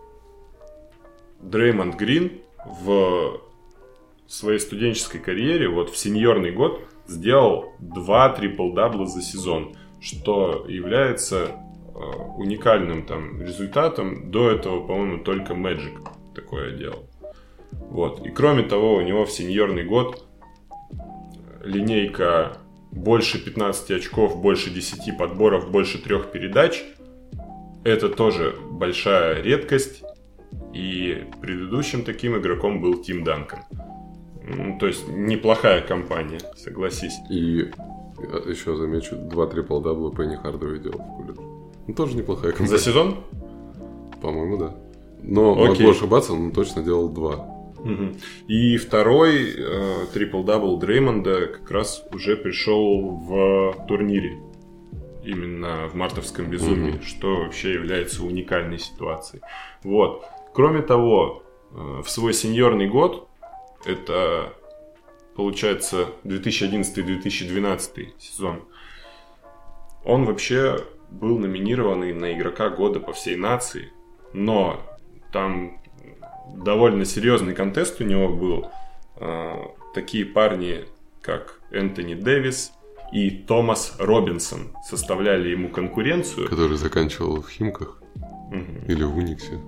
Дреймонд 1.42 1.96
Грин 1.96 2.42
в 2.66 3.42
своей 4.28 4.60
студенческой 4.60 5.20
карьере, 5.20 5.70
вот 5.70 5.90
в 5.90 5.98
сеньорный 5.98 6.52
год, 6.52 6.82
сделал 7.08 7.74
два 7.80 8.30
трипл-дабла 8.30 9.06
за 9.06 9.22
сезон, 9.22 9.76
что 10.02 10.66
является 10.68 11.46
э, 11.46 12.00
уникальным 12.38 13.06
там 13.06 13.42
результатом. 13.42 14.32
До 14.32 14.50
этого, 14.50 14.86
по-моему, 14.86 15.24
только 15.24 15.54
Magic 15.54 16.08
такое 16.34 16.76
делал. 16.76 17.08
Вот. 17.72 18.26
И 18.26 18.30
кроме 18.30 18.64
того, 18.64 18.96
у 18.96 19.02
него 19.02 19.26
в 19.26 19.32
сеньорный 19.32 19.84
год 19.84 20.26
линейка 21.64 22.58
больше 22.92 23.44
15 23.44 23.92
очков, 23.92 24.42
больше 24.42 24.70
10 24.70 25.18
подборов, 25.18 25.70
больше 25.70 26.02
трех 26.02 26.32
передач. 26.32 26.84
Это 27.84 28.10
тоже 28.10 28.56
большая 28.72 29.42
редкость. 29.42 30.04
И 30.74 31.24
предыдущим 31.42 32.04
таким 32.04 32.38
игроком 32.38 32.82
был 32.82 33.02
Тим 33.02 33.24
Данкан. 33.24 33.60
То 34.80 34.88
есть 34.88 35.08
неплохая 35.08 35.82
компания, 35.82 36.40
согласись. 36.56 37.18
И 37.30 37.72
еще 38.48 38.76
замечу, 38.76 39.16
два 39.16 39.46
трипл-дабла 39.48 40.16
Пенни 40.16 40.36
Хардуэй 40.36 40.80
делал 40.80 41.00
в 41.00 41.18
колледже. 41.18 41.42
Ну, 41.88 41.94
тоже 41.94 42.18
неплохая 42.18 42.52
компания. 42.52 42.78
За 42.78 42.80
сезон? 42.80 43.24
По-моему, 44.22 44.58
да. 44.58 44.76
Но 45.22 45.54
Окей. 45.54 45.86
могу 45.86 45.92
ошибаться, 45.92 46.34
но 46.34 46.52
точно 46.52 46.84
делал 46.84 47.10
два. 47.10 47.56
И 48.48 48.78
второй 48.78 49.52
э, 49.52 50.06
трипл-дабл 50.14 50.80
Дреймонда 50.80 51.48
как 51.48 51.70
раз 51.70 52.04
уже 52.12 52.36
пришел 52.36 53.12
в 53.12 53.86
турнире. 53.88 54.40
Именно 55.24 55.90
в 55.90 55.96
мартовском 55.96 56.50
безумии, 56.50 56.96
угу. 56.96 57.04
что 57.04 57.36
вообще 57.38 57.74
является 57.74 58.24
уникальной 58.24 58.80
ситуацией. 58.80 59.42
Вот. 59.84 60.24
Кроме 60.54 60.82
того, 60.82 61.44
э, 61.72 62.02
в 62.04 62.10
свой 62.10 62.34
сеньорный 62.34 62.88
год, 62.88 63.28
это 63.86 64.54
получается 65.36 66.08
2011-2012 66.24 68.14
сезон, 68.20 68.64
он 70.04 70.26
вообще 70.26 70.86
был 71.10 71.40
номинированный 71.40 72.14
на 72.14 72.34
игрока 72.34 72.70
года 72.70 73.00
по 73.00 73.14
всей 73.14 73.36
нации, 73.36 73.92
но 74.34 74.82
там 75.32 75.82
довольно 76.56 77.06
серьезный 77.06 77.54
контест 77.54 78.02
у 78.02 78.04
него 78.04 78.30
был. 78.30 78.72
Э, 79.18 79.56
такие 79.94 80.26
парни, 80.26 80.86
как 81.22 81.60
Энтони 81.72 82.16
Дэвис 82.16 82.72
и 83.12 83.30
Томас 83.32 83.96
Робинсон 84.00 84.74
составляли 84.88 85.50
ему 85.50 85.70
конкуренцию. 85.70 86.50
Который 86.50 86.78
заканчивал 86.78 87.42
в 87.42 87.50
Химках 87.50 88.02
угу. 88.16 88.86
или 88.88 89.04
в 89.04 89.18
Униксе. 89.18 89.60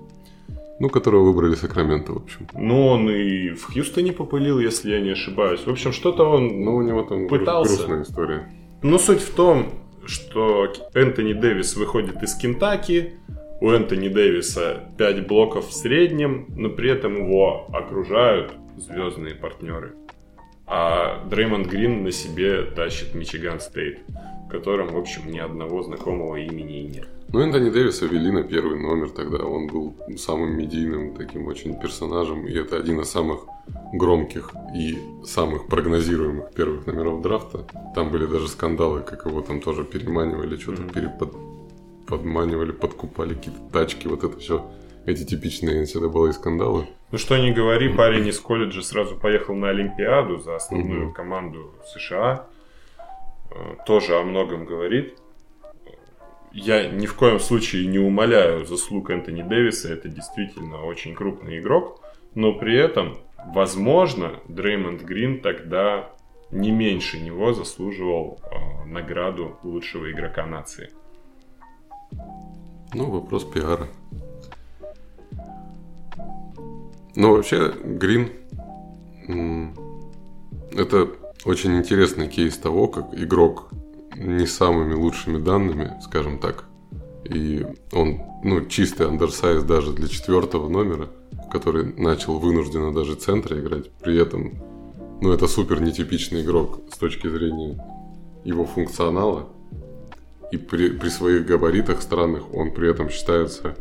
Ну, 0.80 0.88
которого 0.90 1.24
выбрали 1.24 1.54
Сакраменто, 1.54 2.12
в 2.12 2.16
общем. 2.18 2.46
Ну, 2.54 2.86
он 2.86 3.10
и 3.10 3.50
в 3.50 3.72
Хьюстоне 3.72 4.12
попылил, 4.12 4.60
если 4.60 4.92
я 4.92 5.00
не 5.00 5.10
ошибаюсь. 5.10 5.60
В 5.66 5.70
общем, 5.70 5.92
что-то 5.92 6.24
он 6.24 6.60
Ну, 6.64 6.76
у 6.76 6.82
него 6.82 7.02
там 7.02 7.26
пытался. 7.28 7.74
грустная 7.76 8.02
история. 8.02 8.52
Но 8.82 8.98
суть 8.98 9.20
в 9.20 9.34
том, 9.34 9.72
что 10.06 10.72
Энтони 10.94 11.32
Дэвис 11.32 11.76
выходит 11.76 12.22
из 12.22 12.34
Кентаки, 12.36 13.14
у 13.60 13.70
Энтони 13.70 14.08
Дэвиса 14.08 14.84
5 14.98 15.26
блоков 15.26 15.68
в 15.68 15.72
среднем, 15.72 16.46
но 16.56 16.68
при 16.68 16.90
этом 16.90 17.16
его 17.26 17.66
окружают 17.72 18.52
звездные 18.76 19.34
партнеры. 19.34 19.94
А 20.66 21.24
Дреймонд 21.28 21.66
Грин 21.66 22.04
на 22.04 22.12
себе 22.12 22.62
тащит 22.62 23.14
Мичиган 23.14 23.58
Стейт, 23.58 23.98
в 24.48 24.50
котором, 24.50 24.88
в 24.88 24.96
общем, 24.96 25.30
ни 25.30 25.38
одного 25.38 25.82
знакомого 25.82 26.36
имени 26.36 26.80
и 26.80 26.86
нет. 26.86 27.08
Ну, 27.30 27.40
Энтони 27.40 27.68
Дэвиса 27.68 28.06
ввели 28.06 28.30
на 28.30 28.42
первый 28.42 28.80
номер 28.80 29.10
тогда. 29.10 29.44
Он 29.44 29.66
был 29.66 29.94
самым 30.16 30.56
медийным 30.56 31.14
таким 31.14 31.46
очень 31.46 31.78
персонажем. 31.78 32.46
И 32.46 32.54
это 32.54 32.78
один 32.78 33.00
из 33.00 33.10
самых 33.10 33.40
громких 33.92 34.54
и 34.74 34.98
самых 35.22 35.66
прогнозируемых 35.66 36.54
первых 36.54 36.86
номеров 36.86 37.20
драфта. 37.20 37.66
Там 37.94 38.10
были 38.10 38.24
даже 38.24 38.48
скандалы, 38.48 39.02
как 39.02 39.26
его 39.26 39.42
там 39.42 39.60
тоже 39.60 39.84
переманивали, 39.84 40.56
что-то 40.56 40.82
mm-hmm. 40.82 40.94
перепод... 40.94 41.36
подманивали, 42.06 42.72
подкупали 42.72 43.34
какие-то 43.34 43.60
тачки, 43.70 44.08
вот 44.08 44.24
это 44.24 44.38
все. 44.38 44.66
Эти 45.04 45.24
типичные 45.24 45.82
NCAA 45.82 46.32
скандалы. 46.32 46.86
Ну 47.12 47.18
что 47.18 47.36
не 47.36 47.52
говори, 47.52 47.94
парень 47.96 48.26
из 48.26 48.40
колледжа 48.40 48.80
сразу 48.80 49.16
поехал 49.16 49.54
на 49.54 49.68
Олимпиаду 49.68 50.38
за 50.38 50.56
основную 50.56 51.10
mm-hmm. 51.10 51.12
команду 51.12 51.74
США. 51.94 52.46
Тоже 53.86 54.16
о 54.16 54.22
многом 54.22 54.64
говорит 54.64 55.18
я 56.52 56.88
ни 56.88 57.06
в 57.06 57.14
коем 57.14 57.40
случае 57.40 57.86
не 57.86 57.98
умоляю 57.98 58.64
заслуг 58.66 59.10
Энтони 59.10 59.42
Дэвиса, 59.42 59.92
это 59.92 60.08
действительно 60.08 60.84
очень 60.84 61.14
крупный 61.14 61.58
игрок, 61.58 62.00
но 62.34 62.54
при 62.54 62.76
этом, 62.76 63.18
возможно, 63.54 64.40
Дреймонд 64.48 65.02
Грин 65.02 65.40
тогда 65.40 66.10
не 66.50 66.70
меньше 66.70 67.20
него 67.20 67.52
заслуживал 67.52 68.40
э, 68.42 68.84
награду 68.86 69.58
лучшего 69.62 70.10
игрока 70.10 70.46
нации. 70.46 70.90
Ну, 72.94 73.10
вопрос 73.10 73.44
пиара. 73.44 73.86
Ну, 77.14 77.34
вообще, 77.34 77.72
Грин 77.84 78.30
это 80.72 81.10
очень 81.44 81.76
интересный 81.76 82.28
кейс 82.28 82.56
того, 82.56 82.88
как 82.88 83.14
игрок 83.14 83.70
не 84.16 84.46
самыми 84.46 84.94
лучшими 84.94 85.38
данными, 85.38 85.92
скажем 86.02 86.38
так. 86.38 86.64
И 87.24 87.66
он, 87.92 88.20
ну, 88.42 88.64
чистый 88.66 89.06
андерсайз 89.06 89.62
даже 89.62 89.92
для 89.92 90.08
четвертого 90.08 90.68
номера, 90.68 91.08
который 91.52 91.92
начал 91.96 92.38
вынужденно 92.38 92.92
даже 92.92 93.14
центра 93.14 93.58
играть. 93.58 93.90
При 94.00 94.18
этом, 94.18 94.54
ну, 95.20 95.32
это 95.32 95.46
супер 95.46 95.80
нетипичный 95.80 96.42
игрок 96.42 96.80
с 96.92 96.96
точки 96.96 97.28
зрения 97.28 97.84
его 98.44 98.64
функционала. 98.64 99.48
И 100.50 100.56
при, 100.56 100.88
при 100.90 101.08
своих 101.10 101.46
габаритах 101.46 102.00
странных 102.00 102.54
он 102.54 102.72
при 102.72 102.90
этом 102.90 103.10
считается 103.10 103.76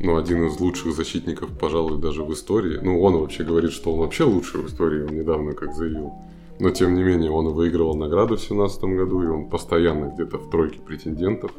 ну, 0.00 0.16
один 0.16 0.46
из 0.46 0.58
лучших 0.58 0.94
защитников, 0.94 1.50
пожалуй, 1.58 2.00
даже 2.00 2.22
в 2.22 2.32
истории. 2.32 2.78
Ну, 2.82 3.02
он 3.02 3.16
вообще 3.16 3.44
говорит, 3.44 3.72
что 3.72 3.92
он 3.92 4.00
вообще 4.00 4.24
лучший 4.24 4.62
в 4.62 4.66
истории, 4.66 5.02
он 5.02 5.14
недавно 5.14 5.52
как 5.52 5.74
заявил. 5.74 6.14
Но 6.60 6.70
тем 6.70 6.94
не 6.94 7.02
менее 7.02 7.30
он 7.30 7.48
выигрывал 7.48 7.96
награды 7.96 8.36
в 8.36 8.38
2017 8.38 8.84
году, 8.84 9.22
и 9.22 9.26
он 9.26 9.48
постоянно 9.48 10.12
где-то 10.14 10.38
в 10.38 10.50
тройке 10.50 10.78
претендентов. 10.80 11.52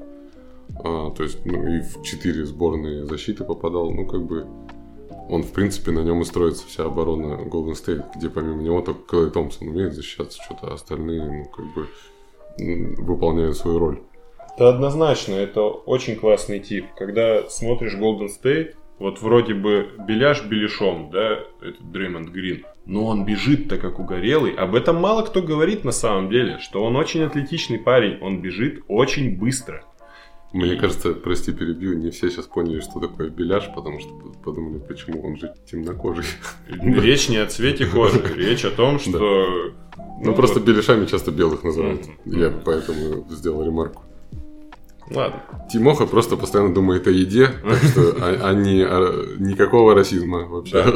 А, 0.83 1.11
то 1.11 1.23
есть, 1.23 1.45
ну, 1.45 1.67
и 1.67 1.81
в 1.81 2.01
четыре 2.03 2.45
сборные 2.45 3.05
защиты 3.05 3.43
попадал. 3.43 3.91
Ну, 3.91 4.05
как 4.07 4.23
бы 4.23 4.47
он, 5.29 5.43
в 5.43 5.51
принципе, 5.51 5.91
на 5.91 5.99
нем 5.99 6.21
и 6.21 6.25
строится 6.25 6.65
вся 6.67 6.85
оборона 6.85 7.41
Golden 7.45 7.73
State, 7.73 8.05
где 8.15 8.29
помимо 8.29 8.61
него 8.61 8.81
только 8.81 9.01
Клей 9.07 9.31
Томпсон 9.31 9.69
умеет 9.69 9.93
защищаться, 9.93 10.41
что-то 10.41 10.73
остальные, 10.73 11.23
ну, 11.23 11.45
как 11.45 11.65
бы 11.73 11.87
выполняют 13.03 13.57
свою 13.57 13.79
роль. 13.79 14.01
Это 14.55 14.69
однозначно, 14.69 15.33
это 15.33 15.61
очень 15.61 16.15
классный 16.15 16.59
тип. 16.59 16.85
Когда 16.95 17.49
смотришь 17.49 17.95
Golden 17.95 18.29
State, 18.29 18.75
вот 18.99 19.21
вроде 19.21 19.53
бы 19.53 19.89
беляш 20.07 20.45
беляшом, 20.45 21.09
да, 21.11 21.39
этот 21.61 21.91
Дреймонд 21.91 22.29
Грин, 22.29 22.65
но 22.85 23.05
он 23.05 23.25
бежит-то 23.25 23.77
как 23.77 23.99
угорелый. 23.99 24.53
Об 24.53 24.75
этом 24.75 24.97
мало 24.97 25.23
кто 25.23 25.41
говорит 25.41 25.83
на 25.83 25.91
самом 25.91 26.29
деле, 26.29 26.59
что 26.59 26.83
он 26.83 26.95
очень 26.95 27.23
атлетичный 27.23 27.79
парень, 27.79 28.17
он 28.21 28.41
бежит 28.41 28.83
очень 28.87 29.37
быстро. 29.37 29.83
Мне 30.53 30.77
кажется, 30.77 31.13
прости, 31.13 31.51
перебью, 31.51 31.97
не 31.97 32.11
все 32.11 32.29
сейчас 32.29 32.45
поняли, 32.45 32.79
что 32.79 33.01
такое 33.01 33.29
беляш, 33.29 33.69
потому 33.75 33.99
что 33.99 34.09
подумали, 34.41 34.79
почему 34.79 35.21
он 35.21 35.35
же 35.35 35.53
темнокожий. 35.69 36.23
Речь 36.69 37.27
не 37.27 37.37
о 37.37 37.45
цвете 37.45 37.85
кожи, 37.85 38.21
речь 38.37 38.63
о 38.63 38.71
том, 38.71 38.99
что... 38.99 39.73
Ну, 40.21 40.33
просто 40.33 40.61
беляшами 40.61 41.07
часто 41.07 41.31
белых 41.31 41.63
называют. 41.63 42.03
Я 42.23 42.51
поэтому 42.63 43.27
сделал 43.31 43.65
ремарку. 43.65 44.04
Ладно. 45.09 45.41
Тимоха 45.71 46.05
просто 46.05 46.35
постоянно 46.35 46.73
думает 46.73 47.07
о 47.07 47.11
еде, 47.11 47.47
так 47.47 47.77
что 47.77 48.15
а, 48.19 48.49
а 48.49 48.53
не 48.53 48.83
а, 48.83 49.37
никакого 49.37 49.93
расизма 49.93 50.45
вообще. 50.45 50.85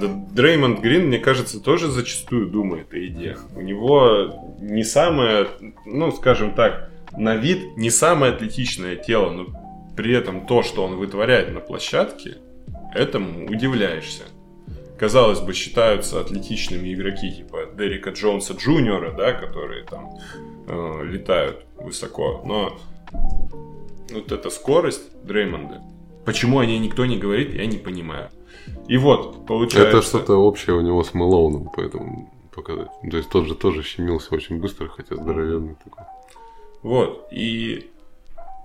Да, 0.00 0.06
Дреймонд 0.32 0.80
Грин, 0.80 1.08
мне 1.08 1.18
кажется, 1.18 1.60
тоже 1.60 1.90
зачастую 1.90 2.46
думает 2.46 2.92
о 2.94 2.96
еде. 2.96 3.36
У 3.54 3.60
него 3.60 4.56
не 4.58 4.82
самое, 4.82 5.48
ну, 5.84 6.10
скажем 6.12 6.54
так, 6.54 6.90
на 7.16 7.36
вид 7.36 7.76
не 7.76 7.90
самое 7.90 8.32
атлетичное 8.32 8.96
тело, 8.96 9.30
но 9.30 9.46
при 9.96 10.14
этом 10.14 10.46
то, 10.46 10.62
что 10.62 10.84
он 10.84 10.96
вытворяет 10.96 11.52
на 11.52 11.60
площадке, 11.60 12.36
этому 12.94 13.46
удивляешься. 13.46 14.22
Казалось 14.98 15.40
бы, 15.40 15.54
считаются 15.54 16.20
атлетичными 16.20 16.92
игроки 16.94 17.32
типа 17.32 17.68
Дерека 17.76 18.10
Джонса 18.10 18.54
Джуниора, 18.54 19.12
да, 19.12 19.32
которые 19.32 19.84
там 19.84 20.10
э, 20.66 21.04
летают 21.04 21.64
высоко. 21.76 22.42
Но 22.44 22.78
вот 24.12 24.32
эта 24.32 24.50
скорость 24.50 25.24
Дреймонда, 25.24 25.82
почему 26.24 26.58
о 26.58 26.66
ней 26.66 26.78
никто 26.78 27.06
не 27.06 27.18
говорит, 27.18 27.54
я 27.54 27.66
не 27.66 27.78
понимаю. 27.78 28.30
И 28.88 28.96
вот, 28.96 29.46
получается... 29.46 29.98
Это 29.98 30.02
что-то 30.02 30.34
общее 30.34 30.76
у 30.76 30.80
него 30.80 31.02
с 31.02 31.14
Мэлоуном, 31.14 31.70
поэтому 31.74 32.32
показать. 32.54 32.88
То 33.10 33.16
есть 33.16 33.30
тот 33.30 33.46
же 33.46 33.54
тоже 33.54 33.82
щемился 33.82 34.34
очень 34.34 34.58
быстро, 34.58 34.88
хотя 34.88 35.16
здоровенный 35.16 35.76
такой. 35.82 36.04
Вот, 36.82 37.28
и 37.30 37.90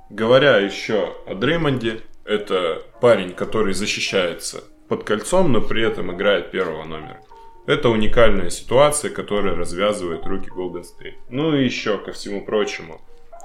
говоря 0.10 0.58
еще 0.58 1.14
о 1.28 1.36
Дреймонде, 1.36 2.02
это 2.24 2.82
парень, 3.02 3.34
который 3.34 3.74
защищается 3.74 4.64
под 4.88 5.04
кольцом, 5.04 5.52
но 5.52 5.62
при 5.62 5.84
этом 5.84 6.16
играет 6.16 6.52
первого 6.52 6.84
номера. 6.84 7.20
Это 7.68 7.90
уникальная 7.90 8.50
ситуация, 8.52 9.10
которая 9.10 9.56
развязывает 9.56 10.26
руки 10.26 10.50
Golden 10.50 10.84
State. 10.84 11.16
Ну 11.30 11.56
и 11.56 11.66
еще 11.66 11.98
ко 11.98 12.12
всему 12.12 12.46
прочему, 12.46 13.02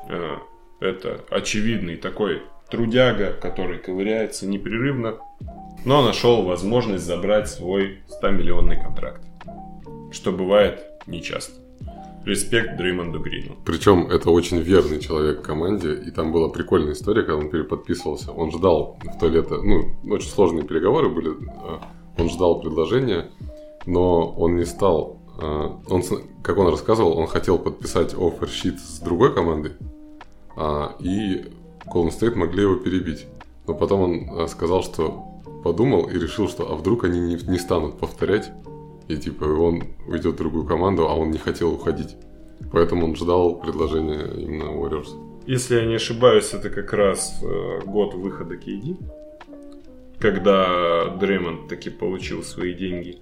э, 0.08 0.36
это 0.80 1.24
очевидный 1.30 1.96
такой 1.96 2.42
трудяга, 2.70 3.32
который 3.32 3.78
ковыряется 3.78 4.46
непрерывно, 4.46 5.16
но 5.84 6.02
нашел 6.02 6.42
возможность 6.42 7.04
забрать 7.04 7.48
свой 7.48 8.00
100-миллионный 8.22 8.82
контракт, 8.82 9.24
что 10.12 10.32
бывает 10.32 10.84
нечасто. 11.06 11.54
Респект 12.26 12.76
Дреймонду 12.76 13.18
Грину. 13.18 13.56
Причем 13.64 14.10
это 14.10 14.30
очень 14.30 14.58
верный 14.58 15.00
человек 15.00 15.40
команде, 15.40 15.94
и 15.94 16.10
там 16.10 16.32
была 16.32 16.50
прикольная 16.50 16.92
история, 16.92 17.22
когда 17.22 17.36
он 17.36 17.48
переподписывался. 17.48 18.30
Он 18.32 18.52
ждал 18.52 18.98
в 19.02 19.18
то 19.18 19.28
лето, 19.28 19.56
ну, 19.62 19.96
очень 20.12 20.28
сложные 20.28 20.64
переговоры 20.66 21.08
были, 21.08 21.30
а, 21.64 21.80
он 22.18 22.28
ждал 22.28 22.60
предложения, 22.60 23.30
но 23.86 24.30
он 24.30 24.56
не 24.56 24.64
стал, 24.64 25.20
а, 25.40 25.80
он, 25.88 26.02
как 26.42 26.58
он 26.58 26.68
рассказывал, 26.68 27.18
он 27.18 27.26
хотел 27.26 27.58
подписать 27.58 28.14
офер-щит 28.14 28.78
с 28.78 29.00
другой 29.00 29.34
командой, 29.34 29.72
а, 30.56 30.94
и 30.98 31.46
Golden 31.86 32.10
State 32.10 32.34
могли 32.34 32.62
его 32.62 32.76
перебить. 32.76 33.26
Но 33.66 33.74
потом 33.74 34.00
он 34.00 34.48
сказал, 34.48 34.82
что 34.82 35.24
подумал 35.62 36.08
и 36.08 36.18
решил, 36.18 36.48
что 36.48 36.70
а 36.70 36.74
вдруг 36.74 37.04
они 37.04 37.20
не, 37.20 37.34
не 37.34 37.58
станут 37.58 37.98
повторять, 37.98 38.50
и 39.08 39.16
типа 39.16 39.44
он 39.44 39.82
уйдет 40.06 40.34
в 40.34 40.38
другую 40.38 40.64
команду, 40.64 41.06
а 41.08 41.14
он 41.14 41.30
не 41.30 41.38
хотел 41.38 41.72
уходить. 41.72 42.16
Поэтому 42.72 43.06
он 43.06 43.16
ждал 43.16 43.56
предложения 43.56 44.26
именно 44.36 44.70
Warriors. 44.70 45.08
Если 45.46 45.76
я 45.76 45.86
не 45.86 45.94
ошибаюсь, 45.94 46.52
это 46.52 46.70
как 46.70 46.92
раз 46.92 47.40
э, 47.42 47.80
год 47.84 48.14
выхода 48.14 48.54
KD. 48.54 48.96
когда 50.18 51.16
Дреймонд 51.18 51.68
таки 51.68 51.88
получил 51.90 52.42
свои 52.42 52.74
деньги. 52.74 53.18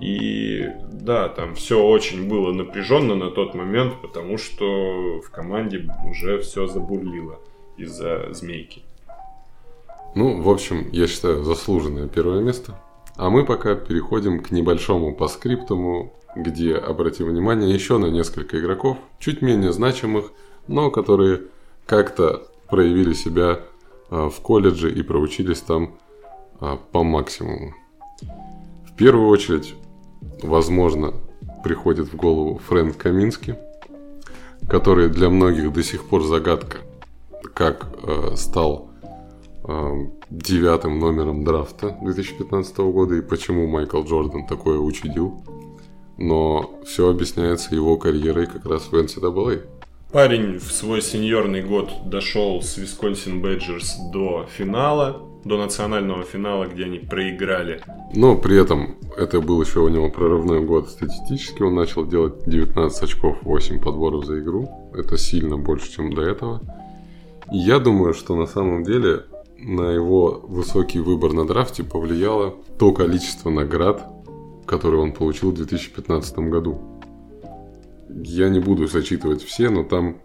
И 0.00 0.64
да, 0.92 1.28
там 1.28 1.54
все 1.54 1.82
очень 1.82 2.28
было 2.28 2.52
напряженно 2.52 3.14
на 3.14 3.30
тот 3.30 3.54
момент, 3.54 3.94
потому 4.00 4.38
что 4.38 5.20
в 5.20 5.30
команде 5.30 5.88
уже 6.08 6.38
все 6.38 6.66
забурлило 6.66 7.40
из-за 7.76 8.32
змейки. 8.32 8.82
Ну, 10.14 10.40
в 10.40 10.48
общем, 10.48 10.88
я 10.92 11.06
считаю, 11.06 11.42
заслуженное 11.44 12.08
первое 12.08 12.40
место. 12.40 12.80
А 13.16 13.30
мы 13.30 13.44
пока 13.44 13.74
переходим 13.74 14.42
к 14.42 14.50
небольшому 14.50 15.14
паскриптуму, 15.14 16.12
где 16.36 16.76
обратим 16.76 17.26
внимание 17.26 17.72
еще 17.72 17.98
на 17.98 18.06
несколько 18.06 18.60
игроков, 18.60 18.96
чуть 19.18 19.42
менее 19.42 19.72
значимых, 19.72 20.32
но 20.68 20.90
которые 20.90 21.42
как-то 21.86 22.46
проявили 22.68 23.12
себя 23.12 23.60
а, 24.10 24.28
в 24.28 24.40
колледже 24.40 24.92
и 24.92 25.02
проучились 25.02 25.60
там 25.60 25.98
а, 26.60 26.76
по 26.76 27.02
максимуму. 27.02 27.74
В 28.86 28.94
первую 28.96 29.28
очередь, 29.28 29.74
возможно, 30.42 31.14
приходит 31.64 32.12
в 32.12 32.16
голову 32.16 32.58
Фрэнк 32.66 32.96
Камински, 32.96 33.56
который 34.68 35.08
для 35.08 35.28
многих 35.30 35.72
до 35.72 35.82
сих 35.82 36.04
пор 36.04 36.24
загадка, 36.24 36.78
как 37.54 37.88
э, 38.02 38.36
стал 38.36 38.90
э, 39.64 39.92
девятым 40.30 40.98
номером 40.98 41.44
драфта 41.44 41.96
2015 42.02 42.76
года 42.78 43.16
и 43.16 43.22
почему 43.22 43.66
Майкл 43.66 44.02
Джордан 44.02 44.46
такое 44.46 44.78
учудил. 44.78 45.42
Но 46.16 46.78
все 46.84 47.08
объясняется 47.08 47.74
его 47.74 47.96
карьерой 47.96 48.46
как 48.46 48.66
раз 48.66 48.90
в 48.90 48.94
NCAA. 48.94 49.64
Парень 50.12 50.58
в 50.58 50.72
свой 50.72 51.02
сеньорный 51.02 51.62
год 51.62 51.90
дошел 52.06 52.62
с 52.62 52.76
Висконсин 52.78 53.42
Бэджерс 53.42 53.96
до 54.10 54.46
финала, 54.56 55.27
до 55.44 55.56
национального 55.56 56.22
финала, 56.24 56.66
где 56.66 56.84
они 56.84 56.98
проиграли. 56.98 57.80
Но 58.14 58.36
при 58.36 58.60
этом 58.60 58.96
это 59.16 59.40
был 59.40 59.60
еще 59.62 59.80
у 59.80 59.88
него 59.88 60.08
прорывной 60.08 60.64
год 60.64 60.88
статистически. 60.88 61.62
Он 61.62 61.74
начал 61.74 62.06
делать 62.06 62.44
19 62.46 63.02
очков, 63.02 63.38
8 63.42 63.80
подборов 63.80 64.24
за 64.24 64.40
игру. 64.40 64.90
Это 64.94 65.16
сильно 65.16 65.56
больше, 65.56 65.90
чем 65.92 66.12
до 66.12 66.22
этого. 66.22 66.60
И 67.52 67.58
я 67.58 67.78
думаю, 67.78 68.14
что 68.14 68.36
на 68.36 68.46
самом 68.46 68.82
деле 68.82 69.24
на 69.58 69.90
его 69.90 70.40
высокий 70.46 71.00
выбор 71.00 71.32
на 71.32 71.46
драфте 71.46 71.82
повлияло 71.82 72.54
то 72.78 72.92
количество 72.92 73.50
наград, 73.50 74.06
которые 74.66 75.02
он 75.02 75.12
получил 75.12 75.50
в 75.50 75.54
2015 75.54 76.38
году. 76.38 76.80
Я 78.08 78.48
не 78.48 78.60
буду 78.60 78.86
зачитывать 78.86 79.42
все, 79.42 79.70
но 79.70 79.82
там 79.82 80.18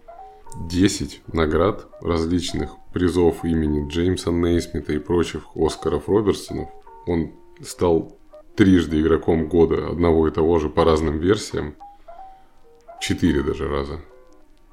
10 0.68 1.22
наград 1.32 1.86
различных 2.00 2.70
призов 2.92 3.44
имени 3.44 3.88
Джеймса 3.88 4.30
Нейсмита 4.30 4.92
и 4.92 4.98
прочих 4.98 5.44
Оскаров 5.54 6.08
Робертсонов. 6.08 6.68
Он 7.06 7.32
стал 7.62 8.16
трижды 8.56 9.00
игроком 9.00 9.48
года 9.48 9.88
одного 9.88 10.28
и 10.28 10.30
того 10.30 10.58
же 10.58 10.68
по 10.68 10.84
разным 10.84 11.18
версиям. 11.18 11.74
Четыре 13.00 13.42
даже 13.42 13.68
раза. 13.68 14.00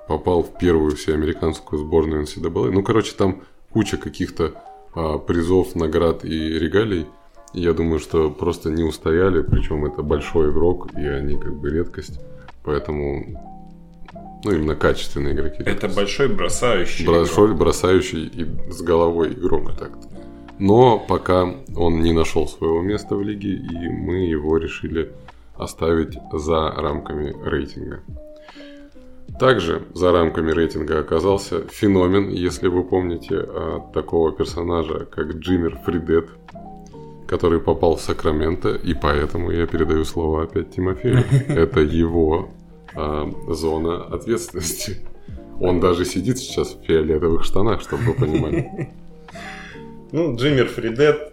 Попал 0.08 0.44
в 0.44 0.58
первую 0.58 0.96
всеамериканскую 0.96 1.80
сборную 1.80 2.24
NCAA. 2.24 2.72
Ну, 2.72 2.84
короче, 2.84 3.14
там 3.16 3.42
куча 3.72 3.98
каких-то 3.98 4.64
а, 4.94 5.18
призов, 5.18 5.76
наград 5.76 6.26
и 6.26 6.60
регалий. 6.60 7.08
Я 7.54 7.74
думаю, 7.74 8.00
что 8.00 8.30
просто 8.30 8.70
не 8.70 8.84
устояли, 8.84 9.42
причем 9.42 9.86
это 9.86 10.04
большой 10.04 10.52
игрок, 10.52 10.94
и 10.94 11.06
они 11.06 11.38
как 11.38 11.56
бы 11.56 11.70
редкость. 11.70 12.20
Поэтому, 12.64 13.61
ну, 14.44 14.52
именно 14.52 14.76
качественные 14.76 15.34
игроки. 15.34 15.64
Это 15.66 15.88
большой 15.88 16.28
бросающий 16.28 17.06
Большой 17.06 17.48
игрок. 17.48 17.60
бросающий 17.60 18.26
и 18.26 18.72
с 18.72 18.82
головой 18.82 19.34
игрок 19.34 19.78
так 19.78 19.92
Но 20.60 21.00
пока 21.00 21.54
он 21.76 22.02
не 22.02 22.14
нашел 22.14 22.48
своего 22.48 22.82
места 22.82 23.16
в 23.16 23.22
лиге, 23.22 23.54
и 23.54 23.90
мы 23.90 24.26
его 24.26 24.58
решили 24.58 25.12
оставить 25.56 26.18
за 26.34 26.72
рамками 26.72 27.36
рейтинга. 27.44 28.02
Также 29.40 29.84
за 29.94 30.12
рамками 30.12 30.52
рейтинга 30.52 31.00
оказался 31.00 31.62
феномен, 31.70 32.30
если 32.30 32.68
вы 32.68 32.84
помните, 32.84 33.48
такого 33.94 34.32
персонажа, 34.32 35.06
как 35.06 35.34
Джиммер 35.36 35.80
Фридет, 35.86 36.30
который 37.28 37.60
попал 37.62 37.96
в 37.96 38.02
Сакраменто, 38.02 38.70
и 38.70 38.94
поэтому 38.94 39.52
я 39.52 39.66
передаю 39.66 40.04
слово 40.04 40.44
опять 40.44 40.76
Тимофею. 40.76 41.24
Это 41.48 41.80
его 41.80 42.50
а, 42.96 43.30
зона 43.48 44.06
ответственности. 44.06 44.98
Он 45.60 45.80
даже 45.80 46.06
сидит 46.06 46.40
сейчас 46.40 46.74
в 46.74 46.84
фиолетовых 46.86 47.44
штанах, 47.44 47.82
чтобы 47.82 48.04
вы 48.04 48.14
понимали. 48.14 48.90
Ну, 50.14 50.36
Джиммер 50.36 50.68
Фридет, 50.68 51.32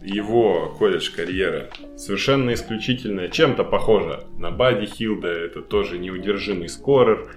его 0.00 0.72
колледж-карьера 0.78 1.70
совершенно 1.96 2.54
исключительная, 2.54 3.28
чем-то 3.28 3.64
похожа 3.64 4.24
на 4.38 4.50
Бади 4.50 4.86
Хилда, 4.86 5.28
это 5.28 5.62
тоже 5.62 5.98
неудержимый 5.98 6.68
скорер. 6.68 7.34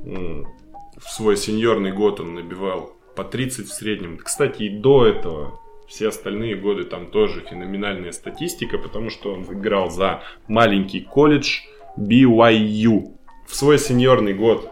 В 0.00 1.08
свой 1.10 1.36
сеньорный 1.36 1.92
год 1.92 2.18
он 2.18 2.34
набивал 2.34 2.96
по 3.14 3.24
30 3.24 3.66
в 3.68 3.72
среднем. 3.72 4.16
Кстати, 4.16 4.64
и 4.64 4.68
до 4.68 5.06
этого 5.06 5.60
все 5.86 6.08
остальные 6.08 6.56
годы 6.56 6.84
там 6.84 7.10
тоже 7.10 7.40
феноменальная 7.40 8.12
статистика, 8.12 8.78
потому 8.78 9.10
что 9.10 9.32
он 9.32 9.44
играл 9.44 9.90
за 9.90 10.22
маленький 10.46 11.00
колледж 11.00 11.60
BYU. 11.98 13.16
В 13.46 13.54
свой 13.54 13.78
сеньорный 13.78 14.34
год 14.34 14.70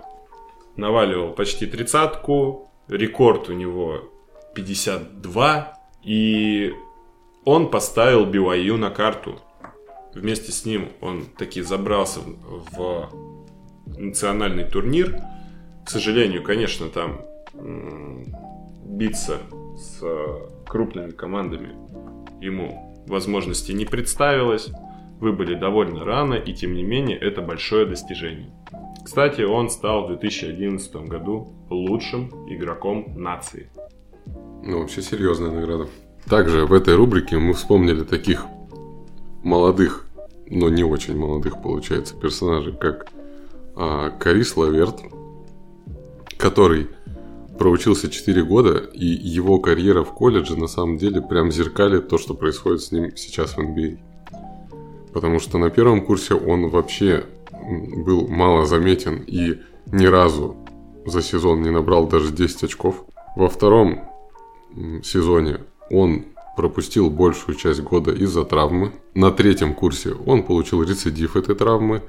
наваливал 0.76 1.32
почти 1.32 1.66
тридцатку, 1.66 2.70
рекорд 2.88 3.48
у 3.48 3.52
него 3.52 4.12
52, 4.54 5.78
и 6.04 6.72
он 7.44 7.70
поставил 7.70 8.26
BYU 8.26 8.76
на 8.76 8.90
карту. 8.90 9.40
Вместе 10.14 10.52
с 10.52 10.64
ним 10.64 10.90
он 11.00 11.26
таки 11.36 11.62
забрался 11.62 12.20
в 12.20 13.10
национальный 13.86 14.64
турнир. 14.64 15.20
К 15.84 15.90
сожалению, 15.90 16.42
конечно, 16.42 16.88
там 16.88 17.20
биться 18.84 19.38
с 19.76 20.02
крупными 20.66 21.10
командами 21.10 21.74
ему 22.40 23.04
возможности 23.06 23.72
не 23.72 23.84
представилось. 23.84 24.70
Вы 25.20 25.32
были 25.32 25.54
довольно 25.54 26.04
рано, 26.04 26.34
и 26.34 26.52
тем 26.52 26.74
не 26.74 26.82
менее 26.82 27.18
это 27.18 27.40
большое 27.40 27.86
достижение. 27.86 28.50
Кстати, 29.04 29.42
он 29.42 29.70
стал 29.70 30.04
в 30.04 30.08
2011 30.08 30.94
году 31.08 31.54
лучшим 31.70 32.28
игроком 32.48 33.14
нации. 33.16 33.70
Ну, 34.62 34.80
вообще 34.80 35.00
серьезная 35.00 35.50
награда. 35.50 35.88
Также 36.28 36.66
в 36.66 36.72
этой 36.72 36.96
рубрике 36.96 37.38
мы 37.38 37.54
вспомнили 37.54 38.02
таких 38.02 38.46
молодых, 39.44 40.06
но 40.48 40.68
не 40.68 40.82
очень 40.82 41.16
молодых, 41.16 41.62
получается, 41.62 42.16
персонажей, 42.16 42.72
как 42.72 43.06
а, 43.76 44.10
Карис 44.10 44.56
Лаверт, 44.56 45.02
который 46.36 46.88
проучился 47.58 48.10
4 48.10 48.42
года, 48.44 48.78
и 48.92 49.06
его 49.06 49.60
карьера 49.60 50.02
в 50.02 50.12
колледже 50.12 50.56
на 50.56 50.66
самом 50.66 50.98
деле 50.98 51.22
прям 51.22 51.50
зеркалит 51.50 52.08
то, 52.08 52.18
что 52.18 52.34
происходит 52.34 52.82
с 52.82 52.92
ним 52.92 53.16
сейчас 53.16 53.56
в 53.56 53.60
NBA. 53.60 53.98
Потому 55.16 55.40
что 55.40 55.56
на 55.56 55.70
первом 55.70 56.04
курсе 56.04 56.34
он 56.34 56.68
вообще 56.68 57.24
был 58.04 58.28
мало 58.28 58.66
заметен 58.66 59.24
и 59.26 59.58
ни 59.86 60.04
разу 60.04 60.56
за 61.06 61.22
сезон 61.22 61.62
не 61.62 61.70
набрал 61.70 62.06
даже 62.06 62.32
10 62.32 62.64
очков. 62.64 63.02
Во 63.34 63.48
втором 63.48 64.02
сезоне 65.02 65.60
он 65.90 66.26
пропустил 66.54 67.08
большую 67.08 67.56
часть 67.56 67.80
года 67.80 68.12
из-за 68.12 68.44
травмы. 68.44 68.92
На 69.14 69.30
третьем 69.30 69.72
курсе 69.72 70.12
он 70.26 70.42
получил 70.42 70.82
рецидив 70.82 71.34
этой 71.34 71.54
травмы. 71.54 72.02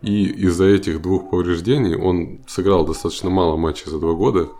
И 0.00 0.24
из-за 0.24 0.64
этих 0.64 1.00
двух 1.00 1.30
повреждений 1.30 1.94
он 1.94 2.40
сыграл 2.48 2.84
достаточно 2.84 3.30
мало 3.30 3.56
матчей 3.56 3.88
за 3.88 4.00
два 4.00 4.14
года– 4.14 4.48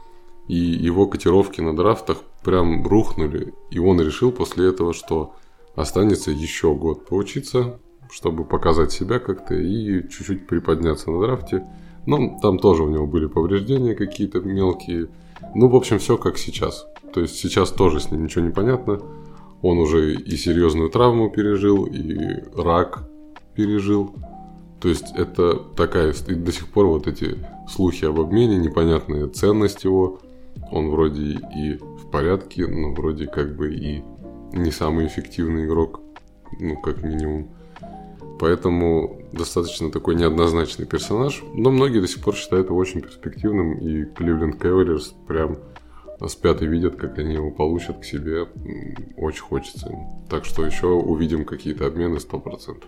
и 0.49 0.57
его 0.57 1.07
котировки 1.07 1.61
на 1.61 1.75
драфтах 1.75 2.19
прям 2.45 2.87
рухнули. 2.87 3.55
И 3.71 3.79
он 3.79 4.01
решил 4.01 4.33
после 4.33 4.69
этого, 4.69 4.93
что 4.93 5.35
останется 5.75 6.31
еще 6.31 6.75
год 6.75 7.07
поучиться, 7.07 7.79
чтобы 8.11 8.45
показать 8.45 8.93
себя 8.93 9.19
как-то 9.19 9.55
и 9.55 10.09
чуть-чуть 10.09 10.47
приподняться 10.47 11.11
на 11.11 11.21
драфте. 11.21 11.65
Но 12.07 12.39
там 12.41 12.59
тоже 12.59 12.83
у 12.83 12.91
него 12.91 13.07
были 13.07 13.27
повреждения 13.27 13.95
какие-то 13.95 14.41
мелкие. 14.41 15.09
Ну, 15.55 15.69
в 15.69 15.77
общем, 15.77 15.99
все 15.99 16.17
как 16.19 16.37
сейчас. 16.37 16.87
То 17.15 17.21
есть 17.21 17.37
сейчас 17.37 17.71
тоже 17.71 18.01
с 18.01 18.11
ним 18.11 18.25
ничего 18.25 18.45
не 18.45 18.53
понятно. 18.53 19.01
Он 19.63 19.79
уже 19.79 20.15
и 20.15 20.37
серьезную 20.37 20.91
травму 20.91 21.31
пережил, 21.31 21.85
и 21.85 22.43
рак 22.57 23.09
пережил. 23.55 24.15
То 24.81 24.89
есть 24.89 25.13
это 25.15 25.55
такая, 25.77 26.13
и 26.27 26.35
до 26.35 26.51
сих 26.51 26.69
пор 26.69 26.87
вот 26.87 27.07
эти 27.07 27.39
слухи 27.69 28.05
об 28.05 28.19
обмене, 28.19 28.57
непонятная 28.57 29.29
ценность 29.29 29.85
его– 29.85 30.21
он 30.71 30.91
вроде 30.91 31.39
и 31.55 31.77
в 31.77 32.11
порядке, 32.11 32.67
но 32.67 32.93
вроде 32.93 33.27
как 33.27 33.57
бы 33.57 33.75
и 33.75 34.03
не 34.53 34.71
самый 34.71 35.07
эффективный 35.07 35.67
игрок, 35.67 36.01
ну, 36.59 36.81
как 36.81 37.03
минимум. 37.03 37.49
Поэтому 38.39 39.23
достаточно 39.33 39.91
такой 39.91 40.15
неоднозначный 40.15 40.87
персонаж, 40.87 41.43
но 41.55 41.71
многие 41.71 42.01
до 42.01 42.09
сих 42.09 42.23
пор 42.23 42.35
считают 42.35 42.69
его 42.69 42.79
очень 42.79 43.01
перспективным, 43.01 43.79
и 43.79 44.05
Кливленд 44.05 44.57
Cavaliers 44.57 45.15
прям 45.27 45.59
спят 46.29 46.63
и 46.63 46.67
видят, 46.67 46.97
как 46.97 47.19
они 47.19 47.35
его 47.35 47.51
получат 47.51 47.99
к 47.99 48.05
себе. 48.05 48.49
Очень 49.17 49.43
хочется. 49.43 49.93
Так 50.29 50.45
что 50.45 50.65
еще 50.65 50.89
увидим 50.89 51.45
какие-то 51.45 51.87
обмены 51.87 52.17
100%. 52.17 52.83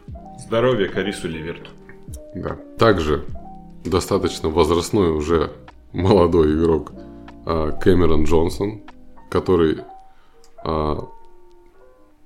Здоровья 0.46 0.88
Карису 0.88 1.28
Ливерту. 1.28 1.70
Да. 2.34 2.56
Также 2.78 3.24
достаточно 3.84 4.48
возрастной 4.48 5.10
уже 5.10 5.52
молодой 5.92 6.54
игрок 6.54 6.92
а, 7.46 7.72
Кэмерон 7.72 8.24
Джонсон, 8.24 8.82
который 9.30 9.78
а, 10.64 11.08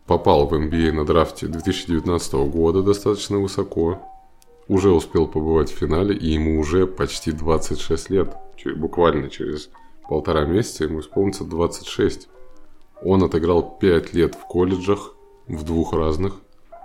попал 0.08 0.46
в 0.46 0.54
NBA 0.54 0.90
на 0.92 1.04
драфте 1.04 1.46
2019 1.46 2.32
года 2.50 2.82
достаточно 2.82 3.38
высоко, 3.38 4.00
уже 4.66 4.90
успел 4.90 5.28
побывать 5.28 5.70
в 5.70 5.76
финале, 5.76 6.16
и 6.16 6.32
ему 6.32 6.58
уже 6.58 6.86
почти 6.86 7.30
26 7.30 8.10
лет. 8.10 8.34
Буквально 8.76 9.28
через 9.28 9.70
полтора 10.08 10.46
месяца 10.46 10.84
ему 10.84 11.00
исполнится 11.00 11.44
26. 11.44 12.28
Он 13.02 13.22
отыграл 13.22 13.78
5 13.78 14.14
лет 14.14 14.34
в 14.34 14.46
колледжах, 14.46 15.14
в 15.46 15.62
двух 15.62 15.92
разных. 15.92 16.40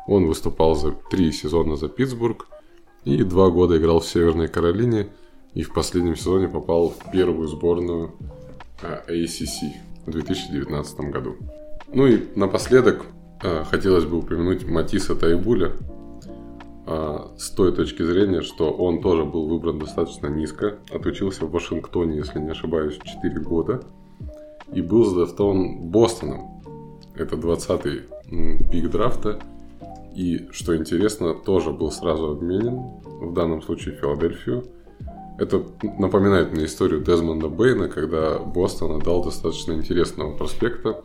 Он 0.05 0.27
выступал 0.27 0.75
за 0.75 0.91
три 0.91 1.31
сезона 1.31 1.77
за 1.77 1.87
Питтсбург 1.87 2.47
и 3.05 3.23
два 3.23 3.49
года 3.49 3.77
играл 3.77 4.01
в 4.01 4.05
Северной 4.05 4.49
Каролине 4.49 5.07
и 5.53 5.63
в 5.63 5.73
последнем 5.73 6.17
сезоне 6.17 6.49
попал 6.49 6.89
в 6.89 7.11
первую 7.11 7.47
сборную 7.47 8.11
ACC 8.81 9.71
в 10.05 10.11
2019 10.11 10.99
году. 11.09 11.37
Ну 11.93 12.07
и 12.07 12.23
напоследок 12.35 13.05
э, 13.43 13.63
хотелось 13.65 14.05
бы 14.05 14.17
упомянуть 14.17 14.67
Матиса 14.67 15.15
Тайбуля 15.15 15.73
э, 16.87 17.17
с 17.37 17.51
той 17.51 17.71
точки 17.71 18.01
зрения, 18.01 18.41
что 18.41 18.71
он 18.71 19.01
тоже 19.01 19.25
был 19.25 19.47
выбран 19.47 19.77
достаточно 19.77 20.27
низко, 20.27 20.79
отучился 20.91 21.45
в 21.45 21.51
Вашингтоне, 21.51 22.17
если 22.17 22.39
не 22.39 22.49
ошибаюсь, 22.49 22.99
4 23.03 23.39
года 23.41 23.83
и 24.71 24.81
был 24.81 25.05
задрафтован 25.05 25.89
Бостоном. 25.89 26.63
Это 27.15 27.35
20-й 27.35 28.69
пик 28.71 28.89
драфта. 28.89 29.39
И, 30.15 30.47
что 30.51 30.75
интересно, 30.75 31.33
тоже 31.33 31.71
был 31.71 31.91
сразу 31.91 32.31
обменен, 32.31 33.01
в 33.03 33.33
данном 33.33 33.61
случае 33.61 33.95
Филадельфию. 33.95 34.63
Это 35.39 35.63
напоминает 35.97 36.53
мне 36.53 36.65
историю 36.65 37.01
Дезмонда 37.01 37.49
Бейна, 37.49 37.87
когда 37.87 38.37
Бостон 38.37 38.91
отдал 38.97 39.23
достаточно 39.23 39.73
интересного 39.73 40.35
проспекта 40.37 41.03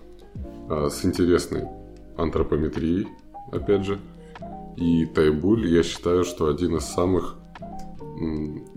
с 0.68 1.04
интересной 1.04 1.66
антропометрией, 2.16 3.08
опять 3.52 3.84
же. 3.84 3.98
И 4.76 5.06
Тайбуль, 5.06 5.66
я 5.66 5.82
считаю, 5.82 6.24
что 6.24 6.48
один 6.48 6.76
из 6.76 6.84
самых 6.84 7.36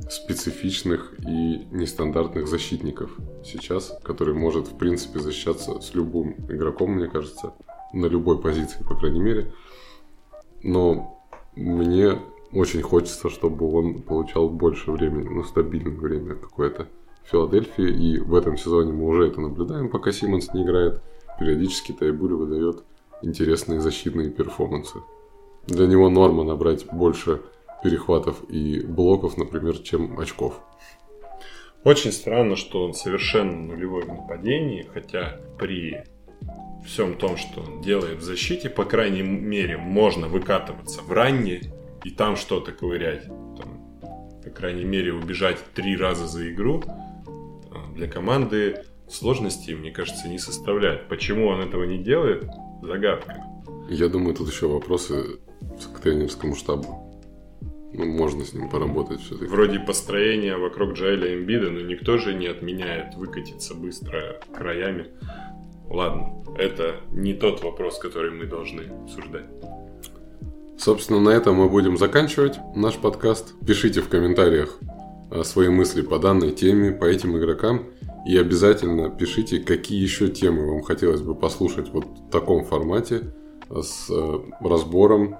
специфичных 0.09 1.15
и 1.27 1.67
нестандартных 1.71 2.47
защитников 2.47 3.11
сейчас, 3.43 3.97
который 4.03 4.35
может, 4.35 4.67
в 4.67 4.77
принципе, 4.77 5.19
защищаться 5.19 5.79
с 5.81 5.93
любым 5.95 6.35
игроком, 6.49 6.91
мне 6.91 7.07
кажется, 7.07 7.53
на 7.93 8.05
любой 8.05 8.39
позиции, 8.39 8.83
по 8.83 8.95
крайней 8.95 9.19
мере. 9.19 9.53
Но 10.63 11.23
мне 11.55 12.19
очень 12.53 12.81
хочется, 12.81 13.29
чтобы 13.29 13.71
он 13.71 14.01
получал 14.01 14.49
больше 14.49 14.91
времени, 14.91 15.27
ну, 15.27 15.43
стабильное 15.43 15.97
время 15.97 16.35
какое-то 16.35 16.87
в 17.23 17.29
Филадельфии. 17.29 17.89
И 17.89 18.19
в 18.19 18.35
этом 18.35 18.57
сезоне 18.57 18.91
мы 18.91 19.07
уже 19.07 19.27
это 19.27 19.41
наблюдаем, 19.41 19.89
пока 19.89 20.11
Симмонс 20.11 20.53
не 20.53 20.63
играет 20.63 21.01
периодически 21.41 21.91
Тайбуль 21.91 22.33
выдает 22.33 22.83
интересные 23.23 23.81
защитные 23.81 24.29
перформансы. 24.29 24.99
Для 25.65 25.87
него 25.87 26.07
норма 26.07 26.43
набрать 26.43 26.85
больше 26.85 27.41
перехватов 27.83 28.43
и 28.47 28.79
блоков, 28.81 29.37
например, 29.37 29.79
чем 29.79 30.19
очков. 30.19 30.61
Очень 31.83 32.11
странно, 32.11 32.55
что 32.55 32.85
он 32.85 32.93
совершенно 32.93 33.73
нулевой 33.73 34.03
в 34.03 34.07
нападении, 34.07 34.87
хотя 34.93 35.41
при 35.57 36.03
всем 36.85 37.15
том, 37.15 37.37
что 37.37 37.61
он 37.61 37.81
делает 37.81 38.19
в 38.19 38.23
защите, 38.23 38.69
по 38.69 38.85
крайней 38.85 39.23
мере, 39.23 39.77
можно 39.77 40.27
выкатываться 40.27 41.01
в 41.01 41.11
ранние 41.11 41.73
и 42.03 42.11
там 42.11 42.35
что-то 42.35 42.71
ковырять. 42.71 43.25
Там, 43.25 43.99
по 44.43 44.49
крайней 44.51 44.85
мере, 44.85 45.11
убежать 45.11 45.57
три 45.73 45.97
раза 45.97 46.27
за 46.27 46.51
игру 46.51 46.83
а, 46.85 47.91
для 47.95 48.07
команды 48.07 48.83
сложностей, 49.11 49.75
мне 49.75 49.91
кажется, 49.91 50.27
не 50.27 50.39
составляет. 50.39 51.07
Почему 51.07 51.47
он 51.47 51.61
этого 51.61 51.83
не 51.83 51.97
делает, 51.97 52.45
загадка. 52.81 53.43
Я 53.89 54.07
думаю, 54.07 54.35
тут 54.35 54.49
еще 54.49 54.67
вопросы 54.67 55.39
к 55.93 55.99
тренерскому 55.99 56.55
штабу. 56.55 57.07
Ну, 57.93 58.05
можно 58.05 58.45
с 58.45 58.53
ним 58.53 58.69
поработать 58.69 59.19
все-таки. 59.19 59.47
Вроде 59.47 59.79
построения 59.79 60.55
вокруг 60.55 60.93
Джайля 60.93 61.35
Эмбида, 61.35 61.71
но 61.71 61.81
никто 61.81 62.17
же 62.17 62.33
не 62.33 62.47
отменяет 62.47 63.15
выкатиться 63.15 63.75
быстро 63.75 64.39
краями. 64.53 65.07
Ладно, 65.89 66.41
это 66.57 67.01
не 67.11 67.33
тот 67.33 67.61
вопрос, 67.63 67.99
который 67.99 68.31
мы 68.31 68.45
должны 68.45 68.83
обсуждать. 69.03 69.45
Собственно, 70.77 71.19
на 71.19 71.29
этом 71.29 71.55
мы 71.57 71.69
будем 71.69 71.97
заканчивать 71.97 72.57
наш 72.75 72.95
подкаст. 72.95 73.53
Пишите 73.67 74.01
в 74.01 74.07
комментариях 74.07 74.79
а, 75.29 75.43
свои 75.43 75.67
мысли 75.67 76.01
по 76.01 76.17
данной 76.17 76.51
теме, 76.51 76.91
по 76.91 77.05
этим 77.05 77.37
игрокам. 77.37 77.87
И 78.25 78.37
обязательно 78.37 79.09
пишите, 79.09 79.59
какие 79.59 80.01
еще 80.01 80.29
темы 80.29 80.67
вам 80.67 80.83
хотелось 80.83 81.21
бы 81.21 81.33
послушать 81.33 81.89
вот 81.89 82.05
в 82.05 82.29
таком 82.29 82.63
формате 82.65 83.33
с 83.69 84.09
э, 84.09 84.39
разбором 84.61 85.37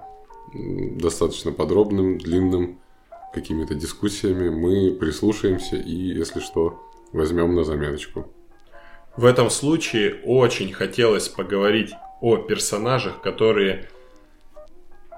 достаточно 0.54 1.52
подробным, 1.52 2.18
длинным, 2.18 2.80
какими-то 3.34 3.76
дискуссиями. 3.76 4.50
Мы 4.50 4.96
прислушаемся 4.96 5.76
и, 5.76 5.94
если 5.94 6.40
что, 6.40 6.82
возьмем 7.14 7.56
на 7.56 7.64
заметочку. 7.64 8.32
В 9.16 9.26
этом 9.26 9.50
случае 9.50 10.22
очень 10.24 10.72
хотелось 10.72 11.28
поговорить 11.28 11.92
о 12.22 12.38
персонажах, 12.38 13.22
которые 13.22 13.90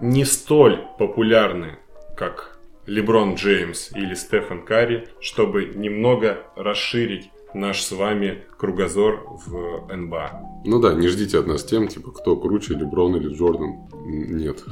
не 0.01 0.25
столь 0.25 0.83
популярны, 0.97 1.77
как 2.17 2.59
Леброн 2.87 3.35
Джеймс 3.35 3.91
или 3.91 4.15
Стефан 4.15 4.65
Карри, 4.65 5.07
чтобы 5.21 5.65
немного 5.65 6.43
расширить 6.55 7.29
наш 7.53 7.81
с 7.81 7.91
вами 7.91 8.43
кругозор 8.57 9.25
в 9.45 9.93
НБА. 9.95 10.61
Ну 10.65 10.79
да, 10.79 10.93
не 10.93 11.07
ждите 11.07 11.39
от 11.39 11.47
нас 11.47 11.63
тем, 11.63 11.87
типа, 11.87 12.11
кто 12.11 12.35
круче, 12.35 12.73
Леброн 12.73 13.15
или 13.15 13.33
Джордан. 13.33 13.87
Нет. 14.05 14.63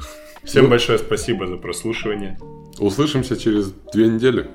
Всем 0.44 0.64
ну, 0.64 0.70
большое 0.70 0.98
спасибо 0.98 1.46
за 1.46 1.56
прослушивание. 1.56 2.38
Услышимся 2.78 3.36
через 3.36 3.72
две 3.92 4.08
недели. 4.08 4.50